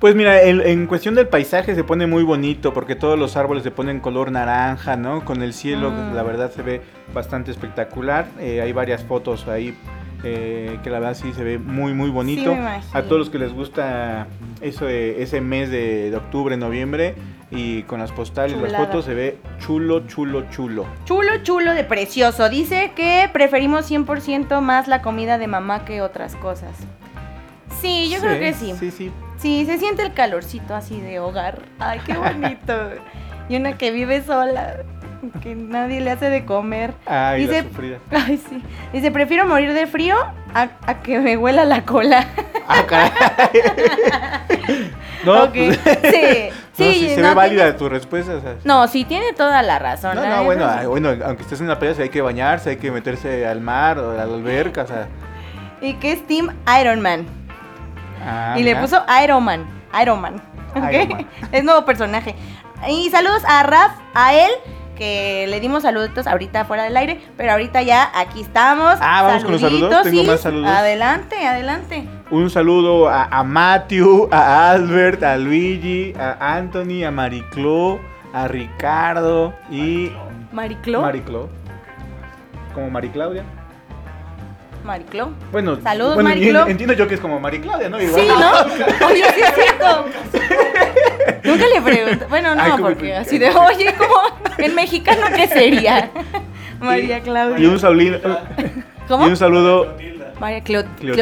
Pues 0.00 0.14
mira, 0.14 0.40
en 0.42 0.86
cuestión 0.86 1.14
del 1.14 1.28
paisaje 1.28 1.74
se 1.74 1.84
pone 1.84 2.06
muy 2.06 2.22
bonito 2.22 2.72
porque 2.72 2.94
todos 2.96 3.18
los 3.18 3.36
árboles 3.36 3.62
se 3.62 3.70
ponen 3.70 4.00
color 4.00 4.32
naranja, 4.32 4.96
¿no? 4.96 5.26
Con 5.26 5.42
el 5.42 5.52
cielo, 5.52 5.90
Mm. 5.90 6.14
la 6.14 6.22
verdad 6.22 6.50
se 6.50 6.62
ve 6.62 6.80
bastante 7.12 7.50
espectacular. 7.50 8.26
Eh, 8.38 8.62
hay 8.62 8.72
varias 8.72 9.04
fotos 9.04 9.46
ahí 9.46 9.76
eh, 10.24 10.78
que 10.82 10.90
la 10.90 10.98
verdad 11.00 11.14
sí 11.14 11.32
se 11.32 11.42
ve 11.44 11.58
muy, 11.58 11.94
muy 11.94 12.10
bonito. 12.10 12.54
A 12.92 13.02
todos 13.02 13.18
los 13.18 13.30
que 13.30 13.38
les 13.38 13.52
gusta 13.52 14.26
eso, 14.60 14.88
ese 14.88 15.40
mes 15.40 15.70
de, 15.70 16.10
de 16.10 16.16
octubre, 16.16 16.56
noviembre 16.56 17.14
y 17.50 17.82
con 17.84 17.98
las 17.98 18.12
postales, 18.12 18.56
las 18.58 18.76
fotos 18.76 19.04
se 19.06 19.14
ve 19.14 19.38
chulo, 19.58 20.06
chulo, 20.06 20.48
chulo. 20.50 20.86
Chulo, 21.04 21.42
chulo 21.42 21.74
de 21.74 21.84
precioso. 21.84 22.48
Dice 22.48 22.92
que 22.94 23.28
preferimos 23.32 23.90
100% 23.90 24.60
más 24.60 24.86
la 24.88 25.02
comida 25.02 25.38
de 25.38 25.46
mamá 25.48 25.84
que 25.84 26.00
otras 26.02 26.36
cosas. 26.36 26.70
Sí, 27.80 28.10
yo 28.12 28.20
creo 28.20 28.38
que 28.38 28.52
sí. 28.52 28.74
Sí, 28.78 28.90
sí. 28.90 29.10
Sí, 29.38 29.64
se 29.64 29.78
siente 29.78 30.02
el 30.02 30.12
calorcito 30.12 30.74
así 30.74 31.00
de 31.00 31.18
hogar. 31.18 31.62
Ay, 31.78 32.00
qué 32.04 32.12
bonito. 32.18 32.74
y 33.48 33.56
una 33.56 33.78
que 33.78 33.90
vive 33.90 34.22
sola, 34.22 34.82
que 35.42 35.54
nadie 35.54 36.00
le 36.00 36.10
hace 36.10 36.30
de 36.30 36.44
comer. 36.44 36.94
Ay, 37.06 37.46
la 37.46 37.52
Dice, 37.52 37.68
sufrida. 37.68 37.98
ay, 38.10 38.40
sí. 38.48 38.62
Dice, 38.92 39.10
prefiero 39.10 39.46
morir 39.46 39.72
de 39.72 39.86
frío 39.86 40.16
a, 40.54 40.68
a 40.86 41.00
que 41.02 41.18
me 41.20 41.36
huela 41.36 41.64
la 41.64 41.82
cola. 41.84 42.26
Ah, 42.68 42.82
caray. 42.86 43.10
no, 45.24 45.44
Ok. 45.44 45.52
pues, 45.52 45.78
Sí, 45.84 46.84
no, 46.86 46.92
sí, 46.92 46.94
sí, 46.94 47.14
se 47.14 47.22
ve 47.22 47.34
válida 47.34 47.64
tiene- 47.64 47.78
tu 47.78 47.88
respuesta. 47.88 48.34
o 48.36 48.40
sea, 48.40 48.54
No, 48.64 48.88
sí, 48.88 49.04
tiene 49.04 49.32
toda 49.32 49.62
la 49.62 49.78
razón. 49.78 50.14
No, 50.16 50.22
neta, 50.22 50.40
bueno, 50.40 50.68
bueno, 50.88 51.10
aunque 51.24 51.42
estés 51.42 51.60
en 51.60 51.68
la 51.68 51.78
playa, 51.78 52.02
hay 52.02 52.08
que 52.08 52.22
bañarse, 52.22 52.70
hay 52.70 52.76
que 52.76 52.90
meterse 52.90 53.46
al 53.46 53.60
mar 53.60 53.98
o 53.98 54.12
a 54.12 54.14
la 54.14 54.22
alberca, 54.22 54.82
o 54.82 54.86
sea. 54.86 55.08
Y 55.82 55.94
que 55.94 56.12
es 56.12 56.26
Team 56.26 56.50
Iron 56.80 57.00
Man. 57.00 57.26
ah, 58.24 58.54
y 58.58 58.62
le 58.62 58.76
puso 58.76 59.02
Iron 59.22 59.44
Man. 59.44 59.66
Iron. 60.00 60.00
Iron 60.00 60.20
Man. 60.20 61.26
es 61.52 61.64
nuevo 61.64 61.84
personaje. 61.84 62.34
Y 62.88 63.10
saludos 63.10 63.42
a 63.46 63.62
Raf, 63.62 63.92
a 64.14 64.32
él, 64.34 64.50
que 65.00 65.46
le 65.48 65.60
dimos 65.60 65.84
saluditos 65.84 66.26
ahorita 66.26 66.66
fuera 66.66 66.82
del 66.84 66.94
aire, 66.94 67.22
pero 67.38 67.52
ahorita 67.52 67.80
ya 67.80 68.12
aquí 68.14 68.42
estamos. 68.42 68.96
Ah, 69.00 69.22
vamos 69.22 69.44
con 69.44 69.52
los 69.52 69.62
saludos, 69.62 69.88
Saluditos, 69.88 70.10
tengo 70.10 70.22
sí. 70.22 70.28
más 70.28 70.40
saludos. 70.42 70.68
Adelante, 70.68 71.46
adelante. 71.46 72.04
Un 72.30 72.50
saludo 72.50 73.08
a, 73.08 73.24
a 73.24 73.42
Matthew, 73.42 74.28
a 74.30 74.72
Albert, 74.72 75.22
a 75.22 75.38
Luigi, 75.38 76.12
a 76.20 76.54
Anthony, 76.54 77.02
a 77.06 77.10
Mariclo, 77.10 77.98
a 78.34 78.46
Ricardo 78.46 79.54
y. 79.70 80.12
Mariclo. 80.52 81.00
Mariclo. 81.00 81.48
Como 82.74 82.90
Mariclaudia. 82.90 83.44
Mariclo. 84.84 85.30
Bueno, 85.52 85.78
Saludos, 85.82 86.14
bueno, 86.14 86.30
Mariclo. 86.30 86.66
entiendo 86.66 86.94
yo 86.94 87.06
que 87.08 87.14
es 87.14 87.20
como 87.20 87.38
Mariclaudia, 87.40 87.88
¿no? 87.88 88.00
Igual. 88.00 88.20
Sí, 88.20 88.28
¿no? 88.28 89.06
Oye, 89.06 89.24
sí 89.34 89.40
es 89.40 89.54
cierto. 89.54 90.04
Nunca 91.44 91.64
le 91.74 91.80
pregunto. 91.82 92.26
Bueno, 92.28 92.54
no, 92.54 92.62
Ay, 92.62 92.70
como- 92.72 92.84
porque 92.84 93.14
así 93.14 93.38
de, 93.38 93.50
oye, 93.50 93.94
como 93.96 94.14
en 94.58 94.74
mexicano, 94.74 95.22
¿qué 95.34 95.46
sería? 95.48 96.10
María 96.80 97.20
Claudia. 97.20 97.58
Y 97.58 97.66
un 97.66 97.78
saludo. 97.78 98.18
¿Cómo? 99.08 99.26
Y 99.26 99.30
un 99.30 99.36
saludo 99.36 99.96
María 100.38 100.62
Clotilda, 100.62 101.14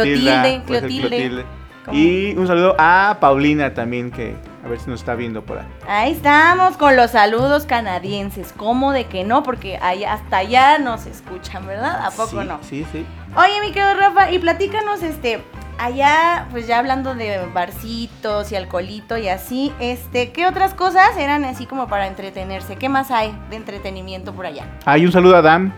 Clotilde. 0.66 1.00
Clotilde. 1.00 1.44
Y 1.92 2.36
un 2.36 2.46
saludo 2.46 2.76
a 2.78 3.16
Paulina 3.18 3.72
también, 3.74 4.10
que 4.10 4.34
a 4.68 4.70
ver 4.70 4.80
si 4.80 4.90
nos 4.90 5.00
está 5.00 5.14
viendo 5.14 5.42
por 5.42 5.58
ahí. 5.58 5.66
Ahí 5.88 6.12
estamos 6.12 6.76
con 6.76 6.94
los 6.94 7.12
saludos 7.12 7.64
canadienses. 7.64 8.52
¿Cómo 8.54 8.92
de 8.92 9.06
que 9.06 9.24
no? 9.24 9.42
Porque 9.42 9.78
allá, 9.78 10.12
hasta 10.12 10.36
allá 10.38 10.78
nos 10.78 11.06
escuchan, 11.06 11.66
¿verdad? 11.66 12.04
¿A 12.04 12.10
poco 12.10 12.42
Sí, 12.42 12.46
no? 12.46 12.58
Sí, 12.62 12.86
sí. 12.92 13.06
Oye, 13.34 13.60
mi 13.62 13.72
querido 13.72 13.94
Rafa, 13.94 14.30
y 14.30 14.38
platícanos, 14.38 15.02
este, 15.02 15.42
allá, 15.78 16.46
pues 16.50 16.66
ya 16.66 16.78
hablando 16.78 17.14
de 17.14 17.46
barcitos 17.54 18.52
y 18.52 18.56
alcoholito 18.56 19.16
y 19.16 19.28
así, 19.28 19.72
este, 19.80 20.32
¿qué 20.32 20.46
otras 20.46 20.74
cosas 20.74 21.16
eran 21.16 21.44
así 21.44 21.64
como 21.64 21.88
para 21.88 22.06
entretenerse? 22.06 22.76
¿Qué 22.76 22.90
más 22.90 23.10
hay 23.10 23.34
de 23.48 23.56
entretenimiento 23.56 24.34
por 24.34 24.44
allá? 24.44 24.66
Hay 24.84 25.06
un 25.06 25.12
saludo 25.12 25.36
a 25.36 25.38
Adam. 25.38 25.72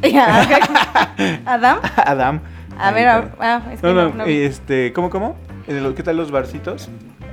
¿Adam? 1.44 1.78
Adam. 1.96 2.40
A 2.78 2.92
ver, 2.92 3.08
ah, 3.08 3.62
es 3.72 3.80
que 3.80 3.86
No, 3.88 3.94
no, 3.94 4.08
no, 4.10 4.14
no. 4.14 4.24
este, 4.26 4.92
¿cómo, 4.92 5.10
cómo? 5.10 5.34
¿Qué 5.66 6.02
tal 6.04 6.16
los 6.16 6.30
barcitos? 6.30 6.88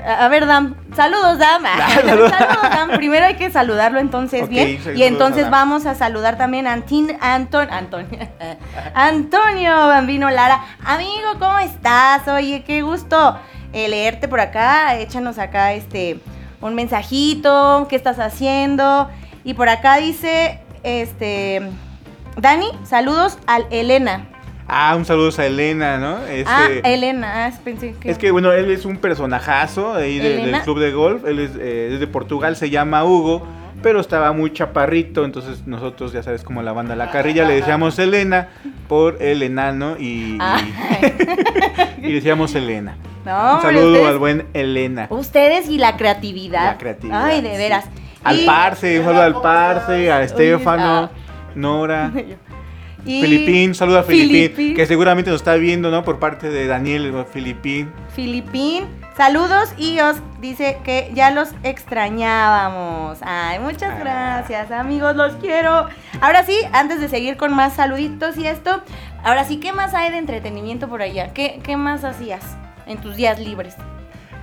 A 0.06 0.28
ver, 0.28 0.46
Dam. 0.46 0.76
Saludos, 0.96 1.40
Dam. 1.40 1.64
Saludos, 2.06 2.32
Dam. 2.32 2.92
Primero 2.92 3.26
hay 3.26 3.36
que 3.36 3.50
saludarlo 3.50 4.00
entonces 4.00 4.48
bien. 4.48 4.80
Y 4.96 5.04
entonces 5.04 5.48
a 5.48 5.50
vamos 5.50 5.86
a 5.86 5.96
saludar 5.96 6.38
también 6.38 6.68
a 6.68 6.74
Antin, 6.74 7.18
Anton, 7.20 7.68
Antonio, 7.72 8.20
Antonio 8.94 9.72
Bambino 9.72 10.30
Lara. 10.30 10.64
Amigo, 10.84 11.40
¿cómo 11.40 11.58
estás? 11.60 12.28
Oye, 12.28 12.64
qué 12.64 12.84
gusto 12.84 13.38
eh, 13.74 13.88
leerte 13.88 14.28
por 14.28 14.40
acá. 14.40 14.96
Échanos 14.96 15.40
acá 15.40 15.74
este 15.74 16.20
un 16.62 16.76
mensajito. 16.76 17.88
¿Qué 17.90 17.96
estás 17.96 18.20
haciendo? 18.20 19.10
Y 19.44 19.54
por 19.54 19.70
acá 19.70 19.98
dice, 19.98 20.60
este, 20.84 21.62
Dani, 22.38 22.68
saludos 22.84 23.38
al 23.48 23.66
Elena. 23.72 24.28
Ah, 24.68 24.96
un 24.98 25.06
saludo 25.06 25.30
a 25.38 25.46
Elena, 25.46 25.98
¿no? 25.98 26.24
Este, 26.26 26.46
Ah, 26.48 26.68
Elena. 26.84 27.46
Ah, 27.46 27.52
pensé 27.64 27.94
que... 28.00 28.10
Es 28.10 28.18
que, 28.18 28.32
bueno, 28.32 28.52
él 28.52 28.72
es 28.72 28.86
un 28.86 28.98
personajazo 28.98 29.94
ahí 29.94 30.18
de- 30.20 30.38
del 30.46 30.62
club 30.62 30.80
de 30.80 30.92
golf. 30.92 31.24
Él 31.26 31.40
es, 31.40 31.52
eh, 31.60 31.92
es 31.94 32.00
de 32.00 32.08
Portugal, 32.08 32.56
se 32.56 32.70
llama 32.72 33.04
Hugo, 33.06 33.46
pero 33.84 34.00
estaba 34.00 34.32
muy 34.32 34.52
chaparrito. 34.54 35.24
Entonces, 35.24 35.68
nosotros, 35.68 36.14
ya 36.14 36.24
sabes, 36.24 36.44
como 36.44 36.64
la 36.64 36.72
banda 36.72 36.96
La 36.96 37.12
Carrilla, 37.12 37.46
le 37.46 37.54
decíamos 37.56 38.00
Elena 38.00 38.48
por 38.88 39.22
el 39.22 39.44
enano 39.44 39.98
y, 40.00 40.38
Ah. 40.42 40.58
y 42.02 42.12
decíamos 42.14 42.56
Elena. 42.56 42.98
No, 43.24 43.56
un 43.58 43.62
saludo 43.62 43.88
ustedes- 43.92 44.08
al 44.08 44.18
buen 44.18 44.46
Elena. 44.54 45.08
Ustedes 45.12 45.70
y 45.70 45.78
la 45.78 45.96
creatividad. 45.98 46.66
La 46.66 46.78
creatividad, 46.78 47.26
Ay, 47.26 47.42
de 47.42 47.52
sí. 47.52 47.58
veras. 47.58 47.86
Al 48.24 48.40
Y- 48.40 48.46
Parce, 48.48 49.00
un 49.00 49.06
saludo 49.06 49.22
al 49.22 49.42
Parce, 49.42 50.12
a 50.12 50.24
Estefano, 50.24 50.84
ah. 50.84 51.10
Nora. 51.54 52.12
y- 53.06 53.22
Filipín, 53.22 53.76
saludo 53.76 54.00
a 54.00 54.04
Filipín, 54.04 54.30
Filipín. 54.56 54.76
que 54.76 54.86
seguramente 54.86 55.30
nos 55.32 55.42
está 55.42 55.56
viendo, 55.56 55.92
¿no? 55.92 56.04
Por 56.04 56.20
parte 56.20 56.50
de 56.50 56.68
Daniel. 56.68 57.14
Filipín. 57.32 57.92
Filipín. 58.16 58.86
Saludos 59.16 59.74
y 59.78 60.00
os 60.00 60.18
dice 60.42 60.78
que 60.84 61.10
ya 61.14 61.32
los 61.32 61.50
extrañábamos. 61.64 63.20
Ay, 63.22 63.60
muchas 63.60 63.92
Ah. 63.94 64.00
gracias, 64.00 64.72
amigos, 64.72 65.16
los 65.16 65.34
quiero. 65.36 65.88
Ahora 66.22 66.44
sí, 66.44 66.58
antes 66.74 67.00
de 67.00 67.08
seguir 67.08 67.38
con 67.38 67.54
más 67.54 67.74
saluditos 67.76 68.38
y 68.38 68.48
esto, 68.48 68.82
ahora 69.24 69.44
sí, 69.46 69.58
¿qué 69.58 69.72
más 69.72 69.94
hay 69.94 70.12
de 70.12 70.18
entretenimiento 70.18 70.88
por 70.90 71.02
allá? 71.02 71.34
¿Qué, 71.34 71.60
qué 71.64 71.78
más 71.78 72.04
hacías 72.04 72.58
en 72.88 72.98
tus 72.98 73.16
días 73.16 73.40
libres? 73.40 73.76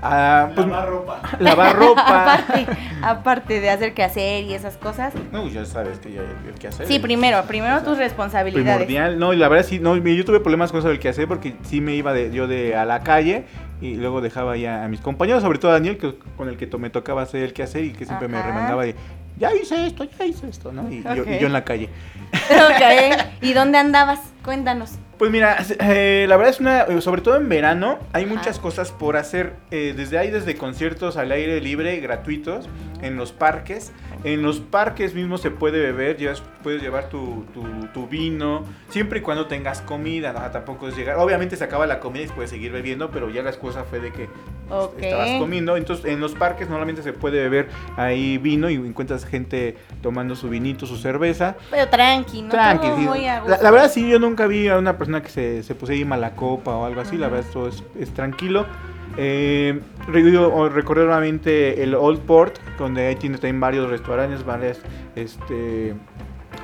Ah, 0.02 0.50
pues, 0.54 0.66
Lavar 0.66 0.88
ropa. 0.88 1.22
lavar 1.38 1.76
ropa. 1.76 2.34
aparte, 2.34 2.66
aparte 3.02 3.60
de 3.60 3.70
hacer 3.70 3.94
que 3.94 4.02
hacer 4.02 4.44
y 4.44 4.54
esas 4.54 4.76
cosas. 4.76 5.14
no, 5.30 5.48
ya 5.48 5.64
sabes 5.64 5.98
que 6.00 6.12
ya 6.12 6.20
hay 6.22 6.58
que 6.58 6.68
hacer. 6.68 6.86
Sí, 6.86 6.98
primero, 6.98 7.42
primero 7.44 7.82
tus 7.82 7.98
responsabilidades. 7.98 8.84
Primordial. 8.86 9.18
No, 9.18 9.32
y 9.32 9.36
la 9.36 9.48
verdad 9.48 9.64
sí, 9.64 9.78
no, 9.78 9.96
yo 9.96 10.24
tuve 10.24 10.40
problemas 10.40 10.70
con 10.72 10.80
eso 10.80 10.88
del 10.88 10.98
que 10.98 11.08
hacer 11.08 11.28
porque 11.28 11.54
sí 11.62 11.80
me 11.80 11.94
iba 11.94 12.12
de, 12.12 12.32
yo 12.32 12.46
de 12.48 12.74
a 12.76 12.84
la 12.84 13.00
calle 13.04 13.44
y 13.80 13.94
luego 13.94 14.20
dejaba 14.20 14.56
ya 14.56 14.84
a 14.84 14.88
mis 14.88 15.00
compañeros, 15.00 15.42
sobre 15.42 15.58
todo 15.58 15.70
a 15.70 15.74
Daniel, 15.74 15.98
que, 15.98 16.14
con 16.36 16.48
el 16.48 16.56
que 16.56 16.66
to- 16.66 16.78
me 16.78 16.90
tocaba 16.90 17.22
hacer 17.22 17.42
el 17.44 17.52
que 17.52 17.62
hacer 17.62 17.84
y 17.84 17.92
que 17.92 18.04
siempre 18.04 18.26
me 18.28 18.38
Ajá. 18.38 18.48
remangaba 18.48 18.84
de, 18.84 18.94
ya 19.38 19.50
hice 19.54 19.86
esto, 19.86 20.04
ya 20.04 20.24
hice 20.24 20.48
esto, 20.48 20.72
¿no? 20.72 20.88
Y, 20.90 21.02
yo, 21.02 21.24
y 21.24 21.38
yo 21.38 21.46
en 21.46 21.52
la 21.52 21.64
calle. 21.64 21.88
Ok, 22.32 23.22
¿Y 23.42 23.52
dónde 23.52 23.78
andabas? 23.78 24.20
Cuéntanos. 24.44 24.92
Pues 25.22 25.30
mira, 25.30 25.56
eh, 25.78 26.26
la 26.28 26.36
verdad 26.36 26.52
es 26.52 26.58
una, 26.58 26.80
eh, 26.80 27.00
sobre 27.00 27.20
todo 27.22 27.36
en 27.36 27.48
verano, 27.48 28.00
hay 28.12 28.26
muchas 28.26 28.58
cosas 28.58 28.90
por 28.90 29.16
hacer. 29.16 29.52
eh, 29.70 29.94
desde 29.96 30.18
hay 30.18 30.32
desde 30.32 30.56
conciertos 30.56 31.16
al 31.16 31.30
aire 31.30 31.60
libre 31.60 32.00
gratuitos 32.00 32.68
en 33.02 33.16
los 33.16 33.32
parques. 33.32 33.92
En 34.24 34.42
los 34.42 34.60
parques 34.60 35.14
mismos 35.14 35.40
se 35.42 35.50
puede 35.50 35.80
beber, 35.80 36.16
llevas- 36.16 36.42
puedes 36.62 36.80
llevar 36.80 37.08
tu, 37.08 37.44
tu- 37.52 37.86
tu 37.92 38.06
vino, 38.06 38.64
siempre 38.88 39.18
y 39.18 39.22
cuando 39.22 39.46
tengas 39.46 39.80
comida, 39.82 40.32
¿no? 40.32 40.40
tampoco 40.52 40.88
es 40.88 40.96
llegar. 40.96 41.16
Obviamente 41.18 41.56
se 41.56 41.64
acaba 41.64 41.86
la 41.86 41.98
comida 41.98 42.22
y 42.24 42.28
puedes 42.28 42.50
seguir 42.50 42.70
bebiendo, 42.72 43.10
pero 43.10 43.28
ya 43.30 43.42
la 43.42 43.50
excusa 43.50 43.82
fue 43.84 43.98
de 44.00 44.12
que 44.12 44.28
Ok. 44.70 44.94
estabas 45.02 45.28
comiendo. 45.38 45.76
Entonces, 45.76 46.06
en 46.06 46.20
los 46.20 46.34
parques 46.34 46.68
normalmente 46.68 47.02
se 47.02 47.12
puede 47.12 47.40
beber 47.40 47.68
ahí 47.96 48.38
vino 48.38 48.70
y 48.70 48.74
encuentras 48.76 49.24
gente 49.24 49.76
tomando 50.02 50.36
su 50.36 50.48
vinito, 50.48 50.86
su 50.86 50.96
cerveza. 50.96 51.56
Pero 51.70 51.88
tranqui, 51.88 52.42
¿no? 52.42 52.48
Tranqui, 52.50 52.86
sí. 52.96 53.02
muy 53.08 53.26
a 53.26 53.34
la, 53.34 53.40
gusto. 53.40 53.62
la 53.62 53.70
verdad 53.72 53.90
sí, 53.90 54.08
yo 54.08 54.18
nunca 54.20 54.46
vi 54.46 54.68
a 54.68 54.78
una 54.78 54.96
persona 54.96 55.20
que 55.22 55.28
se, 55.30 55.62
se 55.64 55.74
pusiera 55.74 55.98
ahí 55.98 56.04
mala 56.04 56.36
copa 56.36 56.76
o 56.76 56.84
algo 56.86 57.00
así, 57.00 57.16
la 57.16 57.26
Ujú. 57.26 57.36
verdad 57.36 57.50
todo 57.52 57.68
es, 57.68 57.82
es 57.98 58.10
tranquilo. 58.14 58.66
Eh, 59.16 59.80
re- 60.08 60.36
o- 60.38 60.68
recordé 60.68 61.04
nuevamente 61.04 61.82
el 61.82 61.94
Old 61.94 62.20
Port, 62.20 62.58
donde 62.78 63.06
ahí 63.08 63.16
tiene 63.16 63.36
también 63.36 63.60
varios 63.60 63.90
restaurantes, 63.90 64.44
varios 64.44 64.78
este, 65.16 65.94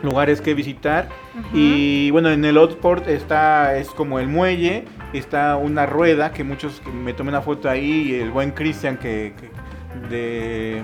lugares 0.03 0.40
que 0.40 0.55
visitar. 0.55 1.09
Y 1.53 2.11
bueno, 2.11 2.30
en 2.30 2.44
el 2.44 2.57
Old 2.57 2.76
Port 2.76 3.07
está, 3.09 3.76
es 3.76 3.88
como 3.90 4.18
el 4.18 4.28
muelle, 4.28 4.84
está 5.12 5.57
una 5.57 5.86
rueda 5.86 6.32
que 6.32 6.42
muchos, 6.44 6.80
que 6.80 6.90
me 6.90 7.12
tomé 7.12 7.30
una 7.30 7.42
foto 7.42 7.68
ahí, 7.68 8.12
y 8.12 8.14
el 8.20 8.30
buen 8.30 8.51
Cristian 8.53 8.96
que, 8.96 9.34
que- 9.38 10.09
de 10.09 10.82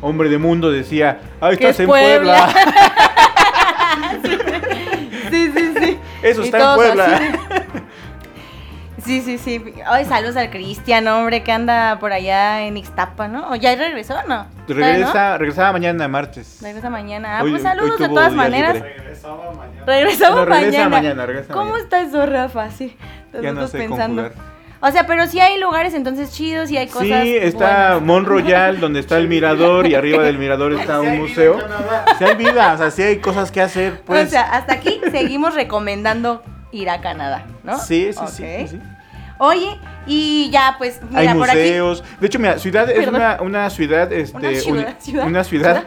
Hombre 0.00 0.28
de 0.28 0.38
Mundo 0.38 0.70
decía, 0.70 1.20
ah, 1.40 1.48
Que 1.50 1.54
estás 1.54 1.70
es 1.74 1.80
en 1.80 1.86
Puebla". 1.86 2.48
Puebla. 2.52 2.82
Sí, 5.30 5.50
sí, 5.56 5.72
sí. 5.80 5.98
Eso 6.22 6.42
Y 6.42 6.44
está 6.46 6.70
en 6.70 6.74
Puebla. 6.76 7.04
así. 7.04 7.24
Sí, 9.04 9.20
sí, 9.20 9.38
sí. 9.38 9.62
Ay, 9.86 10.04
saludos 10.04 10.36
al 10.36 10.50
Cristian, 10.50 11.06
hombre, 11.08 11.42
que 11.42 11.50
anda 11.50 11.98
por 11.98 12.12
allá 12.12 12.62
en 12.62 12.76
Ixtapa, 12.76 13.26
¿no? 13.28 13.50
¿O 13.50 13.56
ya 13.56 13.74
regresó 13.74 14.14
o 14.14 14.28
no? 14.28 14.46
Regresa, 14.68 15.38
regresaba 15.38 15.72
mañana 15.72 16.06
martes. 16.08 16.58
Regresa 16.62 16.88
mañana. 16.88 17.38
Ah, 17.38 17.42
Hoy- 17.42 17.50
pues 17.50 17.62
saludos 17.62 17.98
de 17.98 18.08
todas 18.08 18.32
maneras. 18.32 18.74
libre. 18.74 18.94
Regresaba 18.98 19.52
mañana. 19.52 19.84
Regresamos 19.86 20.36
No, 20.38 20.44
regresa 20.44 20.70
mañana. 20.70 20.88
mañana, 20.88 21.26
regresa 21.26 21.52
¿Cómo 21.52 21.64
mañana. 21.72 21.82
está 21.84 22.00
eso, 22.02 22.26
Rafa? 22.26 22.70
Sí. 22.70 22.96
Ya 23.32 23.40
no 23.40 23.52
nosotros 23.62 23.70
sé 23.72 23.78
pensando. 23.78 24.22
conjugar. 24.22 24.52
O 24.84 24.90
sea, 24.90 25.06
pero 25.06 25.26
sí 25.28 25.38
hay 25.38 25.60
lugares 25.60 25.94
entonces 25.94 26.32
chidos 26.32 26.70
y 26.70 26.76
hay 26.76 26.88
cosas. 26.88 27.22
Sí, 27.22 27.36
está 27.36 27.90
buenas. 27.96 28.02
Mont 28.02 28.26
Royal, 28.28 28.80
donde 28.80 29.00
está 29.00 29.16
el 29.18 29.28
mirador, 29.28 29.86
y 29.86 29.94
arriba 29.94 30.22
del 30.24 30.38
mirador 30.38 30.72
está 30.80 31.00
Sí 31.00 31.06
un 31.06 31.18
museo. 31.18 31.58
Si 32.18 32.24
hay 32.24 32.34
vida, 32.36 32.72
o 32.74 32.78
sea, 32.78 32.90
si 32.90 33.02
hay 33.02 33.18
cosas 33.18 33.50
que 33.52 33.60
hacer, 33.60 34.00
pues. 34.04 34.26
O 34.26 34.30
sea, 34.30 34.42
hasta 34.42 34.74
aquí 34.74 35.00
seguimos 35.10 35.54
recomendando 35.54 36.42
ir 36.72 36.90
a 36.90 37.00
Canadá, 37.00 37.44
¿no? 37.62 37.78
sí, 37.78 38.10
sí, 38.12 38.66
sí. 38.68 38.80
Oye, 39.38 39.78
y 40.06 40.50
ya, 40.52 40.76
pues, 40.78 41.00
mira, 41.08 41.20
Hay 41.32 41.38
por 41.38 41.48
aquí. 41.50 41.58
museos. 41.58 42.04
De 42.20 42.26
hecho, 42.28 42.38
mira, 42.38 42.58
ciudad 42.58 42.88
es 42.90 43.08
una, 43.08 43.38
una 43.40 43.70
ciudad, 43.70 44.12
este, 44.12 44.36
Una 44.36 44.54
ciudad, 44.54 44.94
ciudad, 45.00 45.26
una 45.26 45.44
ciudad, 45.44 45.84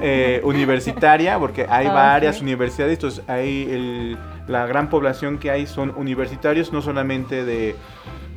eh, 0.00 0.40
universitaria, 0.44 1.38
porque 1.38 1.66
hay 1.68 1.86
varias 1.88 2.40
universidades, 2.40 2.94
entonces 2.94 3.24
hay 3.28 3.62
el- 3.70 4.18
la 4.46 4.66
gran 4.66 4.90
población 4.90 5.38
que 5.38 5.50
hay 5.50 5.66
son 5.66 5.92
universitarios, 5.96 6.72
no 6.72 6.82
solamente 6.82 7.44
de, 7.44 7.74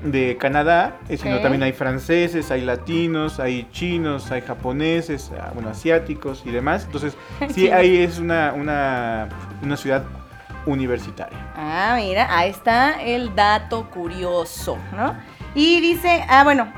de 0.03 0.37
Canadá, 0.37 0.95
eh, 1.09 1.17
sino 1.17 1.39
también 1.39 1.61
hay 1.63 1.73
franceses, 1.73 2.49
hay 2.49 2.61
latinos, 2.61 3.39
hay 3.39 3.67
chinos, 3.71 4.31
hay 4.31 4.41
japoneses, 4.41 5.31
ah, 5.39 5.51
bueno, 5.53 5.69
asiáticos 5.69 6.41
y 6.45 6.51
demás. 6.51 6.85
Entonces, 6.85 7.15
sí, 7.53 7.69
ahí 7.69 7.97
es 7.97 8.17
una, 8.17 8.53
una, 8.53 9.27
una 9.61 9.77
ciudad 9.77 10.03
universitaria. 10.67 11.37
Ah, 11.55 11.95
mira, 11.97 12.27
ahí 12.29 12.51
está 12.51 13.01
el 13.01 13.33
dato 13.35 13.89
curioso, 13.89 14.77
¿no? 14.95 15.15
Y 15.55 15.81
dice, 15.81 16.23
ah, 16.29 16.43
bueno, 16.43 16.71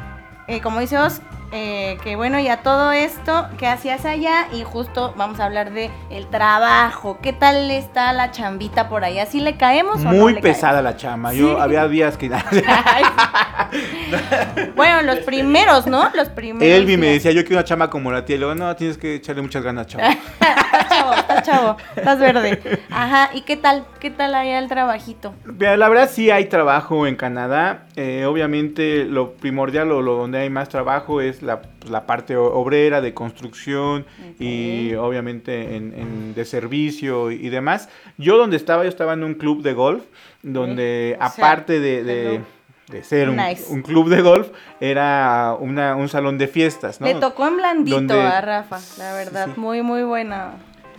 eh, 0.48 0.62
como 0.62 0.80
dice 0.80 0.98
Os, 0.98 1.22
eh, 1.52 1.98
que 2.04 2.16
bueno, 2.16 2.40
ya 2.40 2.58
todo 2.58 2.92
esto 2.92 3.48
que 3.58 3.68
hacías 3.68 4.06
allá 4.06 4.48
y 4.54 4.64
justo 4.64 5.14
vamos 5.18 5.40
a 5.40 5.46
hablar 5.46 5.72
de 5.72 5.90
el 6.10 6.28
trabajo. 6.28 7.18
¿Qué 7.22 7.34
tal 7.34 7.72
está 7.72 8.14
la 8.14 8.32
chambita 8.32 8.90
por 8.90 9.04
allá? 9.04 9.26
¿Sí 9.26 9.40
le 9.40 9.58
caemos 9.58 10.02
o 10.02 10.06
no 10.06 10.12
Muy 10.12 10.34
le 10.34 10.42
pesada 10.42 10.82
la 10.82 10.96
chama. 10.96 11.34
Yo 11.34 11.56
Sí. 11.56 11.58
había 11.60 11.88
días 11.88 12.18
que 12.18 12.30
bueno, 14.76 15.02
los 15.02 15.20
primeros, 15.20 15.88
¿no? 15.88 16.10
Los 16.14 16.30
primeros. 16.30 16.68
Elvi 16.68 16.98
me 16.98 17.08
decía, 17.08 17.32
yo 17.32 17.42
quiero 17.44 17.58
una 17.58 17.64
chama 17.64 17.90
como 17.90 18.12
la 18.12 18.26
tía. 18.26 18.36
Y 18.36 18.40
luego, 18.40 18.56
no, 18.56 18.76
tienes 18.76 18.98
que 18.98 19.16
echarle 19.16 19.42
muchas 19.42 19.64
ganas, 19.64 19.88
chama. 19.88 20.10
estás 20.40 20.90
chavo, 20.90 21.14
estás 21.14 21.44
chavo, 21.44 21.78
estás 21.96 22.20
verde. 22.20 22.80
Ajá, 22.90 23.30
¿y 23.34 23.42
qué 23.42 23.58
tal? 23.58 23.86
¿Qué 24.00 24.12
tal 24.12 24.36
allá 24.36 24.60
el 24.60 24.70
trabajito? 24.70 25.34
La 25.58 25.90
verdad 25.90 26.10
sí 26.12 26.32
hay 26.32 26.46
trabajo 26.46 27.08
en 27.08 27.16
Canadá. 27.16 27.86
Eh, 27.96 28.26
obviamente 28.26 29.06
lo 29.06 29.34
primordial 29.34 29.92
o 29.92 30.02
lo 30.02 30.16
donde 30.16 30.40
hay 30.40 30.50
más 30.50 30.70
trabajo 30.70 31.22
es 31.22 31.39
la, 31.42 31.62
pues, 31.62 31.90
la 31.92 32.06
parte 32.06 32.36
obrera 32.38 33.02
de 33.02 33.14
construcción 33.14 34.06
y 34.40 34.94
obviamente 34.96 35.76
en, 35.76 35.94
en- 35.94 36.34
de 36.36 36.46
servicio 36.46 37.32
y, 37.32 37.50
demás. 37.50 37.90
Yo 38.18 38.38
donde 38.38 38.58
estaba, 38.58 38.84
yo 38.84 38.90
estaba 38.90 39.14
en 39.14 39.24
un 39.24 39.34
club 39.36 39.62
de 39.62 39.74
golf 39.74 40.04
donde 40.44 41.16
sea, 41.18 41.26
aparte 41.28 41.80
de, 41.80 42.04
de- 42.04 42.36
hello. 42.36 42.46
de 42.90 43.04
ser 43.04 43.30
un, 43.30 43.36
Nice. 43.38 43.66
un 43.72 43.82
club 43.82 44.10
de 44.10 44.22
golf 44.22 44.50
era 44.80 45.56
una- 45.60 45.96
un 45.96 46.10
salón 46.10 46.38
de 46.38 46.48
fiestas. 46.48 47.00
¿no? 47.02 47.08
Le 47.08 47.16
tocó 47.16 47.48
en 47.48 47.58
blandito 47.58 47.98
Donde- 47.98 48.22
a 48.22 48.42
Rafa, 48.42 48.80
la 48.98 49.14
verdad, 49.14 49.50
Sí. 49.54 49.60
muy, 49.60 49.82
muy 49.82 50.04
buena. 50.04 50.54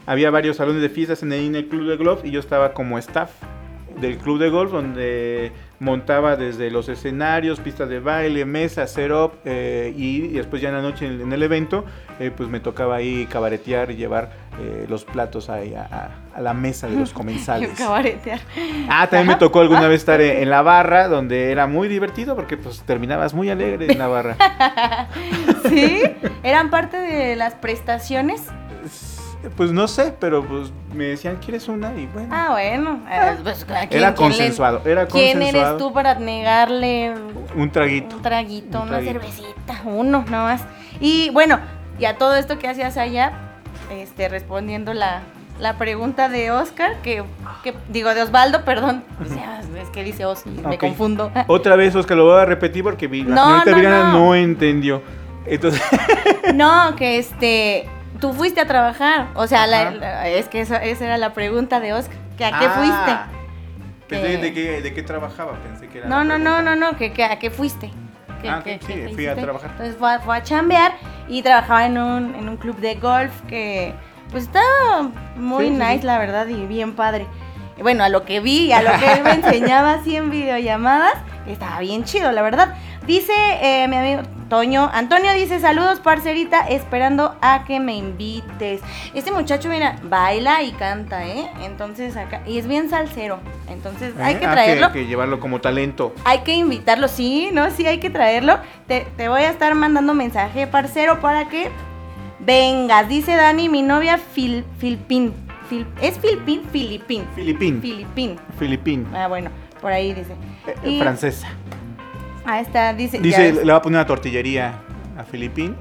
Había 0.07 0.31
varios 0.31 0.57
salones 0.57 0.83
de 0.83 0.89
fiestas 0.89 1.23
en 1.23 1.33
el, 1.33 1.45
en 1.47 1.55
el 1.57 1.69
club 1.69 1.89
de 1.89 1.97
golf 1.97 2.25
y 2.25 2.31
yo 2.31 2.41
estaba 2.41 2.73
como 2.73 2.99
staff 2.99 3.31
del 4.01 4.17
club 4.19 4.39
de 4.39 4.49
golf 4.51 4.73
donde 4.73 5.53
montaba 5.81 6.37
desde 6.37 6.71
los 6.71 6.89
escenarios, 6.89 7.59
pistas 7.59 7.89
de 7.89 7.99
baile, 8.01 8.45
mesas, 8.45 8.93
setup 8.93 9.33
eh, 9.45 9.93
y, 9.97 10.27
y 10.27 10.29
después 10.35 10.63
ya 10.63 10.69
en 10.69 10.77
la 10.77 10.83
noche 10.83 11.07
en, 11.07 11.21
en 11.23 11.33
el 11.33 11.43
evento 11.43 11.85
eh, 12.21 12.31
pues 12.37 12.49
me 12.49 12.61
tocaba 12.61 12.97
ahí 12.97 13.27
cabaretear 13.31 13.91
y 13.91 13.97
llevar 13.97 14.31
eh, 14.61 14.85
los 14.89 15.05
platos 15.07 15.49
ahí 15.51 15.75
a, 15.75 15.83
a- 15.91 16.11
a 16.37 16.41
la 16.43 16.55
mesa 16.55 16.87
de 16.87 16.95
los 16.97 17.13
comensales. 17.15 17.71
Cabaretear. 17.77 18.41
Ah, 18.89 19.09
también 19.11 19.27
me 19.29 19.35
tocó 19.37 19.61
alguna 19.61 19.89
vez 19.89 20.01
estar 20.01 20.21
en, 20.21 20.43
en 20.43 20.51
la 20.51 20.63
barra 20.63 21.09
donde 21.09 21.51
era 21.51 21.67
muy 21.67 21.89
divertido 21.89 22.37
porque 22.37 22.57
pues 22.57 22.83
terminabas 22.83 23.35
muy 23.35 23.49
alegre 23.51 23.91
en 23.91 23.99
la 23.99 24.07
barra. 24.07 24.37
¿Sí? 25.69 26.03
¿Eran 26.43 26.71
parte 26.71 26.99
de 26.99 27.37
las 27.37 27.55
prestaciones? 27.55 28.43
Pues 29.57 29.73
no 29.73 29.89
sé, 29.89 30.15
pero 30.21 30.45
pues 30.45 30.71
me 30.95 31.05
decían, 31.05 31.37
¿quieres 31.43 31.67
una? 31.69 31.95
Y 31.95 32.07
bueno. 32.07 32.29
Ah, 32.31 32.49
bueno. 32.51 33.01
eh, 33.11 33.37
pues, 33.43 33.63
¿a 33.71 33.87
quién- 33.87 34.01
Era 34.03 34.15
quién 34.15 34.29
consensuado, 34.29 34.83
era 34.85 35.07
¿Quién 35.07 35.39
consensuado. 35.39 35.67
eres 35.69 35.79
tú 35.79 35.93
para 35.95 36.15
negarle 36.17 37.15
Un 37.57 37.71
traguito. 37.71 38.17
un 38.17 38.23
traguito, 38.23 38.79
Un 38.83 38.89
una 38.89 38.99
traguito. 38.99 39.13
cervecita, 39.21 39.81
uno 39.85 40.25
nomás? 40.29 40.63
Y 41.01 41.31
bueno, 41.31 41.59
y 41.99 42.05
a 42.05 42.19
todo 42.19 42.37
esto 42.37 42.59
que 42.59 42.69
hacías 42.69 42.97
allá, 42.99 43.33
este, 43.91 44.29
respondiendo 44.29 44.93
la, 44.93 45.21
la 45.59 45.79
pregunta 45.79 46.29
de 46.29 46.51
Oscar, 46.51 46.97
que, 47.03 47.23
que- 47.65 47.75
digo, 47.89 48.13
de 48.15 48.23
Osvaldo, 48.23 48.65
perdón. 48.67 49.05
Sea, 49.27 49.63
es 49.81 49.89
que 49.89 50.05
dice 50.05 50.27
Os 50.27 50.45
y 50.47 50.51
me 50.51 50.77
confundo. 50.77 51.31
Otra 51.47 51.77
vez, 51.77 51.95
Oscar, 51.95 52.17
lo 52.19 52.25
voy 52.27 52.41
a 52.41 52.45
repetir 52.45 52.83
porque 52.83 53.07
vi- 53.07 53.23
la 53.23 53.35
No, 53.35 53.65
señorita 53.65 53.89
no, 53.91 54.05
no. 54.05 54.19
no. 54.27 54.35
entendió. 54.35 55.01
Entonces, 55.47 55.81
No, 56.55 56.95
que 56.97 57.19
este, 57.19 57.89
tú 58.21 58.33
fuiste 58.33 58.61
a 58.61 58.67
trabajar. 58.67 59.29
O 59.35 59.47
sea, 59.47 59.67
la- 59.67 60.29
es 60.29 60.49
que 60.49 60.61
esa, 60.61 60.77
esa 60.83 61.05
era 61.07 61.17
la 61.19 61.33
pregunta 61.33 61.81
de 61.81 61.93
Oscar. 61.93 62.17
Que 62.37 62.45
¿A 62.45 62.59
qué 62.59 62.67
Ah, 62.67 62.71
fuiste? 62.77 63.41
Pensé 64.09 64.35
Eh. 64.35 64.39
de 64.39 64.53
qué, 64.53 64.83
de 64.83 64.95
qué 64.95 65.03
trabajaba, 65.03 65.53
pensé 65.63 65.89
que 65.89 65.99
era. 65.99 66.09
No, 66.09 66.25
no, 66.25 66.39
no, 66.39 66.63
no, 66.63 66.75
no, 66.77 66.97
que, 66.97 67.13
que 67.13 67.25
¿a 67.25 67.39
qué 67.39 67.51
fuiste? 67.51 67.91
¿Qué- 68.43 68.49
Ah, 68.49 68.63
sí, 68.65 69.05
fui 69.15 69.27
a 69.27 69.35
trabajar. 69.37 69.71
Entonces 69.73 69.97
fue, 69.99 70.13
a- 70.15 70.19
fue 70.21 70.37
a 70.37 70.43
chambear 70.43 70.93
y 71.29 71.43
trabajaba 71.43 71.85
en 71.87 71.99
un, 71.99 72.35
en 72.35 72.49
un 72.49 72.57
club 72.57 72.77
de 72.79 72.95
golf 72.95 73.33
que 73.49 73.95
pues 74.31 74.45
estaba 74.45 75.11
muy 75.37 75.65
Sí, 75.67 75.71
nice, 75.73 76.01
sí. 76.01 76.07
la 76.07 76.19
verdad, 76.19 76.47
y 76.47 76.65
bien 76.67 76.95
padre. 76.95 77.27
Bueno, 77.83 78.05
a 78.05 78.09
lo 78.09 78.25
que 78.25 78.41
vi, 78.41 78.73
a 78.73 78.83
lo 78.83 78.91
que 78.99 79.13
él 79.13 79.23
me 79.23 79.33
enseñaba 79.35 79.95
así 79.95 80.17
en 80.17 80.31
videollamadas, 80.31 81.15
estaba 81.47 81.81
bien 81.81 82.05
chido, 82.05 82.31
la 82.33 82.41
verdad. 82.43 82.75
Dice 83.07 83.33
eh, 83.61 83.89
mi 83.89 83.97
amigo 83.97 84.23
Toño, 84.51 84.91
Antonio 84.93 85.33
dice, 85.33 85.61
saludos 85.61 86.01
parcerita, 86.01 86.67
esperando 86.67 87.37
a 87.41 87.65
que 87.65 87.79
me 87.79 87.95
invites. 87.97 88.81
Este 89.15 89.31
muchacho, 89.31 89.69
mira, 89.69 89.97
baila 90.03 90.63
y 90.65 90.73
canta, 90.73 91.25
¿eh? 91.25 91.49
Entonces 91.63 92.17
acá, 92.17 92.43
y 92.45 92.59
es 92.59 92.67
bien 92.67 92.91
salsero, 92.91 93.39
entonces 93.69 94.13
hay 94.19 94.35
¿Eh? 94.35 94.39
que 94.41 94.47
Ah, 94.47 94.53
traerlo. 94.53 94.91
que 94.93 95.07
llevarlo 95.07 95.39
como 95.39 95.61
talento. 95.61 96.13
Hay 96.25 96.41
que 96.41 96.55
invitarlo, 96.55 97.07
sí, 97.07 97.51
¿no? 97.53 97.71
Sí, 97.71 97.87
hay 97.87 97.99
que 98.01 98.11
traerlo. 98.11 98.59
Te, 98.89 99.07
te 99.17 99.29
voy 99.29 99.43
a 99.43 99.51
estar 99.51 99.73
mandando 99.77 100.15
mensaje, 100.15 100.67
parcero, 100.67 101.21
para 101.21 101.49
que 101.49 101.71
vengas. 102.41 103.09
Dice 103.09 103.37
Dani, 103.37 103.69
mi 103.69 103.83
novia 103.83 104.19
Fil, 104.19 104.65
Filpín. 104.79 105.33
Fil- 105.71 105.87
¿Es 106.03 106.19
Filpín? 106.19 106.63
Filipín. 106.73 107.25
Filipín. 107.37 107.81
Filipín. 107.81 108.37
Filipín. 108.59 109.07
Ah, 109.15 109.29
bueno, 109.29 109.51
por 109.81 109.93
ahí 109.93 110.13
dice. 110.13 110.33
Eh, 110.67 110.91
Y- 110.91 110.99
Francesa. 111.01 111.47
Ahí 112.45 112.63
está, 112.63 112.93
dice. 112.95 113.19
Dice, 113.19 113.53
le 113.53 113.71
va 113.73 113.79
a 113.79 113.83
poner 113.83 113.99
una 113.99 114.07
tortillería 114.07 114.75
a 115.19 115.25
Filipín. 115.25 115.77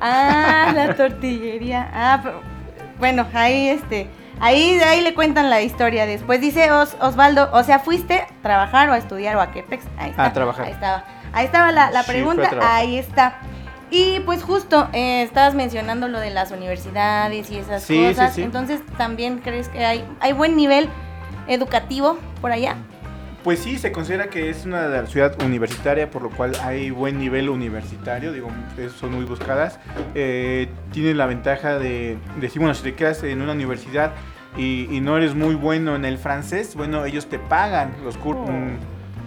Ah, 0.00 0.72
la 0.74 0.94
tortillería. 0.96 1.88
Ah, 1.92 2.20
pero- 2.22 2.40
bueno, 2.98 3.26
ahí 3.34 3.68
este. 3.68 4.08
Ahí, 4.40 4.80
ahí 4.80 5.00
le 5.00 5.14
cuentan 5.14 5.48
la 5.50 5.62
historia 5.62 6.06
después. 6.06 6.40
Dice 6.40 6.70
Os- 6.72 6.96
Osvaldo, 7.00 7.48
o 7.52 7.62
sea, 7.62 7.78
¿fuiste 7.78 8.20
a 8.20 8.26
trabajar 8.42 8.88
o 8.90 8.92
a 8.92 8.98
estudiar 8.98 9.36
o 9.36 9.40
a 9.40 9.52
qué 9.52 9.62
pex? 9.62 9.84
Ahí 9.98 10.10
está. 10.10 10.24
A 10.26 10.32
trabajar. 10.32 10.66
Ahí 10.66 10.72
estaba. 10.72 11.04
Ahí 11.32 11.44
estaba 11.46 11.72
la, 11.72 11.90
la 11.90 12.02
pregunta. 12.02 12.50
Ahí 12.62 12.96
está. 12.98 13.36
Y 13.90 14.20
pues 14.20 14.42
justo, 14.42 14.88
eh, 14.92 15.22
estabas 15.22 15.54
mencionando 15.54 16.08
lo 16.08 16.18
de 16.18 16.30
las 16.30 16.50
universidades 16.50 17.48
y 17.50 17.58
esas 17.58 17.82
Sí, 17.84 17.94
sí, 17.96 18.08
cosas. 18.08 18.34
sí. 18.34 18.42
Entonces, 18.42 18.80
¿también 18.98 19.38
crees 19.38 19.68
que 19.68 19.84
hay, 19.84 20.04
hay 20.20 20.32
buen 20.32 20.56
nivel 20.56 20.88
educativo 21.46 22.18
por 22.40 22.50
allá? 22.50 22.76
Pues 23.44 23.58
sí, 23.58 23.76
se 23.78 23.92
considera 23.92 24.28
que 24.28 24.48
es 24.48 24.64
una 24.64 25.04
ciudad 25.06 25.40
universitaria, 25.42 26.10
por 26.10 26.22
lo 26.22 26.30
cual 26.30 26.52
hay 26.62 26.90
buen 26.90 27.18
nivel 27.18 27.50
universitario, 27.50 28.32
digo, 28.32 28.48
son 28.98 29.12
muy 29.12 29.26
buscadas. 29.26 29.78
Eh, 30.14 30.68
tienen 30.92 31.18
la 31.18 31.26
ventaja 31.26 31.78
de, 31.78 32.16
de 32.40 32.48
si, 32.48 32.58
bueno, 32.58 32.72
si 32.72 32.82
te 32.82 32.94
quedas 32.94 33.22
en 33.22 33.42
una 33.42 33.52
universidad 33.52 34.12
y, 34.56 34.88
y 34.90 35.00
no 35.02 35.18
eres 35.18 35.34
muy 35.34 35.54
bueno 35.56 35.94
en 35.94 36.06
el 36.06 36.16
francés, 36.16 36.74
bueno, 36.74 37.04
ellos 37.04 37.26
te 37.26 37.38
pagan 37.38 37.92
los 38.02 38.18
cur- 38.18 38.34
un, 38.48 38.78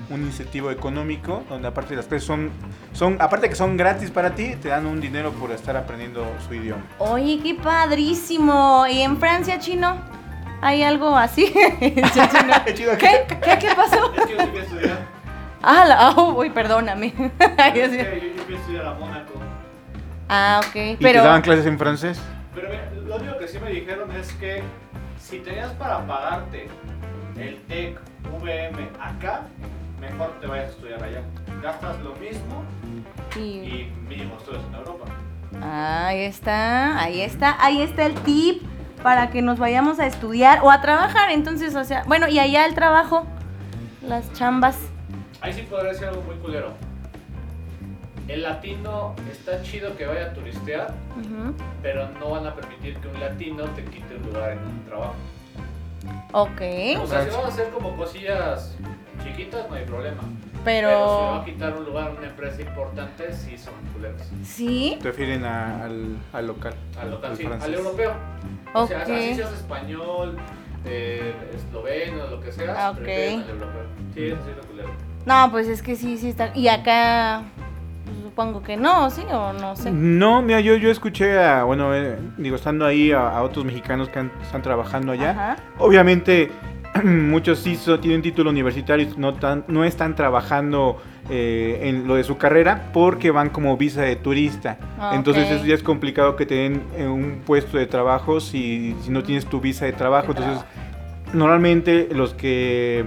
un 0.09 0.21
incentivo 0.23 0.71
económico, 0.71 1.43
donde 1.47 1.67
aparte 1.67 1.95
las 1.95 2.07
clases 2.07 2.25
son, 2.25 2.49
son, 2.93 3.17
aparte 3.19 3.49
que 3.49 3.55
son 3.55 3.77
gratis 3.77 4.09
para 4.09 4.33
ti, 4.33 4.55
te 4.59 4.69
dan 4.69 4.87
un 4.87 4.99
dinero 4.99 5.31
por 5.33 5.51
estar 5.51 5.77
aprendiendo 5.77 6.25
su 6.47 6.55
idioma. 6.55 6.81
Oye, 6.97 7.39
qué 7.43 7.53
padrísimo. 7.53 8.87
¿Y 8.89 9.01
en 9.01 9.17
Francia, 9.17 9.59
chino? 9.59 10.16
¿Hay 10.61 10.83
algo 10.83 11.15
así? 11.15 11.51
¿Qué? 11.79 11.95
¿Qué? 12.97 13.57
¿Qué 13.59 13.69
pasó? 13.75 14.13
Es 14.17 14.25
que 14.25 14.33
yo 14.35 14.41
sí 14.41 14.47
fui 14.47 14.59
a 14.59 14.63
estudiar. 14.63 14.97
Ah, 15.61 15.85
la, 15.85 16.09
oh, 16.11 16.33
uy, 16.39 16.49
perdóname. 16.49 17.13
Yo, 17.17 17.25
yo 17.27 17.87
fui 18.45 18.55
a 18.55 18.57
estudiar 18.57 18.85
a 18.85 18.93
Mónaco. 18.93 19.33
ah, 20.29 20.61
ok. 20.67 20.75
¿Y 20.75 20.95
Pero, 20.97 21.19
te 21.21 21.25
daban 21.25 21.41
clases 21.41 21.65
en 21.65 21.77
francés? 21.77 22.19
Pero 22.55 22.69
mira, 22.69 22.89
lo 23.05 23.15
único 23.17 23.37
que 23.37 23.47
sí 23.47 23.59
me 23.59 23.71
dijeron 23.71 24.11
es 24.15 24.31
que 24.33 24.63
si 25.19 25.39
tenías 25.39 25.71
para 25.73 26.05
pagarte 26.05 26.67
el 27.37 27.59
TEC 27.67 27.99
VM 28.41 28.89
acá, 28.99 29.41
mejor 29.99 30.31
te 30.39 30.47
vayas 30.47 30.67
a 30.67 30.69
estudiar 30.69 31.03
allá. 31.03 31.21
Gastas 31.61 31.99
lo 32.01 32.13
mismo 32.15 32.63
y- 33.35 33.39
y 33.39 33.93
mínimo 34.07 34.37
estudias 34.37 34.63
en 34.69 34.75
Europa. 34.75 35.05
Ahí 35.61 36.21
está, 36.21 36.99
ahí 37.01 37.21
está, 37.21 37.57
ahí 37.63 37.81
está 37.81 38.05
el 38.05 38.13
tip 38.21 38.61
para 39.03 39.29
que 39.29 39.41
nos 39.41 39.59
vayamos 39.59 39.99
a 39.99 40.05
estudiar 40.05 40.59
o 40.63 40.71
a 40.71 40.81
trabajar. 40.81 41.31
Entonces, 41.31 41.75
o 41.75 41.83
sea, 41.83 42.03
bueno, 42.07 42.27
y 42.27 42.39
allá 42.39 42.65
el 42.65 42.75
trabajo, 42.75 43.25
las 44.01 44.31
chambas. 44.33 44.77
Ahí 45.41 45.53
sí 45.53 45.61
podría 45.63 45.93
ser 45.93 46.09
algo 46.09 46.23
muy 46.23 46.35
culero. 46.35 46.73
El 48.27 48.43
latino 48.43 49.15
está 49.31 49.61
chido 49.61 49.95
que 49.95 50.05
vaya 50.05 50.27
a 50.27 50.33
turistear, 50.33 50.93
pero 51.81 52.09
no 52.19 52.31
van 52.31 52.45
a 52.45 52.53
permitir 52.55 52.97
que 52.97 53.07
un 53.07 53.19
latino 53.19 53.63
te 53.75 53.85
quite 53.85 54.15
un 54.15 54.23
lugar 54.23 54.51
en 54.51 54.59
un 54.59 54.83
trabajo. 54.83 55.15
Ok, 56.33 56.61
O 57.01 57.07
sea, 57.07 57.23
si 57.23 57.29
van 57.29 57.45
a 57.45 57.47
hacer 57.47 57.69
como 57.69 57.95
cosillas 57.95 58.75
chiquitas, 59.23 59.69
no 59.69 59.75
hay 59.75 59.85
problema. 59.85 60.23
Pero, 60.63 60.89
si 60.89 60.95
pero 60.95 61.31
va 61.31 61.41
a 61.41 61.45
quitar 61.45 61.77
un 61.77 61.85
lugar 61.85 62.11
una 62.17 62.27
empresa 62.27 62.61
importante, 62.61 63.33
sí 63.33 63.57
son 63.57 63.73
culeros. 63.93 64.21
sí, 64.43 64.97
Prefieren 65.01 65.45
a- 65.45 65.83
al, 65.85 66.17
al 66.33 66.47
local. 66.47 66.73
Al 66.99 67.11
local, 67.11 67.31
al 67.31 67.37
sí, 67.37 67.43
francés. 67.45 67.67
al 67.67 67.73
europeo. 67.75 68.13
O 68.73 68.87
sea, 68.87 69.01
así 69.01 69.35
seas 69.35 69.53
español, 69.53 70.37
eh, 70.85 71.33
esloveno, 71.55 72.27
lo 72.27 72.41
que 72.41 72.51
sea, 72.51 72.73
Ah, 72.77 72.91
ok. 72.91 72.97
prefieren 72.97 73.41
al 73.41 73.49
europeo. 73.49 73.81
Sí, 74.13 74.25
eso 74.25 74.37
sí 74.45 74.51
es 74.59 74.65
culero. 74.65 74.89
no, 75.25 75.51
pues 75.51 75.67
es 75.67 75.81
que 75.81 75.95
sí, 75.95 76.17
sí 76.17 76.29
está. 76.29 76.51
Y 76.55 76.67
acá, 76.67 77.43
pues, 78.05 78.17
supongo 78.23 78.61
que 78.63 78.77
no, 78.77 79.09
sí, 79.09 79.23
o 79.31 79.53
no 79.53 79.75
sé. 79.75 79.91
No, 79.91 80.41
mira, 80.41 80.59
yo, 80.59 80.75
yo 80.75 80.89
escuché 80.91 81.39
a, 81.39 81.63
bueno, 81.63 81.93
eh, 81.95 82.17
digo, 82.37 82.55
estando 82.55 82.85
ahí 82.85 83.11
a, 83.11 83.29
a 83.29 83.41
otros 83.43 83.63
mexicanos 83.65 84.09
que 84.09 84.19
han- 84.19 84.31
están 84.41 84.61
trabajando 84.61 85.11
allá. 85.13 85.31
Ajá. 85.31 85.55
Obviamente, 85.79 86.51
muchos 87.03 87.59
sí 87.59 87.77
tienen 88.01 88.21
título 88.21 88.49
universitario, 88.49 89.07
y 89.07 89.19
no, 89.19 89.33
tan, 89.33 89.63
no 89.67 89.83
están 89.83 90.15
trabajando 90.15 91.01
eh, 91.29 91.79
en 91.83 92.07
lo 92.07 92.15
de 92.15 92.23
su 92.23 92.37
carrera 92.37 92.89
porque 92.93 93.31
van 93.31 93.49
como 93.49 93.75
visa 93.77 94.01
de 94.01 94.15
turista. 94.15 94.77
Ah, 94.99 95.11
Entonces 95.15 95.49
eso 95.51 95.65
ya 95.65 95.75
es 95.75 95.83
complicado 95.83 96.35
que 96.35 96.45
te 96.45 96.55
den 96.55 96.81
eh, 96.97 97.05
un 97.07 97.41
puesto 97.45 97.77
de 97.77 97.85
trabajo 97.85 98.39
si, 98.39 98.95
si 99.01 99.11
no 99.11 99.23
tienes 99.23 99.45
tu 99.45 99.59
visa 99.59 99.85
de 99.85 99.93
trabajo. 99.93 100.33
De 100.33 100.39
Entonces, 100.39 100.65
normalmente 101.33 102.07
los 102.11 102.33
que 102.33 103.05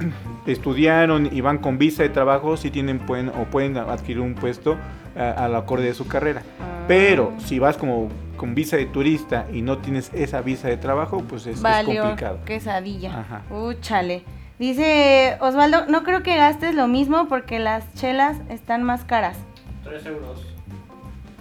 estudiaron 0.46 1.28
y 1.32 1.40
van 1.40 1.58
con 1.58 1.78
visa 1.78 2.02
de 2.02 2.08
trabajo 2.08 2.56
sí 2.56 2.70
tienen 2.70 2.98
pueden 2.98 3.28
o 3.28 3.44
pueden 3.44 3.76
adquirir 3.76 4.20
un 4.20 4.34
puesto 4.34 4.76
a, 5.16 5.30
al 5.44 5.54
acorde 5.54 5.84
de 5.84 5.94
su 5.94 6.06
carrera. 6.06 6.42
Pero 6.88 7.32
Ah. 7.36 7.40
si 7.40 7.58
vas 7.58 7.76
como 7.76 8.08
con 8.36 8.54
visa 8.54 8.76
de 8.76 8.86
turista 8.86 9.46
y 9.52 9.62
no 9.62 9.78
tienes 9.78 10.10
esa 10.14 10.40
visa 10.40 10.68
de 10.68 10.76
trabajo, 10.76 11.22
pues 11.28 11.46
es, 11.46 11.56
es 11.56 11.62
Valió 11.62 12.02
complicado. 12.02 12.38
quesadilla. 12.44 13.20
Ajá. 13.20 13.42
Úchale. 13.54 14.22
Dice 14.58 15.36
Osvaldo, 15.40 15.86
no 15.86 16.04
creo 16.04 16.22
que 16.22 16.36
gastes 16.36 16.74
lo 16.74 16.86
mismo 16.88 17.28
porque 17.28 17.58
las 17.58 17.92
chelas 17.94 18.36
están 18.48 18.82
más 18.82 19.04
caras. 19.04 19.36
3 19.84 20.06
euros. 20.06 20.46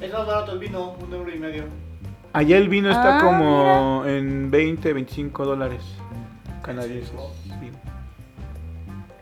Es 0.01 0.11
más 0.11 0.25
barato 0.27 0.51
el 0.53 0.59
vino, 0.59 0.95
un 1.05 1.13
euro 1.13 1.33
y 1.33 1.39
medio. 1.39 1.65
Allá 2.33 2.57
el 2.57 2.67
vino 2.69 2.89
está 2.89 3.19
Ah, 3.19 3.23
como 3.23 4.03
en 4.07 4.49
20, 4.49 4.91
25 4.93 5.45
dólares 5.45 5.83
canadienses. 6.63 7.11
sí. 7.59 7.69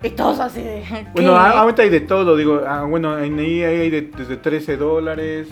Y 0.03 0.09
todos 0.11 0.39
así 0.39 0.61
de. 0.61 0.83
Bueno, 1.13 1.35
ahorita 1.35 1.83
hay 1.83 1.89
de 1.89 1.99
todo, 1.99 2.35
digo, 2.35 2.61
ah, 2.67 2.83
bueno, 2.89 3.19
en 3.19 3.37
ahí 3.37 3.61
hay 3.63 3.89
de- 3.91 4.01
desde 4.17 4.37
13 4.37 4.77
dólares, 4.77 5.47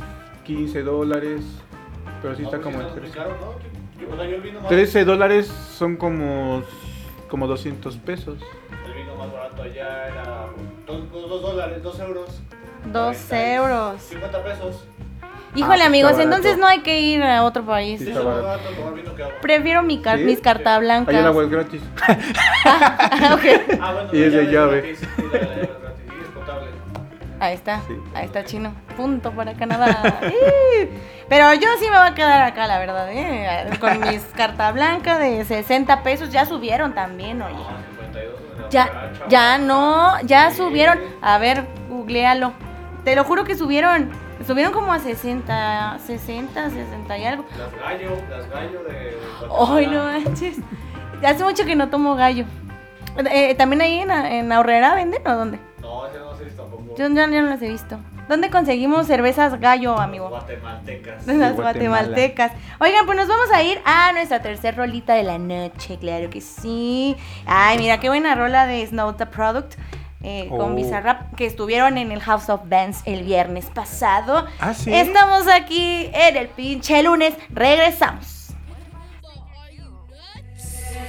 15 0.46 0.82
dólares, 0.82 1.42
pero 2.22 2.36
sí 2.36 2.42
No, 2.44 2.48
está 2.50 2.60
pues 2.62 2.76
como 2.76 2.78
sí 2.80 2.84
en 2.84 2.88
está 2.88 3.02
muy 3.02 3.10
13. 3.12 3.18
caro, 3.18 3.38
¿no? 3.40 4.02
Yo- 4.02 4.14
o 4.14 4.16
sea, 4.16 4.26
yo 4.26 4.36
el 4.36 4.42
vino 4.42 4.60
más, 4.62 4.70
13 4.70 5.06
dólares 5.06 5.48
son 5.48 5.96
como, 5.98 6.64
como 7.30 7.48
200 7.48 7.98
pesos. 7.98 8.38
el 8.88 8.94
vino 8.94 9.16
más 9.16 9.32
barato 9.32 9.62
allá 9.64 10.08
era 10.08 10.46
2 10.88 11.42
dólares, 11.42 11.84
2 11.84 12.00
euros. 12.00 12.42
Dos 12.86 13.18
40 13.28 13.36
y 13.38 13.56
euros. 13.56 14.02
50 14.04 14.44
pesos. 14.44 14.86
Híjole, 15.56 15.82
Ah, 15.84 15.88
amigos, 15.88 16.18
entonces 16.20 16.58
no 16.60 16.68
hay 16.68 16.82
que 16.82 17.02
ir 17.02 17.24
a 17.24 17.44
otro 17.44 17.66
país. 17.66 18.00
Sí. 18.00 18.14
Prefiero 19.42 19.82
mi 19.82 20.00
car- 20.00 20.20
¿Sí? 20.20 20.24
mis 20.24 20.40
cartas 20.42 20.80
blancas. 20.80 21.10
Allá 21.10 21.20
el 21.22 21.26
agua 21.26 21.44
es 21.44 21.50
gratis. 21.50 21.82
Ah, 22.66 23.34
ok. 23.36 23.78
Ah, 23.82 23.94
bueno, 23.94 24.10
Y 24.14 24.22
es 24.24 24.32
de 24.34 24.44
la 24.44 24.52
llave. 24.52 24.96
Ahí 27.40 27.56
está, 27.56 27.82
Sí. 27.88 27.94
ahí 28.14 28.26
está 28.26 28.44
chino. 28.44 28.74
Punto 28.98 29.32
para 29.32 29.54
Canadá. 29.54 30.20
Pero 31.30 31.54
yo 31.54 31.68
sí 31.80 31.86
me 31.90 31.98
voy 31.98 32.08
a 32.08 32.14
quedar 32.16 32.42
acá, 32.42 32.68
la 32.68 32.80
verdad, 32.80 33.08
¿eh? 33.12 33.70
Con 33.80 34.00
mis 34.02 34.22
cartas 34.36 34.74
blancas 34.74 35.20
de 35.20 35.46
60 35.46 36.04
pesos 36.04 36.32
ya 36.32 36.46
subieron 36.46 36.94
también, 36.94 37.42
oye. 37.42 37.56
52 37.56 38.40
en 38.58 38.62
la 38.64 38.70
Ya, 38.70 39.12
ya 39.30 39.58
no, 39.58 40.20
ya 40.24 40.52
subieron. 40.52 41.00
A 41.22 41.38
ver, 41.38 41.66
googlealo. 41.90 42.52
Te 43.06 43.16
lo 43.16 43.24
juro 43.24 43.44
que 43.46 43.56
subieron. 43.56 44.10
Subieron 44.46 44.72
como 44.74 44.92
a 44.94 45.00
60, 45.00 45.98
60, 46.06 46.70
60 46.70 47.18
y 47.18 47.26
algo. 47.26 47.46
Las 47.58 47.74
gallo, 47.82 48.12
las 48.30 48.50
gallo 48.50 48.84
de. 48.84 49.18
Ay, 49.70 49.88
no 49.88 50.04
manches. 50.04 50.58
Hace 51.26 51.44
mucho 51.44 51.66
que 51.66 51.76
no 51.76 51.90
tomo 51.90 52.16
gallo. 52.16 52.46
Eh, 53.32 53.54
También 53.56 53.82
ahí 53.82 54.00
en, 54.00 54.12
en 54.12 54.52
Ahorrera 54.52 54.96
venden 54.96 55.26
o 55.28 55.36
dónde? 55.36 55.60
Yo 56.98 57.08
ya, 57.08 57.30
ya 57.30 57.42
no 57.42 57.50
las 57.50 57.62
he 57.62 57.70
visto. 57.70 58.00
¿Dónde 58.28 58.50
conseguimos 58.52 59.08
cervezas 59.08 59.60
gallo, 59.60 59.98
amigo? 59.98 60.30
Guatemaltecas. 60.30 61.26
De 61.26 61.34
las 61.36 61.56
guatemaltecas. 61.56 62.52
Oigan, 62.80 63.06
pues 63.06 63.18
nos 63.18 63.28
vamos 63.28 63.50
a 63.52 63.64
ir 63.64 63.80
a 63.86 64.12
nuestra 64.14 64.42
tercer 64.42 64.76
rolita 64.76 65.14
de 65.16 65.24
la 65.24 65.38
noche, 65.40 65.98
claro 66.00 66.30
que 66.30 66.40
sí. 66.42 67.16
Ay, 67.46 67.78
mira, 67.80 68.00
qué 68.00 68.10
buena 68.10 68.36
rola 68.36 68.68
de 68.68 68.86
Snow 68.86 69.14
the 69.14 69.26
Product. 69.26 69.76
eh, 70.22 70.48
con 70.50 70.74
Oh. 70.74 70.76
Bizarrap, 70.76 71.34
que 71.36 71.46
estuvieron 71.46 71.98
en 71.98 72.12
el 72.12 72.20
House 72.20 72.50
of 72.50 72.62
Bands 72.66 73.02
el 73.06 73.24
viernes 73.24 73.68
pasado. 73.68 74.46
Ah, 74.60 74.74
sí. 74.74 74.94
Estamos 74.94 75.48
aquí 75.48 76.10
en 76.14 76.36
el 76.36 76.50
pinche 76.50 77.02
lunes. 77.04 77.34
Regresamos. 77.52 78.48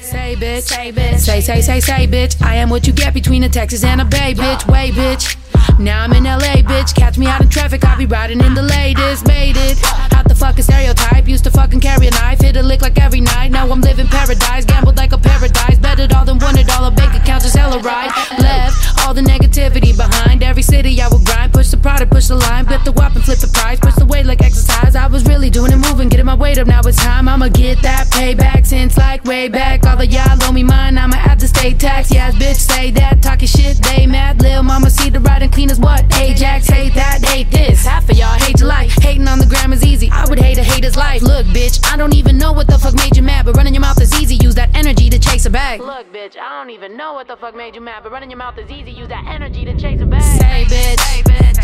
Say 0.00 0.36
bitch, 0.36 0.62
say 0.62 0.92
bitch, 0.92 1.18
say 1.18 1.40
say 1.42 1.60
say 1.60 1.80
say 1.80 2.06
bitch. 2.06 2.36
I 2.40 2.56
am 2.56 2.70
what 2.70 2.86
you 2.86 2.92
get 2.92 3.12
between 3.12 3.42
a 3.44 3.48
Texas 3.48 3.84
and 3.84 4.00
a 4.00 4.04
Bay 4.04 4.32
bitch. 4.34 4.66
Way 4.66 4.90
bitch. 4.92 5.36
Now 5.80 6.04
I'm 6.04 6.12
in 6.12 6.24
LA, 6.24 6.60
bitch. 6.60 6.94
Catch 6.94 7.16
me 7.16 7.26
out 7.26 7.40
in 7.40 7.48
traffic, 7.48 7.82
I'll 7.86 7.96
be 7.96 8.04
riding 8.04 8.40
in 8.40 8.52
the 8.52 8.62
latest, 8.62 9.26
made 9.26 9.56
it. 9.56 10.09
The 10.30 10.36
fucking 10.36 10.62
stereotype, 10.62 11.26
used 11.26 11.42
to 11.42 11.50
fucking 11.50 11.80
carry 11.80 12.06
a 12.06 12.12
knife, 12.12 12.40
hit 12.40 12.56
a 12.56 12.62
lick 12.62 12.82
like 12.82 13.00
every 13.00 13.20
night. 13.20 13.50
Now 13.50 13.68
I'm 13.68 13.80
living 13.80 14.06
paradise, 14.06 14.64
gambled 14.64 14.96
like 14.96 15.12
a 15.12 15.18
paradise, 15.18 15.76
betted 15.76 16.12
all 16.12 16.24
them 16.24 16.38
wanted 16.38 16.70
all 16.70 16.88
the 16.88 16.94
bank 16.94 17.20
accounts 17.20 17.46
is 17.46 17.52
hella 17.52 17.80
right. 17.80 18.12
Left 18.38 19.00
all 19.00 19.12
the 19.12 19.22
negativity 19.22 19.90
behind. 19.96 20.44
Every 20.44 20.62
city 20.62 21.02
I 21.02 21.08
will 21.08 21.24
grind, 21.24 21.52
push 21.52 21.70
the 21.70 21.78
product, 21.78 22.12
push 22.12 22.28
the 22.28 22.36
line, 22.36 22.64
flip 22.64 22.84
the 22.84 22.92
whop 22.92 23.16
and 23.16 23.24
flip 23.24 23.40
the 23.40 23.48
price, 23.48 23.80
push 23.80 23.96
the 23.96 24.06
weight 24.06 24.24
like 24.24 24.40
exercise. 24.40 24.94
I 24.94 25.08
was 25.08 25.24
really 25.24 25.50
doing 25.50 25.72
it, 25.72 25.78
moving, 25.78 26.08
getting 26.08 26.26
my 26.26 26.36
weight 26.36 26.58
up. 26.58 26.68
Now 26.68 26.80
it's 26.84 26.98
time, 26.98 27.28
I'ma 27.28 27.48
get 27.48 27.82
that 27.82 28.06
payback 28.06 28.66
since 28.66 28.96
like 28.96 29.24
way 29.24 29.48
back. 29.48 29.84
All 29.84 30.00
of 30.00 30.08
y'all 30.12 30.38
owe 30.44 30.52
me 30.52 30.62
mine, 30.62 30.96
I'ma 30.96 31.16
have 31.16 31.38
to 31.38 31.48
stay 31.48 31.74
tax. 31.74 32.12
Yeah, 32.12 32.30
bitch, 32.30 32.70
say 32.70 32.92
that, 32.92 33.20
talking 33.20 33.48
shit, 33.48 33.82
they 33.82 34.06
mad. 34.06 34.40
Lil' 34.40 34.62
mama 34.62 34.90
see 34.90 35.10
the 35.10 35.18
riding 35.18 35.50
clean 35.50 35.70
as 35.70 35.80
what? 35.80 36.04
Ajax, 36.20 36.68
hate 36.68 36.94
that, 36.94 37.20
hate 37.24 37.50
this. 37.50 37.84
Half 37.84 38.08
of 38.08 38.16
y'all 38.16 38.38
hate 38.38 38.60
your 38.60 38.68
life. 38.68 38.94
Hating 39.02 39.26
on 39.26 39.40
the 39.40 39.46
gram 39.46 39.72
is 39.72 39.84
easy. 39.84 40.08
I 40.20 40.28
would 40.28 40.38
hate 40.38 40.58
a 40.58 40.62
hater's 40.62 40.96
life. 40.96 41.22
Look, 41.22 41.46
bitch, 41.46 41.80
I 41.90 41.96
don't 41.96 42.14
even 42.14 42.36
know 42.36 42.52
what 42.52 42.66
the 42.66 42.78
fuck 42.78 42.92
made 42.94 43.16
you 43.16 43.22
mad, 43.22 43.46
but 43.46 43.56
running 43.56 43.72
your 43.72 43.80
mouth 43.80 43.98
is 44.02 44.12
easy. 44.20 44.34
Use 44.34 44.54
that 44.54 44.68
energy 44.76 45.08
to 45.08 45.18
chase 45.18 45.46
a 45.46 45.50
back. 45.50 45.80
Look, 45.80 46.12
bitch, 46.12 46.36
I 46.36 46.58
don't 46.58 46.68
even 46.68 46.94
know 46.94 47.14
what 47.14 47.26
the 47.26 47.38
fuck 47.38 47.56
made 47.56 47.74
you 47.74 47.80
mad, 47.80 48.02
but 48.02 48.12
running 48.12 48.30
your 48.30 48.36
mouth 48.36 48.58
is 48.58 48.70
easy. 48.70 48.90
Use 48.90 49.08
that 49.08 49.24
energy 49.26 49.64
to 49.64 49.74
chase 49.78 49.98
a 50.02 50.04
back. 50.04 50.20
Say, 50.20 50.66
bitch. 50.68 51.00
Say, 51.00 51.22
bitch. 51.24 51.56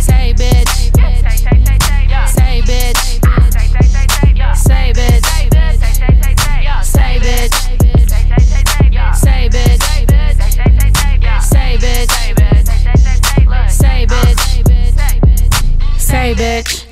Say, 0.00 0.32
bitch. 0.32 0.68
Say, 2.30 2.62
bitch. 2.62 2.62
Say, 2.62 2.62
bitch. 2.62 2.96
Say, 4.56 4.92
bitch. 4.94 5.24
Say, 6.86 7.18
bitch. 7.20 7.60
Say, 9.14 9.48
bitch. 9.50 9.50
Say, 9.50 9.50
bitch. 9.50 9.76
Say, 11.42 11.76
bitch. 11.76 12.08
Say, 13.70 14.06
bitch. 14.06 14.06
Say, 14.06 14.06
bitch. 14.06 14.40
Say, 15.98 16.34
bitch 16.34 16.89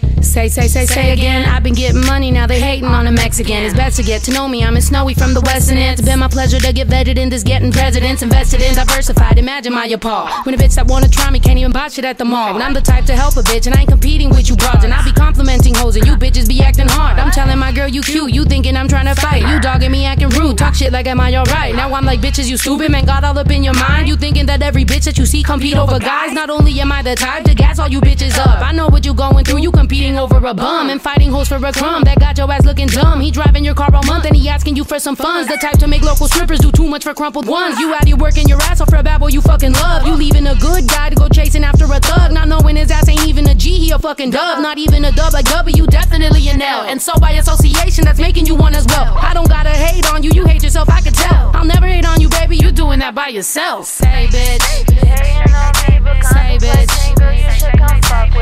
again. 1.13 1.45
I've 1.45 1.63
been 1.63 1.75
getting 1.75 2.05
money, 2.07 2.31
now 2.31 2.47
they 2.47 2.61
hating 2.61 2.89
on 2.89 3.07
a 3.07 3.13
Mexican. 3.13 3.63
It's 3.65 3.75
best 3.75 3.97
to 3.97 4.03
get 4.03 4.23
to 4.23 4.33
know 4.33 4.49
me. 4.49 4.65
I'm 4.65 4.77
a 4.77 4.81
snowy 4.81 5.15
from 5.15 5.35
the 5.35 5.41
western 5.41 5.79
end. 5.79 5.99
It's 5.99 6.09
been 6.09 6.19
my 6.19 6.29
pleasure 6.29 6.59
to 6.59 6.73
get 6.73 6.89
vetted 6.89 7.19
in 7.19 7.29
this 7.29 7.43
getting 7.43 7.73
presidents. 7.73 8.23
Invested 8.23 8.63
in 8.63 8.75
diversified. 8.75 9.39
Imagine 9.39 9.73
my 9.73 9.87
appall. 9.87 10.29
When 10.45 10.55
a 10.55 10.59
bitch 10.59 10.75
that 10.77 10.87
wanna 10.87 11.09
try 11.09 11.31
me 11.31 11.41
can't 11.41 11.59
even 11.59 11.73
buy 11.73 11.89
shit 11.89 12.05
at 12.05 12.19
the 12.19 12.25
mall. 12.25 12.55
And 12.55 12.63
I'm 12.63 12.75
the 12.75 12.81
type 12.81 13.05
to 13.07 13.17
help 13.17 13.37
a 13.37 13.43
bitch, 13.43 13.67
and 13.67 13.75
I 13.75 13.81
ain't 13.81 13.91
competing 13.91 14.31
with 14.31 14.49
you 14.49 14.57
broads. 14.57 14.85
And 14.85 14.93
I 14.93 15.05
be 15.05 15.13
complimenting 15.13 15.75
hoes, 15.75 15.97
and 15.97 16.07
you 16.07 16.15
bitches 16.17 16.49
be 16.49 16.61
acting 16.63 16.89
hard. 16.89 17.19
I'm 17.19 17.31
telling 17.31 17.59
my 17.59 17.73
girl 17.73 17.89
you 17.89 18.03
cute, 18.03 18.33
you 18.33 18.45
thinking 18.45 18.77
I'm 18.77 18.89
trying 18.89 19.07
to 19.07 19.15
fight. 19.21 19.43
You 19.49 19.61
dogging 19.61 19.91
me 19.91 20.05
acting 20.05 20.31
rude, 20.31 20.59
talk 20.59 20.75
shit 20.75 20.93
like 20.93 21.07
am 21.07 21.21
I 21.21 21.35
alright? 21.37 21.75
Now 21.75 21.93
I'm 21.95 22.05
like 22.05 22.21
bitches, 22.21 22.49
you 22.49 22.57
stupid 22.57 22.91
man, 22.91 23.05
got 23.05 23.25
all 23.25 23.39
up 23.39 23.51
in 23.51 23.63
your 23.63 23.75
mind. 23.75 24.09
You 24.09 24.17
thinking 24.17 24.47
that 24.47 24.63
every 24.63 24.85
bitch 24.85 25.05
that 25.05 25.19
you 25.19 25.27
see 25.27 25.43
compete 25.43 25.77
over 25.77 25.99
guys? 25.99 26.33
Not 26.33 26.51
only 26.51 26.79
am 26.81 26.93
I 26.93 27.03
the 27.03 27.15
type 27.15 27.45
to 27.45 27.55
gas 27.55 27.79
all 27.79 27.89
you 27.89 28.01
bitches 28.01 28.37
up, 28.39 28.61
I 28.61 28.73
know 28.73 28.89
what 28.89 29.05
you 29.05 29.15
going 29.15 29.45
through. 29.45 29.59
You 29.59 29.73
competing 29.73 30.08
over 30.17 30.39
a 30.47 30.55
bum 30.55 30.91
and 30.91 31.03
fighting 31.03 31.31
hoes 31.31 31.49
for 31.49 31.57
a 31.57 31.73
crumb. 31.73 32.05
That 32.05 32.21
got 32.21 32.39
your 32.39 32.51
ass 32.51 32.65
looking 32.65 32.87
dumb. 32.87 33.21
He 33.21 33.31
driving 33.31 33.65
your 33.65 33.75
car 33.75 33.95
all 33.95 34.03
month 34.05 34.25
and 34.25 34.37
he 34.37 34.49
asking 34.49 34.77
you 34.77 34.85
for 34.85 34.99
some 34.99 35.17
funds. 35.17 35.49
The 35.49 35.57
type 35.57 35.79
to 35.79 35.89
make 35.89 36.03
local 36.03 36.29
strippers 36.29 36.61
do 36.61 36.71
too 36.71 36.87
much 36.87 37.05
for 37.05 37.15
crumpled 37.15 37.47
ones. 37.47 37.79
You 37.79 37.93
out 37.95 38.07
here 38.07 38.17
working 38.17 38.49
your 38.49 38.61
ass 38.63 38.81
off 38.81 38.91
for 38.91 38.97
a 38.97 39.03
bad 39.03 39.21
boy 39.21 39.29
you 39.29 39.41
fucking 39.41 39.73
love. 39.73 40.07
You 40.07 40.15
leaving 40.15 40.47
a 40.47 40.55
good 40.55 40.89
guy 40.89 41.11
to 41.11 41.17
go 41.17 41.29
chasing 41.29 41.65
after 41.65 41.85
a 41.85 42.01
thug, 42.01 42.33
not 42.33 42.49
knowing 42.49 42.77
his 42.77 42.91
ass 42.91 43.09
ain't 43.09 43.27
even 43.27 43.49
a 43.49 43.55
G. 43.55 43.79
He 43.79 43.91
a 43.91 43.99
fucking 43.99 44.31
dub, 44.31 44.63
not 44.63 44.79
even 44.79 45.05
a 45.05 45.13
dub 45.13 45.33
like 45.33 45.47
W. 45.47 45.77
You 45.77 45.87
definitely 45.87 46.49
an 46.49 46.63
L. 46.63 46.83
And 46.83 47.01
so 47.01 47.13
by 47.21 47.33
association, 47.33 48.05
that's 48.05 48.21
making 48.21 48.47
you 48.47 48.55
one 48.55 48.75
as 48.75 48.87
well. 48.87 49.17
I 49.19 49.35
don't 49.35 49.49
gotta 49.49 49.71
hate 49.71 50.09
on 50.13 50.23
you, 50.23 50.31
you 50.33 50.47
hate 50.47 50.63
yourself. 50.63 50.89
I 50.89 51.01
can 51.01 51.13
tell. 51.13 51.51
I'll 51.55 51.65
never 51.65 51.87
hate 51.87 52.07
on 52.07 52.21
you, 52.21 52.29
baby. 52.29 52.57
You 52.57 52.73
doing 52.73 53.01
that 53.01 53.15
by 53.15 53.29
yourself. 53.29 53.87
Say 53.87 54.29
bitch. 54.31 54.63
Say 54.63 54.85
bitch 54.95 55.78
say 56.23 56.59
bitch. 56.59 56.93
You 57.39 57.51
should 57.53 57.77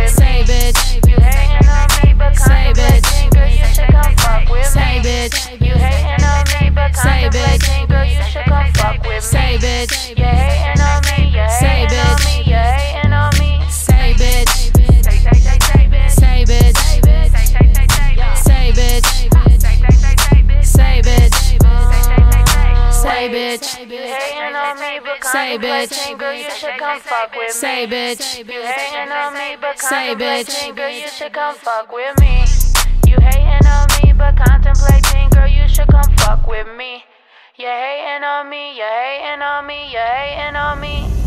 say 0.08 0.42
me. 0.42 0.46
Bitch. 0.46 0.80
On 1.66 1.86
me, 2.04 2.14
but 2.14 2.36
say 2.36 2.72
bitch. 2.72 3.06
You 3.58 3.64
should 3.74 3.90
come 3.90 4.16
fuck 4.16 4.48
with 4.50 4.66
say 4.66 4.98
me. 4.98 5.04
Bitch. 5.04 5.34
Say 6.94 7.28
bitch. 7.28 7.66
You 7.66 8.20
should 8.30 8.46
say. 9.22 9.58
Bitch. 9.58 9.96
On 10.78 11.00
me, 11.04 11.30
you 11.30 11.42
hating 11.42 11.98
on 11.98 12.04
me. 12.04 12.05
Say 25.32 25.58
bitch. 25.58 26.06
Anger, 26.06 26.32
you 26.32 26.50
should 26.50 26.78
come 26.78 27.00
fuck 27.00 27.32
with 27.32 27.48
me. 27.48 27.52
Say 27.52 27.86
bitch. 27.86 28.18
Say 28.18 28.44
bitch. 30.14 30.76
Girl, 30.76 30.90
you 30.90 31.08
should 31.08 31.32
come 31.32 31.54
fuck 31.56 31.92
with 31.92 32.18
me. 32.20 32.44
You 33.06 33.16
hating 33.20 33.66
on 33.66 33.86
me, 34.02 34.12
but 34.12 34.36
contemplating, 34.36 35.30
girl, 35.30 35.48
you 35.48 35.66
should 35.68 35.88
come 35.88 36.14
fuck 36.18 36.46
with 36.46 36.68
me. 36.76 37.04
You 37.56 37.66
hating 37.66 38.22
on 38.22 38.48
me, 38.48 38.76
you 38.76 38.84
hating 38.84 39.42
on 39.42 39.66
me, 39.66 39.90
you 39.90 39.98
hating 39.98 40.56
on 40.56 40.80
me. 40.80 41.25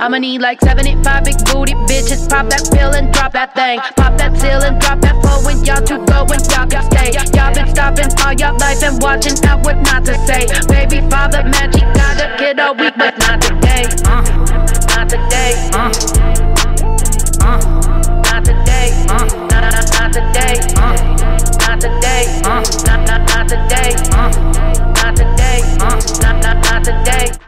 I'ma 0.00 0.18
need 0.18 0.40
like 0.40 0.60
75 0.60 1.24
big 1.24 1.34
booty 1.46 1.74
bitches. 1.90 2.28
Pop 2.28 2.48
that 2.50 2.62
pill 2.70 2.94
and 2.94 3.12
drop 3.12 3.32
that 3.32 3.54
thing. 3.54 3.80
Pop 3.96 4.16
that 4.18 4.38
seal 4.38 4.62
and 4.62 4.80
drop 4.80 5.00
that 5.00 5.18
flow 5.20 5.42
when 5.42 5.64
y'all 5.64 5.82
two 5.82 5.98
go 6.06 6.22
and 6.30 6.38
y'all 6.46 6.70
stay. 6.86 7.10
Y'all 7.34 7.52
been 7.52 7.66
stopping 7.66 8.06
all 8.22 8.32
y'all 8.38 8.56
life 8.58 8.82
and 8.82 9.02
watching 9.02 9.34
out 9.44 9.64
what 9.64 9.76
not 9.82 10.04
to 10.04 10.14
say. 10.22 10.46
Baby 10.70 11.02
father 11.10 11.42
magic 11.42 11.82
got 11.98 12.14
a 12.22 12.30
kid 12.38 12.60
all 12.60 12.74
week, 12.78 12.94
but 12.96 13.18
not 13.18 13.42
today. 13.42 13.90
Uh, 14.06 14.22
not 14.94 15.10
today. 15.10 15.52
Uh, 15.74 15.90
uh, 17.42 17.58
not 18.22 18.44
today. 18.46 18.94
Uh, 19.10 19.26
not, 19.50 19.66
not, 19.66 19.86
not 19.98 20.12
today. 20.14 20.54
Uh, 20.78 20.94
not 21.58 21.80
today. 21.82 22.22
Uh, 22.46 22.62
not, 22.86 23.00
not, 23.02 23.20
not 23.34 23.48
today. 23.50 23.90
Uh, 24.14 24.30
not 24.94 25.16
today. 25.16 25.58
Uh, 25.82 25.98
not, 26.22 26.38
not, 26.38 26.56
not 26.70 26.84
today. 26.84 27.47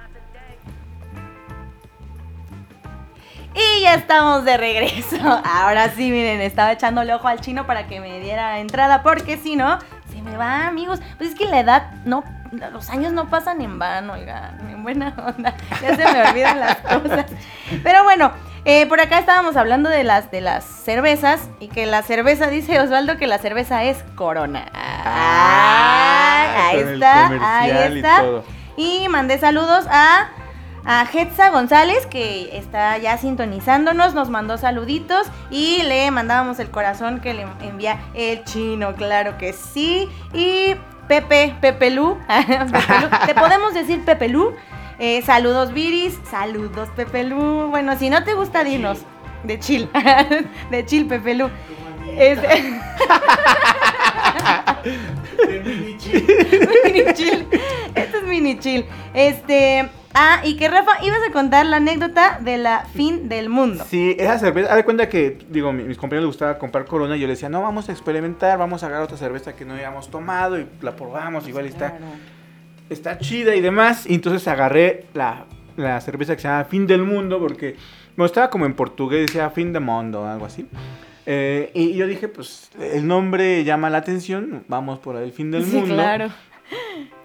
Y 3.61 3.83
ya 3.83 3.95
estamos 3.95 4.45
de 4.45 4.57
regreso. 4.57 5.17
Ahora 5.45 5.91
sí, 5.91 6.11
miren, 6.11 6.41
estaba 6.41 6.73
echándole 6.73 7.15
ojo 7.15 7.29
al 7.29 7.41
chino 7.41 7.67
para 7.67 7.87
que 7.87 8.01
me 8.01 8.21
diera 8.21 8.59
entrada, 8.59 9.03
porque 9.03 9.37
si 9.37 9.57
no, 9.57 9.79
se 10.13 10.23
me 10.23 10.37
va, 10.37 10.67
amigos. 10.67 11.01
Pues 11.19 11.31
es 11.31 11.37
que 11.37 11.47
la 11.47 11.61
edad 11.61 11.91
no. 12.05 12.25
Los 12.73 12.91
años 12.91 13.13
no 13.13 13.31
pasan 13.31 13.61
en 13.61 13.79
vano, 13.79 14.15
oigan, 14.15 14.59
en 14.69 14.83
buena 14.83 15.15
onda. 15.25 15.55
Ya 15.81 15.95
se 15.95 16.13
me 16.13 16.29
olvidan 16.29 16.59
las 16.59 16.77
cosas. 16.79 17.27
Pero 17.83 18.03
bueno, 18.03 18.33
eh, 18.65 18.87
por 18.87 19.01
acá 19.01 19.19
estábamos 19.19 19.57
hablando 19.57 19.89
de 19.89 20.05
las, 20.05 20.31
de 20.31 20.41
las 20.41 20.65
cervezas 20.65 21.49
y 21.61 21.69
que 21.69 21.87
la 21.87 22.03
cerveza, 22.03 22.49
dice 22.49 22.81
Osvaldo, 22.81 23.17
que 23.17 23.27
la 23.27 23.39
cerveza 23.39 23.85
es 23.85 24.03
Corona. 24.17 24.67
Ah, 24.75 26.67
ahí 26.69 26.79
está, 26.79 27.59
ahí 27.59 27.97
está. 27.97 28.25
Y 28.77 29.09
mandé 29.09 29.39
saludos 29.39 29.87
a, 29.91 30.29
a 30.85 31.05
Hetza 31.13 31.51
González, 31.51 32.07
que 32.07 32.57
está 32.57 32.97
ya 32.99 33.19
sintonizándonos, 33.19 34.15
nos 34.15 34.31
mandó 34.31 34.59
saluditos 34.59 35.27
y 35.51 35.83
le 35.83 36.11
mandábamos 36.11 36.59
el 36.59 36.71
corazón 36.71 37.21
que 37.21 37.35
le 37.35 37.47
envía 37.63 38.01
el 38.15 38.45
chino, 38.45 38.95
claro 38.95 39.37
que 39.39 39.53
sí. 39.53 40.09
Y 40.33 40.75
Pepe, 41.09 41.55
Pepe 41.61 41.91
Lu, 41.91 42.17
Pepe 42.29 43.01
Lu, 43.01 43.09
te 43.27 43.35
podemos 43.35 43.75
decir 43.75 44.05
Pepe 44.05 44.29
Lu. 44.29 44.55
Eh, 44.99 45.23
saludos 45.23 45.73
Viris, 45.73 46.19
saludos 46.31 46.89
Pepe 46.95 47.25
Lu. 47.25 47.69
Bueno, 47.69 47.97
si 47.99 48.11
no 48.11 48.23
te 48.25 48.35
gusta, 48.35 48.65
dinos. 48.65 49.01
De 49.45 49.59
chill, 49.59 49.89
de 50.71 50.87
chill 50.87 51.07
Pepe 51.07 51.35
Lu. 51.35 51.49
Este- 52.17 52.81
mini 55.49 55.97
chill. 57.15 57.47
Esto 57.95 58.19
es 58.19 58.20
mini 58.31 58.59
chill. 58.59 58.85
Este. 59.15 59.89
Ah, 60.13 60.41
y 60.43 60.57
que 60.57 60.67
Rafa, 60.69 61.05
ibas 61.05 61.21
a 61.29 61.31
contar 61.33 61.65
la 61.67 61.77
anécdota 61.77 62.41
de 62.41 62.59
la 62.59 62.85
fin 62.95 63.29
del 63.29 63.49
mundo. 63.49 63.85
Sí, 63.89 64.17
esa 64.19 64.41
cerveza, 64.41 64.71
haz 64.71 64.77
de 64.77 64.85
cuenta 64.85 65.09
que, 65.09 65.39
digo, 65.51 65.73
mi- 65.73 65.85
mis 65.85 65.97
compañeros 65.99 66.25
les 66.25 66.35
gustaba 66.35 66.59
comprar 66.59 66.85
Corona 66.87 67.17
y 67.17 67.21
yo 67.21 67.29
les 67.29 67.39
decía, 67.39 67.49
no, 67.49 67.63
vamos 67.63 67.89
a 67.89 67.93
experimentar, 67.93 68.59
vamos 68.59 68.83
a 68.83 68.87
agarrar 68.87 69.05
otra 69.05 69.17
cerveza 69.17 69.55
que 69.55 69.65
no 69.65 69.75
hayamos 69.75 70.11
tomado 70.11 70.59
y 70.59 70.67
la 70.83 70.97
probamos, 70.97 71.47
igual 71.47 71.67
está, 71.67 71.97
está 72.89 73.19
chida 73.19 73.55
y 73.55 73.61
demás. 73.61 74.05
Y 74.11 74.15
entonces 74.15 74.49
agarré 74.49 75.07
la, 75.15 75.45
la 75.77 76.01
cerveza 76.01 76.35
que 76.35 76.43
se 76.43 76.49
llama 76.49 76.65
Fin 76.65 76.89
del 76.89 77.03
Mundo 77.05 77.39
porque, 77.39 77.77
bueno, 78.17 78.27
estaba 78.27 78.51
como 78.51 78.67
en 78.67 78.75
portugués, 78.75 79.27
decía 79.29 79.49
Fin 79.51 79.73
del 79.73 79.85
Mundo 79.85 80.23
o 80.23 80.27
algo 80.27 80.45
así. 80.47 80.67
Eh, 81.25 81.71
y 81.73 81.93
yo 81.95 82.09
dije, 82.09 82.27
pues, 82.27 82.69
el 82.81 83.07
nombre 83.07 83.63
llama 83.63 83.89
la 83.91 83.99
atención, 83.99 84.65
vamos 84.67 84.99
por 84.99 85.15
el 85.19 85.31
Fin 85.31 85.53
del 85.53 85.65
Sí, 85.65 85.77
Mundo. 85.77 85.95
claro. 85.95 86.31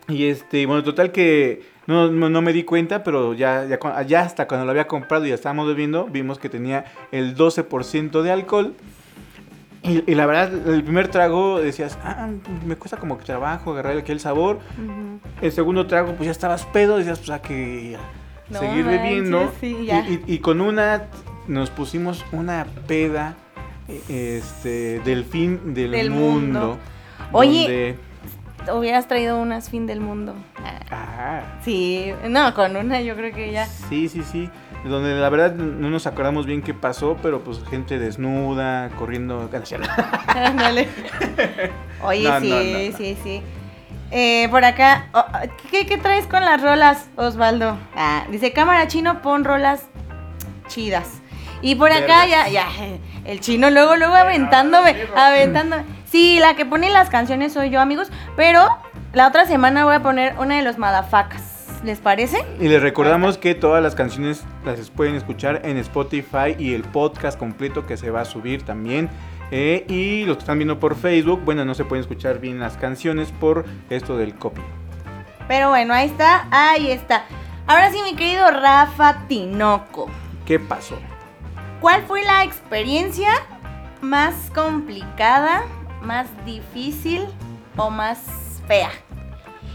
Y 0.08 0.26
este, 0.28 0.66
bueno, 0.66 0.84
total 0.84 1.12
que 1.12 1.64
no, 1.88 2.12
no, 2.12 2.30
no 2.30 2.42
me 2.42 2.54
di 2.54 2.64
cuenta, 2.64 3.04
pero 3.04 3.34
ya, 3.34 3.66
ya, 3.66 4.02
ya 4.04 4.22
hasta 4.22 4.48
cuando 4.48 4.66
lo 4.66 4.72
había 4.72 4.88
comprado 4.88 5.26
y 5.26 5.30
ya 5.30 5.36
estábamos 5.36 5.68
bebiendo, 5.68 6.06
vimos 6.06 6.38
que 6.40 6.50
tenía 6.50 6.86
el 7.12 7.36
12% 7.36 8.22
de 8.22 8.32
alcohol. 8.32 8.74
Y, 9.84 10.04
y 10.12 10.16
la 10.16 10.26
verdad, 10.26 10.52
el 10.68 10.84
primer 10.84 11.10
trago 11.10 11.60
decías, 11.60 11.98
ah, 12.04 12.28
me 12.66 12.76
cuesta 12.76 12.98
como 12.98 13.18
que 13.20 13.26
trabajo 13.26 13.72
agarrar 13.72 13.98
aquel 13.98 14.20
sabor. 14.20 14.60
El 15.42 15.52
segundo 15.52 15.86
trago, 15.86 16.14
pues 16.14 16.26
ya 16.26 16.32
estabas 16.32 16.66
pedo, 16.66 16.98
decías, 16.98 17.20
pues 17.20 17.30
hay 17.30 17.40
que 17.42 17.98
No 18.50 18.60
seguir 18.60 18.84
manches, 18.86 19.02
bebiendo. 19.04 19.52
sí, 19.60 19.78
Y- 19.82 19.86
ya. 19.86 20.08
y, 20.08 20.24
y 20.26 20.40
con 20.40 20.60
una, 20.62 21.04
nos 21.48 21.70
pusimos 21.70 22.26
una 22.32 22.66
peda 22.88 23.36
eh, 23.88 24.38
este, 24.44 25.00
del 25.02 25.24
fin 25.24 25.76
del, 25.76 25.92
Del 25.92 26.10
mundo. 26.10 26.60
mundo. 26.60 26.78
Oye. 27.32 27.96
Hubieras 28.74 29.08
traído 29.08 29.40
unas 29.40 29.70
fin 29.70 29.88
del 29.88 30.02
mundo. 30.02 30.36
Ah, 30.92 31.42
Sí, 31.64 32.12
no, 32.30 32.54
con 32.54 32.76
una 32.76 33.02
yo 33.02 33.16
creo 33.16 33.34
que 33.34 33.52
ya. 33.52 33.66
Sí, 33.66 34.10
sí, 34.10 34.24
sí. 34.24 34.50
Donde 34.84 35.16
la 35.16 35.30
verdad 35.30 35.54
no 35.54 35.90
nos 35.90 36.06
acordamos 36.06 36.46
bien 36.46 36.62
qué 36.62 36.74
pasó, 36.74 37.18
pero 37.22 37.44
pues 37.44 37.64
gente 37.70 37.98
desnuda, 37.98 38.90
corriendo. 38.98 39.50
Oye, 42.04 42.30
No, 42.30 42.40
sí, 42.40 42.50
no, 42.50 42.56
no, 42.56 42.90
no. 42.92 42.98
sí, 42.98 43.18
sí. 43.24 43.42
Eh, 44.12 44.48
por 44.52 44.64
acá, 44.64 45.08
oh, 45.14 45.24
¿qué, 45.72 45.88
qué 45.88 45.98
traes 45.98 46.28
con 46.28 46.46
las 46.46 46.62
rolas, 46.62 47.08
Osvaldo? 47.16 47.78
Ah, 47.96 48.26
dice 48.30 48.54
cámara 48.54 48.88
chino, 48.88 49.22
pon 49.22 49.44
rolas 49.44 49.84
chidas. 50.68 51.22
Y 51.62 51.76
por 51.76 51.92
acá 51.92 52.28
ya, 52.28 52.48
ya, 52.48 52.68
el 53.26 53.40
chino 53.40 53.72
luego, 53.72 53.96
luego 53.96 54.14
aventándome, 54.14 54.96
aventándome. 55.16 55.84
Sí, 56.06 56.40
la 56.40 56.56
que 56.56 56.66
pone 56.66 56.90
las 56.90 57.10
canciones 57.10 57.54
soy 57.54 57.70
yo, 57.70 57.82
amigos, 57.82 58.12
pero 58.36 58.78
la 59.14 59.28
otra 59.28 59.46
semana 59.46 59.86
voy 59.86 59.96
a 59.96 60.04
poner 60.04 60.36
una 60.40 60.58
de 60.58 60.62
los 60.64 60.78
madafacas. 60.78 61.42
¿Les 61.84 62.00
parece? 62.00 62.44
Y 62.60 62.68
les 62.68 62.82
recordamos 62.82 63.38
que 63.38 63.54
todas 63.54 63.84
las 63.84 63.94
canciones 63.94 64.44
las 64.66 64.90
pueden 64.90 65.16
escuchar 65.16 65.62
en 65.66 65.78
Spotify 65.78 66.56
y 66.58 66.74
el 66.74 66.84
podcast 66.84 67.38
completo 67.38 67.86
que 67.86 67.96
se 67.96 68.10
va 68.10 68.22
a 68.22 68.26
subir 68.26 68.64
también. 68.64 69.10
Eh, 69.52 69.86
y 69.88 70.26
los 70.26 70.38
que 70.38 70.42
están 70.42 70.58
viendo 70.58 70.80
por 70.80 70.96
Facebook, 70.96 71.42
bueno, 71.46 71.64
no 71.64 71.76
se 71.76 71.86
pueden 71.86 72.02
escuchar 72.02 72.40
bien 72.40 72.60
las 72.60 72.78
canciones 72.78 73.32
por 73.32 73.66
esto 73.92 74.18
del 74.18 74.34
copy. 74.34 74.62
Pero 75.48 75.70
bueno, 75.70 75.94
ahí 75.94 76.08
está, 76.08 76.48
ahí 76.50 76.90
está. 76.90 77.26
Ahora 77.68 77.92
sí, 77.92 78.00
mi 78.04 78.16
querido 78.16 78.50
Rafa 78.50 79.28
Tinoco. 79.28 80.08
¿Qué 80.46 80.60
pasó? 80.60 80.98
¿Cuál 81.82 82.02
fue 82.04 82.24
la 82.24 82.44
experiencia 82.44 83.30
más 84.02 84.36
complicada, 84.54 85.64
más 86.06 86.28
difícil 86.46 87.26
o 87.78 87.90
más 87.90 88.62
fea 88.68 88.90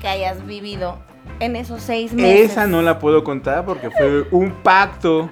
que 0.00 0.08
hayas 0.08 0.46
vivido 0.46 0.98
en 1.40 1.56
esos 1.56 1.82
seis 1.82 2.12
meses? 2.12 2.52
Esa 2.52 2.66
no 2.66 2.80
la 2.82 2.98
puedo 2.98 3.22
contar 3.24 3.64
porque 3.64 3.90
fue 3.90 4.22
un 4.30 4.50
pacto 4.62 5.30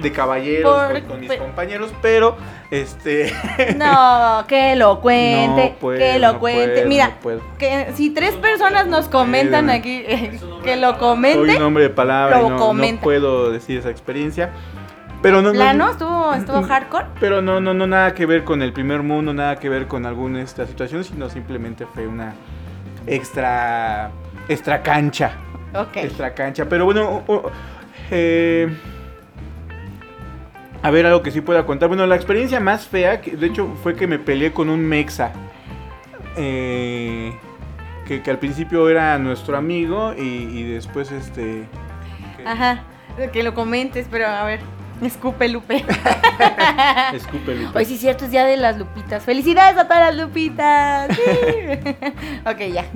de 0.00 0.12
caballeros 0.12 0.72
Por- 0.72 0.92
con, 1.00 1.08
con 1.10 1.20
mis 1.20 1.32
compañeros, 1.34 1.92
pero 2.00 2.36
este 2.70 3.32
No, 3.76 4.44
que 4.46 4.76
lo 4.76 5.00
cuente, 5.00 5.70
No 5.70 5.78
puedo, 5.78 5.98
que 5.98 6.18
lo 6.18 6.34
no 6.34 6.38
cuente. 6.40 6.72
puedo, 6.74 6.88
Mira, 6.88 7.16
no 7.24 7.40
que 7.58 7.92
si 7.94 8.10
tres 8.10 8.34
personas 8.34 8.86
nos 8.86 9.08
comentan 9.08 9.70
aquí 9.70 10.04
eh, 10.06 10.38
que 10.64 10.76
lo 10.76 10.90
soy 10.90 10.98
comente, 10.98 11.56
un 11.56 11.62
hombre 11.62 11.84
de 11.84 11.90
palabra 11.90 12.38
y 12.40 12.42
lo 12.42 12.50
no, 12.74 13.00
puedo 13.00 13.50
decir 13.50 13.78
esa 13.78 13.90
experiencia. 13.90 14.50
Pero 15.26 15.42
no, 15.42 15.48
no- 15.48 15.54
plano, 15.54 15.90
estuvo, 15.90 16.32
estuvo 16.34 16.62
hardcore. 16.62 17.06
Pero 17.18 17.42
no, 17.42 17.60
no, 17.60 17.74
no, 17.74 17.86
nada 17.86 18.14
que 18.14 18.26
ver 18.26 18.44
con 18.44 18.62
el 18.62 18.72
primer 18.72 19.02
mundo, 19.02 19.34
nada 19.34 19.56
que 19.56 19.68
ver 19.68 19.86
con 19.88 20.06
alguna 20.06 20.40
esta 20.40 20.66
situación, 20.66 21.02
sino 21.04 21.28
simplemente 21.28 21.84
fue 21.86 22.06
una 22.06 22.32
extra, 23.06 24.10
extra 24.48 24.82
cancha, 24.82 25.32
Ok. 25.74 25.96
extra 25.96 26.32
cancha. 26.34 26.66
Pero 26.68 26.84
bueno, 26.84 27.24
eh, 28.10 28.68
a 30.82 30.90
ver 30.90 31.06
algo 31.06 31.22
que 31.22 31.30
sí 31.32 31.40
pueda 31.40 31.66
contar. 31.66 31.88
Bueno, 31.88 32.06
la 32.06 32.14
experiencia 32.16 32.60
más 32.60 32.86
fea, 32.86 33.20
que 33.20 33.36
de 33.36 33.46
hecho, 33.46 33.68
fue 33.82 33.94
que 33.96 34.06
me 34.06 34.18
peleé 34.20 34.52
con 34.52 34.68
un 34.70 34.84
mexa, 34.84 35.32
eh, 36.36 37.36
que, 38.06 38.22
que 38.22 38.30
al 38.30 38.38
principio 38.38 38.88
era 38.88 39.18
nuestro 39.18 39.56
amigo 39.56 40.14
y, 40.16 40.20
y 40.22 40.62
después 40.72 41.10
este. 41.10 41.64
que- 42.36 42.46
Ajá, 42.46 42.84
que 43.32 43.42
lo 43.42 43.54
comentes, 43.54 44.06
pero 44.10 44.26
a 44.28 44.44
ver, 44.44 44.60
escupe 45.02 45.48
Lupe. 45.48 45.76
Escupe, 47.14 47.54
Lupe. 47.54 47.78
Hoy 47.78 47.84
sí 47.84 47.94
es 47.94 48.00
cierto, 48.00 48.24
es 48.24 48.30
día 48.30 48.44
de 48.44 48.56
las 48.56 48.78
lupitas. 48.78 49.22
¡Felicidades 49.22 49.76
a 49.78 49.84
todas 49.84 50.14
las 50.14 50.26
lupitas! 50.26 51.08
Sí. 51.14 51.22
ok, 52.46 52.58
ya. 52.72 52.86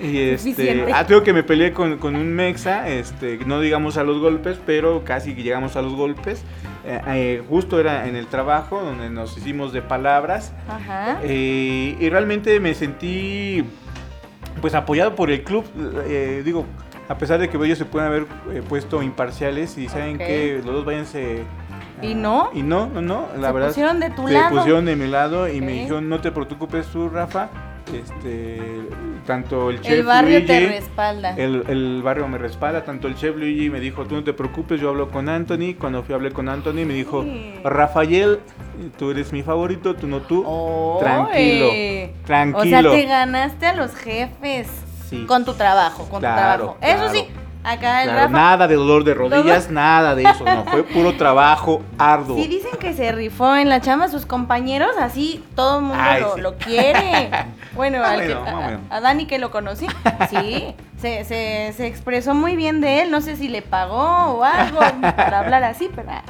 Y 0.00 0.18
este, 0.30 0.86
ah, 0.92 1.06
tengo 1.06 1.22
que 1.22 1.32
me 1.32 1.42
peleé 1.42 1.72
con, 1.72 1.98
con 1.98 2.16
un 2.16 2.32
mexa, 2.32 2.88
este, 2.88 3.38
no 3.46 3.60
digamos 3.60 3.96
a 3.96 4.04
los 4.04 4.20
golpes, 4.20 4.58
pero 4.64 5.04
casi 5.04 5.34
llegamos 5.34 5.76
a 5.76 5.82
los 5.82 5.94
golpes. 5.94 6.44
Eh, 6.84 7.00
eh, 7.08 7.42
justo 7.48 7.78
era 7.78 8.06
en 8.06 8.16
el 8.16 8.26
trabajo 8.28 8.80
donde 8.80 9.10
nos 9.10 9.36
hicimos 9.36 9.74
de 9.74 9.82
palabras 9.82 10.54
Ajá. 10.68 11.18
eh, 11.22 11.96
y 12.00 12.08
realmente 12.08 12.60
me 12.60 12.72
sentí 12.72 13.62
pues 14.62 14.74
apoyado 14.74 15.14
por 15.14 15.30
el 15.30 15.42
club. 15.42 15.64
digo, 16.44 16.64
a 17.08 17.16
pesar 17.18 17.38
de 17.40 17.48
que 17.48 17.56
ellos 17.56 17.78
se 17.78 17.84
pueden 17.84 18.08
haber 18.08 18.26
eh, 18.52 18.62
puesto 18.68 19.02
imparciales 19.02 19.76
y 19.78 19.88
saben 19.88 20.18
que 20.18 20.60
los 20.64 20.74
dos 20.74 20.84
váyanse. 20.84 21.42
¿Y 22.02 22.14
no? 22.14 22.50
Y 22.54 22.62
no, 22.62 22.86
no, 22.86 23.00
no, 23.02 23.26
la 23.40 23.48
Se 23.48 23.52
verdad. 23.54 23.68
pusieron 23.68 24.00
de 24.00 24.10
tu 24.10 24.28
se 24.28 24.34
lado. 24.34 24.56
pusieron 24.56 24.84
de 24.84 24.94
mi 24.94 25.08
lado 25.08 25.48
y 25.48 25.60
me 25.60 25.72
dijeron, 25.72 26.08
no 26.08 26.20
te 26.20 26.30
preocupes 26.30 26.86
tú, 26.88 27.08
Rafa. 27.08 27.48
Este, 27.92 28.60
tanto 29.26 29.70
el 29.70 29.80
chef 29.80 29.92
El 29.92 30.02
barrio 30.04 30.44
te 30.44 30.68
respalda. 30.68 31.34
el, 31.36 31.64
el 31.68 32.02
barrio 32.02 32.28
me 32.28 32.36
respalda, 32.36 32.84
tanto 32.84 33.08
el 33.08 33.14
chef 33.16 33.34
Luigi 33.34 33.70
me 33.70 33.80
dijo, 33.80 34.04
tú 34.04 34.14
no 34.14 34.22
te 34.22 34.34
preocupes, 34.34 34.78
yo 34.78 34.90
hablo 34.90 35.10
con 35.10 35.28
Anthony. 35.28 35.74
Cuando 35.78 36.02
fui 36.02 36.12
a 36.12 36.16
hablar 36.16 36.32
con 36.34 36.48
Anthony 36.50 36.84
me 36.86 36.92
dijo, 36.94 37.22
Sí. 37.22 37.54
Rafael, 37.64 38.40
tú 38.98 39.10
eres 39.10 39.32
mi 39.32 39.42
favorito, 39.42 39.94
tú 39.96 40.06
no 40.06 40.20
tú. 40.20 40.44
¡Oy! 40.46 42.10
Tranquilo, 42.26 42.58
O 42.58 42.62
sea, 42.64 42.80
tranquilo. 42.82 42.90
te 42.92 43.06
ganaste 43.06 43.66
a 43.66 43.74
los 43.74 43.94
jefes. 43.96 44.68
Sí. 45.08 45.24
Con 45.26 45.44
tu 45.44 45.54
trabajo, 45.54 46.04
con 46.08 46.20
Claro, 46.20 46.74
tu 46.74 46.78
trabajo. 46.80 47.06
Eso 47.06 47.14
sí, 47.14 47.28
acá 47.64 48.02
el 48.02 48.10
Claro, 48.10 48.22
Rafa. 48.26 48.32
nada 48.36 48.68
de 48.68 48.74
dolor 48.74 49.04
de 49.04 49.14
rodillas, 49.14 49.70
nada 49.70 50.14
de 50.14 50.24
eso, 50.24 50.44
no, 50.44 50.64
fue 50.66 50.82
puro 50.84 51.16
trabajo 51.16 51.82
arduo. 51.98 52.36
Sí 52.36 52.46
dicen 52.46 52.72
que 52.78 52.92
se 52.92 53.10
rifó 53.12 53.56
en 53.56 53.68
la 53.68 53.80
chamba 53.80 54.08
sus 54.08 54.26
compañeros, 54.26 54.90
así 55.00 55.44
todo 55.54 55.78
el 55.78 55.84
mundo 55.86 56.02
Ay, 56.06 56.20
lo, 56.20 56.34
sí. 56.34 56.40
lo 56.40 56.54
quiere. 56.56 57.30
Bueno, 57.74 58.02
al 58.04 58.20
que- 58.26 58.34
a 58.90 59.00
Dani 59.00 59.26
que 59.26 59.38
lo 59.38 59.52
conocí, 59.52 59.86
sí, 60.30 60.74
se, 61.00 61.22
se, 61.24 61.72
se 61.76 61.86
expresó 61.86 62.34
muy 62.34 62.56
bien 62.56 62.80
de 62.80 63.02
él, 63.02 63.10
no 63.12 63.20
sé 63.20 63.36
si 63.36 63.46
le 63.48 63.62
pagó 63.62 64.02
o 64.02 64.42
algo 64.42 64.80
para 64.80 65.38
hablar 65.40 65.62
así, 65.62 65.88
pero... 65.94 66.08
ah. 66.10 66.22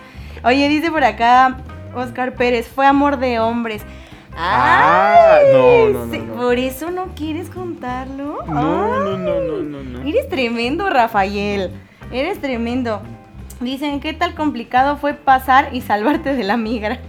Oye, 0.45 0.69
dice 0.69 0.91
por 0.91 1.05
acá 1.05 1.57
Oscar 1.95 2.35
Pérez, 2.35 2.69
fue 2.69 2.87
amor 2.87 3.17
de 3.17 3.41
hombres. 3.41 3.83
Ah, 4.41 5.39
Ay, 5.41 5.53
no, 5.53 5.89
no, 5.89 6.07
no, 6.07 6.13
sí, 6.13 6.21
no. 6.21 6.35
¿Por 6.35 6.59
eso 6.59 6.91
no 6.93 7.07
quieres 7.17 7.51
contarlo? 7.51 8.39
No, 8.47 8.55
no, 9.05 9.17
no, 9.19 9.41
no, 9.41 9.63
no, 9.63 9.83
no. 9.83 10.09
Eres 10.09 10.29
tremendo, 10.29 10.89
Rafael. 10.91 11.73
Eres 12.13 12.41
tremendo. 12.41 13.03
Dicen, 13.61 13.99
¿qué 13.99 14.13
tal 14.13 14.35
complicado 14.37 14.97
fue 14.97 15.15
pasar 15.15 15.71
y 15.73 15.81
salvarte 15.81 16.35
de 16.35 16.45
la 16.45 16.57
migra? 16.57 16.99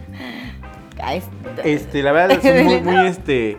Es- 1.14 1.30
Este, 1.64 2.04
la 2.04 2.12
verdad 2.12 2.42
son 2.42 2.64
muy, 2.66 2.82
muy, 2.82 3.06
este, 3.08 3.58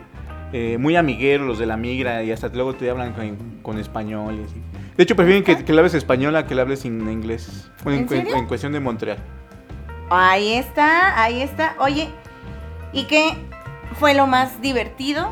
eh, 0.53 0.77
muy 0.77 0.95
amigueros 0.95 1.47
los 1.47 1.57
de 1.57 1.65
la 1.65 1.75
migra 1.77 2.21
y 2.23 2.31
hasta 2.31 2.49
luego 2.49 2.75
te 2.75 2.89
hablan 2.89 3.13
con, 3.13 3.37
con 3.63 3.79
español 3.79 4.37
y 4.41 4.43
así. 4.43 4.61
De 4.97 5.03
hecho, 5.03 5.15
prefieren 5.15 5.43
que, 5.43 5.63
que 5.63 5.73
le 5.73 5.79
hables 5.79 5.93
español 5.95 6.35
a 6.35 6.45
que 6.45 6.53
le 6.53 6.61
hables 6.61 6.83
en 6.85 7.09
inglés. 7.09 7.71
En 7.85 8.45
cuestión 8.47 8.73
de 8.73 8.79
Montreal. 8.79 9.17
Ahí 10.09 10.53
está, 10.53 11.19
ahí 11.23 11.41
está. 11.41 11.75
Oye, 11.79 12.09
¿y 12.93 13.05
qué 13.05 13.33
fue 13.99 14.13
lo 14.13 14.27
más 14.27 14.61
divertido? 14.61 15.31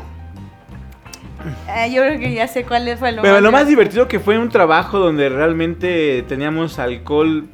Ah, 1.68 1.86
yo 1.86 2.02
creo 2.02 2.18
que 2.18 2.32
ya 2.34 2.46
sé 2.48 2.64
cuál 2.64 2.82
fue 2.98 3.12
lo 3.12 3.22
Pero 3.22 3.34
más 3.34 3.42
lo 3.42 3.52
más 3.52 3.66
divertido. 3.66 4.08
que 4.08 4.20
fue 4.20 4.38
un 4.38 4.50
trabajo 4.50 4.98
donde 4.98 5.28
realmente 5.30 6.22
teníamos 6.28 6.78
alcohol 6.78 7.46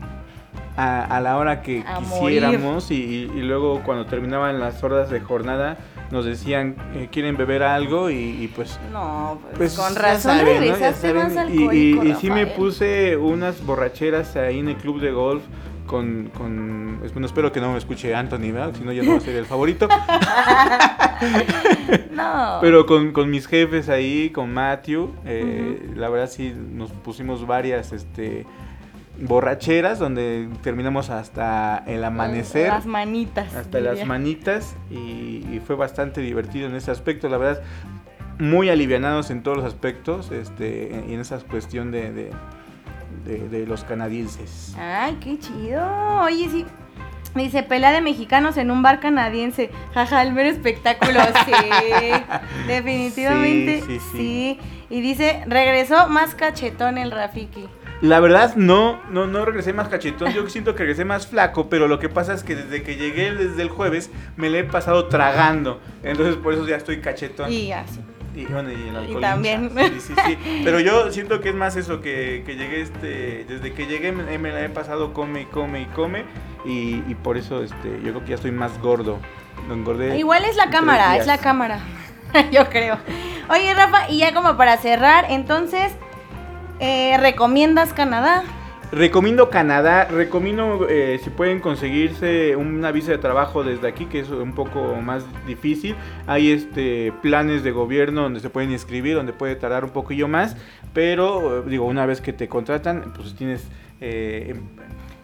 a, 0.76 1.04
a 1.04 1.20
la 1.20 1.36
hora 1.38 1.62
que 1.62 1.84
A 1.86 1.98
quisiéramos 2.00 2.90
y, 2.90 2.94
y 2.94 3.42
luego 3.42 3.82
cuando 3.84 4.04
terminaban 4.06 4.58
las 4.58 4.82
horas 4.82 5.08
de 5.08 5.20
jornada 5.20 5.78
nos 6.10 6.24
decían 6.24 6.76
eh, 6.94 7.08
quieren 7.10 7.36
beber 7.36 7.62
algo 7.62 8.10
y, 8.10 8.16
y 8.16 8.48
pues 8.54 8.78
No, 8.92 9.38
pues, 9.42 9.56
Pues 9.56 9.74
con 9.76 9.94
razón 9.94 10.36
saben, 10.38 10.44
¿no? 10.44 10.52
Ya 10.52 10.60
regresaste 10.60 11.08
saben, 11.12 11.34
más 11.34 11.50
y- 11.50 11.98
Y, 12.02 12.10
y 12.10 12.14
sí 12.16 12.30
me 12.30 12.46
puse 12.46 13.16
unas 13.16 13.64
borracheras 13.64 14.34
ahí 14.36 14.58
en 14.58 14.68
el 14.68 14.76
club 14.76 15.00
de 15.00 15.12
golf 15.12 15.42
con, 15.86 16.30
con 16.36 17.00
es- 17.04 17.12
bueno, 17.12 17.26
espero 17.26 17.52
que 17.52 17.60
no 17.60 17.72
me 17.72 17.78
escuche 17.78 18.14
Anthony, 18.14 18.52
¿verdad? 18.52 18.72
Si 18.76 18.84
no 18.84 18.92
ya 18.92 19.02
no 19.02 19.12
va 19.12 19.16
a 19.18 19.20
ser 19.20 19.36
el 19.36 19.46
favorito. 19.46 19.88
No. 22.10 22.58
Pero 22.60 22.86
con, 22.86 23.12
con 23.12 23.30
mis 23.30 23.46
jefes 23.46 23.88
ahí, 23.88 24.30
con 24.30 24.52
Matthew, 24.52 25.14
eh, 25.24 25.92
la 25.96 26.08
verdad 26.08 26.28
sí 26.28 26.52
nos 26.72 26.90
pusimos 26.92 27.46
varias 27.46 27.92
este 27.92 28.44
borracheras 29.18 29.98
donde 29.98 30.48
terminamos 30.62 31.08
hasta 31.10 31.82
el 31.86 32.04
amanecer. 32.04 32.68
Las 32.68 32.84
manitas. 32.86 33.54
hasta 33.54 33.78
diría. 33.78 33.94
las 33.94 34.06
manitas 34.06 34.76
y, 34.90 34.96
y 35.50 35.62
fue 35.66 35.74
bastante 35.76 36.20
divertido 36.20 36.68
en 36.68 36.74
ese 36.74 36.90
aspecto, 36.90 37.28
la 37.28 37.38
verdad, 37.38 37.62
muy 38.38 38.68
alivianados 38.68 39.30
en 39.30 39.42
todos 39.42 39.56
los 39.56 39.66
aspectos 39.66 40.30
este, 40.32 41.04
y 41.08 41.14
en 41.14 41.20
esa 41.20 41.38
cuestión 41.38 41.90
de, 41.92 42.12
de, 42.12 42.30
de- 43.26 43.48
de 43.48 43.66
los 43.66 43.84
canadienses. 43.84 44.74
Ay, 44.78 45.16
qué 45.20 45.38
chido. 45.38 45.84
Oye, 46.22 46.48
sí. 46.50 46.64
Dice, 47.34 47.62
pelea 47.62 47.92
de 47.92 48.00
mexicanos 48.00 48.56
en 48.56 48.70
un 48.70 48.80
bar 48.82 48.98
canadiense. 49.00 49.70
Jaja, 49.92 50.22
el 50.22 50.32
mero 50.32 50.48
espectáculo. 50.48 51.20
Sí, 51.44 51.52
definitivamente. 52.66 53.82
Sí, 53.82 53.86
Sí, 53.86 54.00
sí, 54.12 54.16
sí. 54.16 54.58
Y 54.88 55.00
dice, 55.00 55.42
regresó 55.46 56.08
más 56.08 56.34
cachetón 56.34 56.96
el 56.98 57.10
Rafiki. 57.10 57.68
La 58.02 58.20
verdad, 58.20 58.54
no, 58.56 59.00
no, 59.10 59.26
no 59.26 59.44
regresé 59.46 59.72
más 59.72 59.88
cachetón, 59.88 60.30
yo 60.32 60.46
siento 60.50 60.74
que 60.74 60.80
regresé 60.80 61.06
más 61.06 61.26
flaco, 61.26 61.68
pero 61.70 61.88
lo 61.88 61.98
que 61.98 62.10
pasa 62.10 62.34
es 62.34 62.42
que 62.42 62.54
desde 62.54 62.82
que 62.82 62.96
llegué 62.96 63.32
desde 63.34 63.62
el 63.62 63.70
jueves 63.70 64.10
me 64.36 64.50
le 64.50 64.58
he 64.60 64.64
pasado 64.64 65.06
tragando, 65.06 65.80
entonces 66.02 66.36
por 66.36 66.52
eso 66.52 66.66
ya 66.68 66.76
estoy 66.76 67.00
cachetón. 67.00 67.50
Y 67.50 67.72
así. 67.72 68.00
Y, 68.36 68.44
bueno, 68.44 68.70
y 68.70 68.74
el 68.74 69.20
también. 69.20 69.70
Sí, 69.74 70.00
sí, 70.00 70.14
sí. 70.26 70.60
Pero 70.62 70.78
yo 70.80 71.10
siento 71.10 71.40
que 71.40 71.48
es 71.48 71.54
más 71.54 71.74
eso, 71.76 72.02
que, 72.02 72.42
que 72.44 72.54
llegué, 72.54 72.82
este, 72.82 73.46
desde 73.48 73.72
que 73.72 73.86
llegué 73.86 74.12
me, 74.12 74.36
me 74.38 74.52
la 74.52 74.62
he 74.62 74.68
pasado 74.68 75.14
come 75.14 75.42
y 75.42 75.44
come 75.46 75.80
y 75.80 75.86
come. 75.86 76.24
Y, 76.66 77.02
y 77.08 77.14
por 77.14 77.38
eso 77.38 77.62
este, 77.62 78.00
yo 78.04 78.10
creo 78.12 78.20
que 78.20 78.28
ya 78.30 78.34
estoy 78.34 78.52
más 78.52 78.78
gordo. 78.80 79.18
Lo 79.68 79.74
engordé. 79.74 80.18
Igual 80.18 80.44
es 80.44 80.56
la 80.56 80.68
cámara, 80.68 81.16
es 81.16 81.26
la 81.26 81.38
cámara. 81.38 81.80
Yo 82.52 82.68
creo. 82.68 82.98
Oye, 83.48 83.72
Rafa, 83.74 84.10
y 84.10 84.18
ya 84.18 84.34
como 84.34 84.56
para 84.56 84.76
cerrar, 84.76 85.26
entonces, 85.30 85.92
eh, 86.78 87.16
¿recomiendas 87.18 87.92
Canadá? 87.92 88.44
Recomiendo 88.92 89.50
Canadá, 89.50 90.04
recomiendo 90.04 90.86
eh, 90.88 91.20
si 91.22 91.28
pueden 91.30 91.58
conseguirse 91.58 92.54
una 92.56 92.92
visa 92.92 93.10
de 93.10 93.18
trabajo 93.18 93.64
desde 93.64 93.88
aquí, 93.88 94.06
que 94.06 94.20
es 94.20 94.30
un 94.30 94.54
poco 94.54 94.94
más 95.02 95.24
difícil. 95.46 95.96
Hay 96.26 96.52
este 96.52 97.12
planes 97.20 97.64
de 97.64 97.72
gobierno 97.72 98.22
donde 98.22 98.40
se 98.40 98.48
pueden 98.48 98.70
inscribir, 98.70 99.16
donde 99.16 99.32
puede 99.32 99.56
tardar 99.56 99.84
un 99.84 99.90
poquillo 99.90 100.28
más, 100.28 100.56
pero 100.94 101.58
eh, 101.58 101.62
digo, 101.66 101.84
una 101.84 102.06
vez 102.06 102.20
que 102.20 102.32
te 102.32 102.48
contratan, 102.48 103.12
pues 103.14 103.34
tienes 103.34 103.66
eh, 104.00 104.54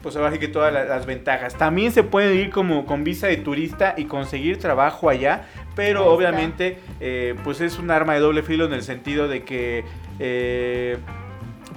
pues 0.03 0.17
ahora 0.17 0.33
sí 0.33 0.41
que 0.41 0.49
todas 0.49 0.73
la- 0.73 0.85
las 0.85 1.07
ventajas. 1.07 1.57
También 1.57 1.93
se 1.93 2.03
puede 2.03 2.35
ir 2.35 2.51
como 2.51 2.85
con 2.85 3.05
visa 3.05 3.29
de 3.29 3.37
turista 3.37 3.95
y 3.97 4.05
conseguir 4.07 4.59
trabajo 4.59 5.09
allá, 5.09 5.45
pero 5.77 6.07
obviamente 6.13 6.79
eh, 7.01 7.37
pues 7.45 7.61
es 7.61 7.79
un 7.79 7.93
arma 7.93 8.15
de 8.15 8.21
doble 8.21 8.43
filo 8.43 8.65
en 8.67 8.73
el 8.73 8.83
sentido 8.83 9.29
de 9.29 9.45
que 9.45 9.85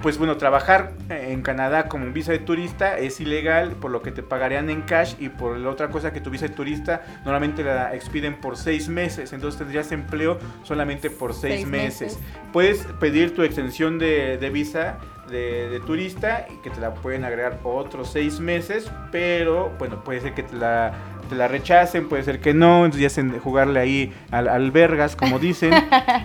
pues 0.06 0.18
bueno, 0.18 0.36
trabajar 0.36 0.92
en 1.08 1.42
Canadá 1.42 1.88
como 1.88 2.06
visa 2.12 2.30
de 2.30 2.38
turista 2.38 2.96
es 2.96 3.18
ilegal, 3.20 3.72
por 3.72 3.90
lo 3.90 4.02
que 4.02 4.12
te 4.12 4.22
pagarían 4.22 4.70
en 4.70 4.82
cash 4.82 5.14
y 5.18 5.30
por 5.30 5.56
la 5.58 5.68
otra 5.68 5.88
cosa 5.88 6.12
que 6.12 6.20
tu 6.20 6.30
visa 6.30 6.46
de 6.46 6.54
turista 6.54 7.02
normalmente 7.24 7.64
la 7.64 7.92
expiden 7.92 8.36
por 8.36 8.56
seis 8.56 8.88
meses, 8.88 9.32
entonces 9.32 9.58
tendrías 9.58 9.90
empleo 9.90 10.38
solamente 10.62 11.10
por 11.10 11.34
seis, 11.34 11.54
Seis 11.56 11.66
meses. 11.66 12.00
meses. 12.18 12.18
Puedes 12.52 12.86
pedir 13.00 13.34
tu 13.34 13.42
extensión 13.42 13.98
de, 13.98 14.38
de 14.38 14.48
visa 14.50 14.98
de, 15.28 15.70
de 15.70 15.80
turista 15.80 16.46
y 16.56 16.62
que 16.62 16.70
te 16.70 16.80
la 16.80 16.94
pueden 16.94 17.24
agregar 17.24 17.58
por 17.58 17.84
otros 17.84 18.08
seis 18.12 18.38
meses, 18.38 18.88
pero 19.10 19.72
bueno, 19.76 20.04
puede 20.04 20.20
ser 20.20 20.34
que 20.34 20.44
te 20.44 20.54
la, 20.54 20.92
te 21.28 21.34
la 21.34 21.48
rechacen, 21.48 22.08
puede 22.08 22.22
ser 22.22 22.38
que 22.38 22.54
no, 22.54 22.84
entonces 22.84 23.00
ya 23.00 23.06
hacen 23.08 23.40
jugarle 23.40 23.80
ahí 23.80 24.14
al, 24.30 24.46
al 24.46 24.70
vergas, 24.70 25.16
como 25.16 25.40
dicen. 25.40 25.72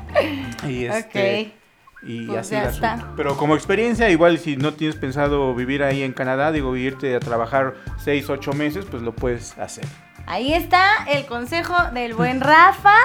y 0.67 0.85
este, 0.85 1.41
Ok. 1.47 1.60
Y 2.01 2.25
Pues 2.25 2.39
así 2.39 2.51
ya 2.51 2.63
está. 2.65 3.13
Pero 3.15 3.37
como 3.37 3.55
experiencia, 3.55 4.09
igual 4.09 4.39
si 4.39 4.57
no 4.57 4.73
tienes 4.73 4.95
pensado 4.95 5.53
vivir 5.53 5.83
ahí 5.83 6.03
en 6.03 6.13
Canadá, 6.13 6.51
digo, 6.51 6.75
irte 6.75 7.15
a 7.15 7.19
trabajar 7.19 7.75
6, 8.03 8.29
8 8.29 8.53
meses, 8.53 8.85
pues 8.89 9.03
lo 9.03 9.13
puedes 9.13 9.57
hacer. 9.57 9.85
Ahí 10.25 10.53
está 10.53 11.03
el 11.07 11.25
consejo 11.25 11.75
del 11.93 12.13
buen 12.13 12.41
Rafa. 12.41 12.95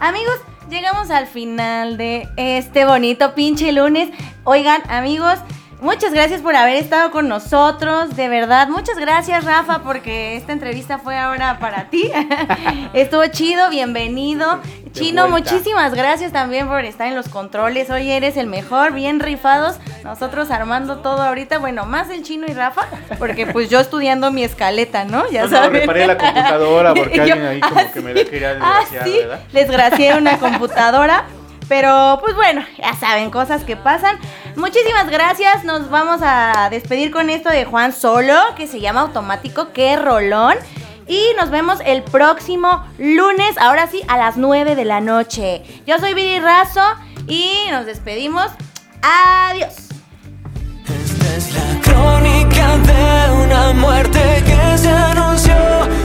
Amigos, 0.00 0.36
llegamos 0.68 1.10
al 1.10 1.26
final 1.26 1.96
de 1.96 2.28
este 2.36 2.84
bonito 2.84 3.34
pinche 3.34 3.72
lunes. 3.72 4.10
Oigan, 4.44 4.82
amigos, 4.88 5.38
muchas 5.84 6.12
gracias 6.12 6.40
por 6.40 6.56
haber 6.56 6.76
estado 6.76 7.10
con 7.10 7.28
nosotros. 7.28 8.16
De 8.16 8.28
verdad, 8.28 8.68
muchas 8.68 8.96
gracias, 8.98 9.44
Rafa, 9.44 9.80
porque 9.82 10.36
esta 10.36 10.52
entrevista 10.52 10.98
fue 10.98 11.16
ahora 11.16 11.58
para 11.60 11.84
ti. 11.90 12.10
Estuvo 12.92 13.26
chido, 13.28 13.70
bienvenido. 13.70 14.58
De 14.84 14.90
Chino, 15.00 15.28
vuelta. 15.28 15.52
muchísimas 15.52 15.92
gracias 15.94 16.32
también 16.32 16.68
por 16.68 16.84
estar 16.84 17.06
en 17.08 17.14
los 17.16 17.28
controles. 17.28 17.90
Hoy 17.90 18.10
eres 18.10 18.36
el 18.36 18.46
mejor, 18.46 18.92
bien 18.92 19.20
rifados. 19.20 19.76
Nosotros 20.04 20.50
armando 20.50 20.98
todo 20.98 21.20
ahorita. 21.22 21.58
Bueno, 21.58 21.84
más 21.84 22.10
el 22.10 22.22
chino 22.22 22.46
y 22.48 22.52
Rafa, 22.54 22.82
porque 23.18 23.46
pues 23.46 23.68
yo 23.70 23.80
estudiando 23.80 24.30
mi 24.30 24.44
escaleta, 24.44 25.04
¿no? 25.04 25.28
Ya 25.30 25.42
No, 25.44 25.48
no, 25.50 25.56
saben. 25.56 25.80
reparé 25.80 26.06
la 26.06 26.16
computadora 26.16 26.94
porque 26.94 27.16
Yo- 27.16 27.22
alguien 27.22 27.44
ahí 27.44 27.60
como 27.60 27.80
ah, 27.80 27.84
que 27.92 28.00
me 28.00 28.14
la 28.14 28.24
quería 28.24 28.50
Ah, 28.60 28.78
desgraciar, 28.80 29.04
sí, 29.04 29.18
¿verdad? 29.18 29.40
les 29.52 29.70
gracié 29.70 30.14
una 30.16 30.38
computadora. 30.38 31.24
Pero 31.68 32.18
pues 32.20 32.34
bueno, 32.34 32.64
ya 32.78 32.94
saben, 32.94 33.30
cosas 33.30 33.64
que 33.64 33.76
pasan. 33.76 34.18
Muchísimas 34.56 35.10
gracias. 35.10 35.64
Nos 35.64 35.90
vamos 35.90 36.20
a 36.22 36.68
despedir 36.70 37.10
con 37.10 37.30
esto 37.30 37.48
de 37.50 37.64
Juan 37.64 37.92
Solo, 37.92 38.38
que 38.56 38.66
se 38.66 38.80
llama 38.80 39.02
Automático. 39.02 39.72
¡Qué 39.72 39.96
rolón! 39.96 40.56
Y 41.06 41.22
nos 41.38 41.50
vemos 41.50 41.78
el 41.84 42.02
próximo 42.02 42.84
lunes, 42.98 43.58
ahora 43.58 43.86
sí, 43.88 44.02
a 44.08 44.16
las 44.16 44.36
9 44.36 44.74
de 44.74 44.84
la 44.84 45.00
noche. 45.00 45.62
Yo 45.86 45.98
soy 45.98 46.14
Viri 46.14 46.40
Razo 46.40 46.82
y 47.26 47.66
nos 47.70 47.86
despedimos. 47.86 48.46
Adiós. 49.02 49.74
Esta 50.86 51.36
es 51.36 51.54
la 51.54 51.80
crónica 51.82 52.78
de 52.78 53.44
una 53.44 53.72
muerte 53.74 54.42
que 54.46 54.78
se 54.78 54.88
anunció 54.88 55.54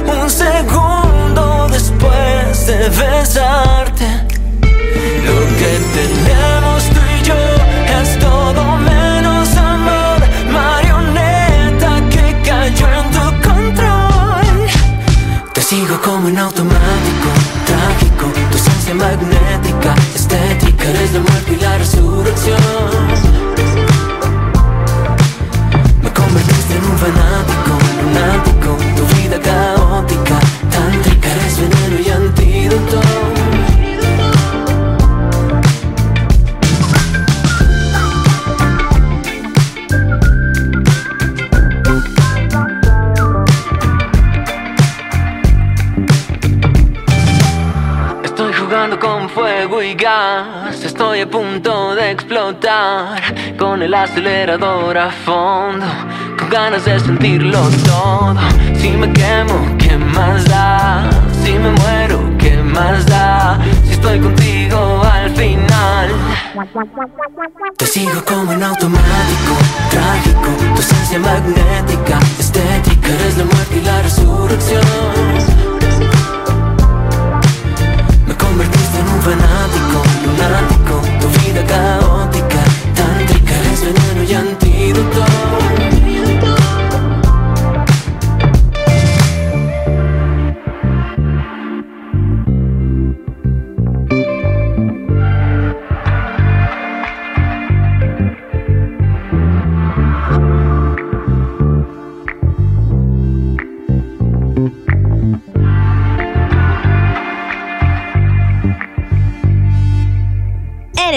un 0.05 0.29
segundo 0.29 1.67
después 1.69 2.67
de 2.67 2.89
besarte. 2.89 4.28
Sigo 15.69 16.01
como 16.01 16.27
en 16.29 16.37
automático, 16.39 17.29
trágico, 17.67 18.25
tu 18.49 18.57
esencia 18.57 18.95
magnética, 18.95 19.93
estética, 20.15 20.89
eres 20.89 21.13
la 21.13 21.19
muerte 21.19 21.53
y 21.53 21.55
la 21.57 21.77
resurrección. 21.77 22.98
Gas, 49.99 50.83
estoy 50.83 51.21
a 51.21 51.29
punto 51.29 51.93
de 51.93 52.11
explotar, 52.11 53.21
con 53.57 53.81
el 53.81 53.93
acelerador 53.93 54.97
a 54.97 55.11
fondo, 55.11 55.85
con 56.37 56.49
ganas 56.49 56.85
de 56.85 56.99
sentirlo 56.99 57.59
todo. 57.85 58.35
Si 58.75 58.91
me 58.91 59.11
quemo, 59.11 59.77
¿qué 59.77 59.97
más 59.97 60.45
da? 60.45 61.09
Si 61.43 61.51
me 61.51 61.71
muero, 61.71 62.19
¿qué 62.37 62.57
más 62.57 63.05
da? 63.07 63.59
Si 63.83 63.91
estoy 63.91 64.19
contigo 64.19 65.01
al 65.03 65.29
final. 65.31 66.09
Te 67.77 67.85
sigo 67.85 68.23
como 68.25 68.53
en 68.53 68.63
automático, 68.63 69.53
trágico, 69.91 70.75
tu 70.75 70.81
esencia 70.81 71.19
magnética, 71.19 72.19
estética, 72.39 73.07
eres 73.09 73.37
la 73.37 73.43
muerte 73.45 73.77
y 73.77 73.81
la 73.81 74.01
resurrección. 74.01 75.58
Fanático, 79.21 80.01
lunático, 80.25 81.01
tu 81.19 81.27
vida 81.39 81.63
caótica, 81.65 82.63
tántrica, 82.95 83.53
eres 83.59 83.81
veneno 83.81 84.23
y 84.23 84.33
antídoto. 84.33 85.88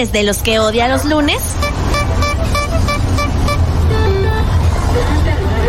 ¿Eres 0.03 0.11
de 0.11 0.23
los 0.23 0.39
que 0.39 0.59
odia 0.59 0.89
los 0.89 1.05
lunes? 1.05 1.41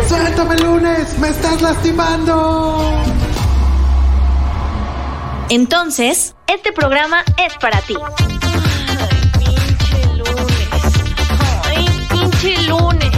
¡Suéltame 0.09 0.57
lunes! 0.57 1.17
¡Me 1.19 1.29
estás 1.29 1.61
lastimando! 1.61 3.01
Entonces, 5.47 6.35
este 6.47 6.73
programa 6.73 7.23
es 7.37 7.53
para 7.61 7.79
ti. 7.79 7.95
pinche 9.39 10.03
lunes. 10.17 10.69
Ay, 11.63 11.87
pinche 12.09 12.61
lunes. 12.63 13.11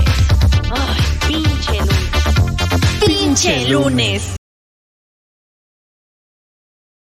Ay, 0.72 1.02
pinche 1.28 1.80
lunes. 1.80 3.08
Pinche 3.08 3.70
lunes. 3.70 4.38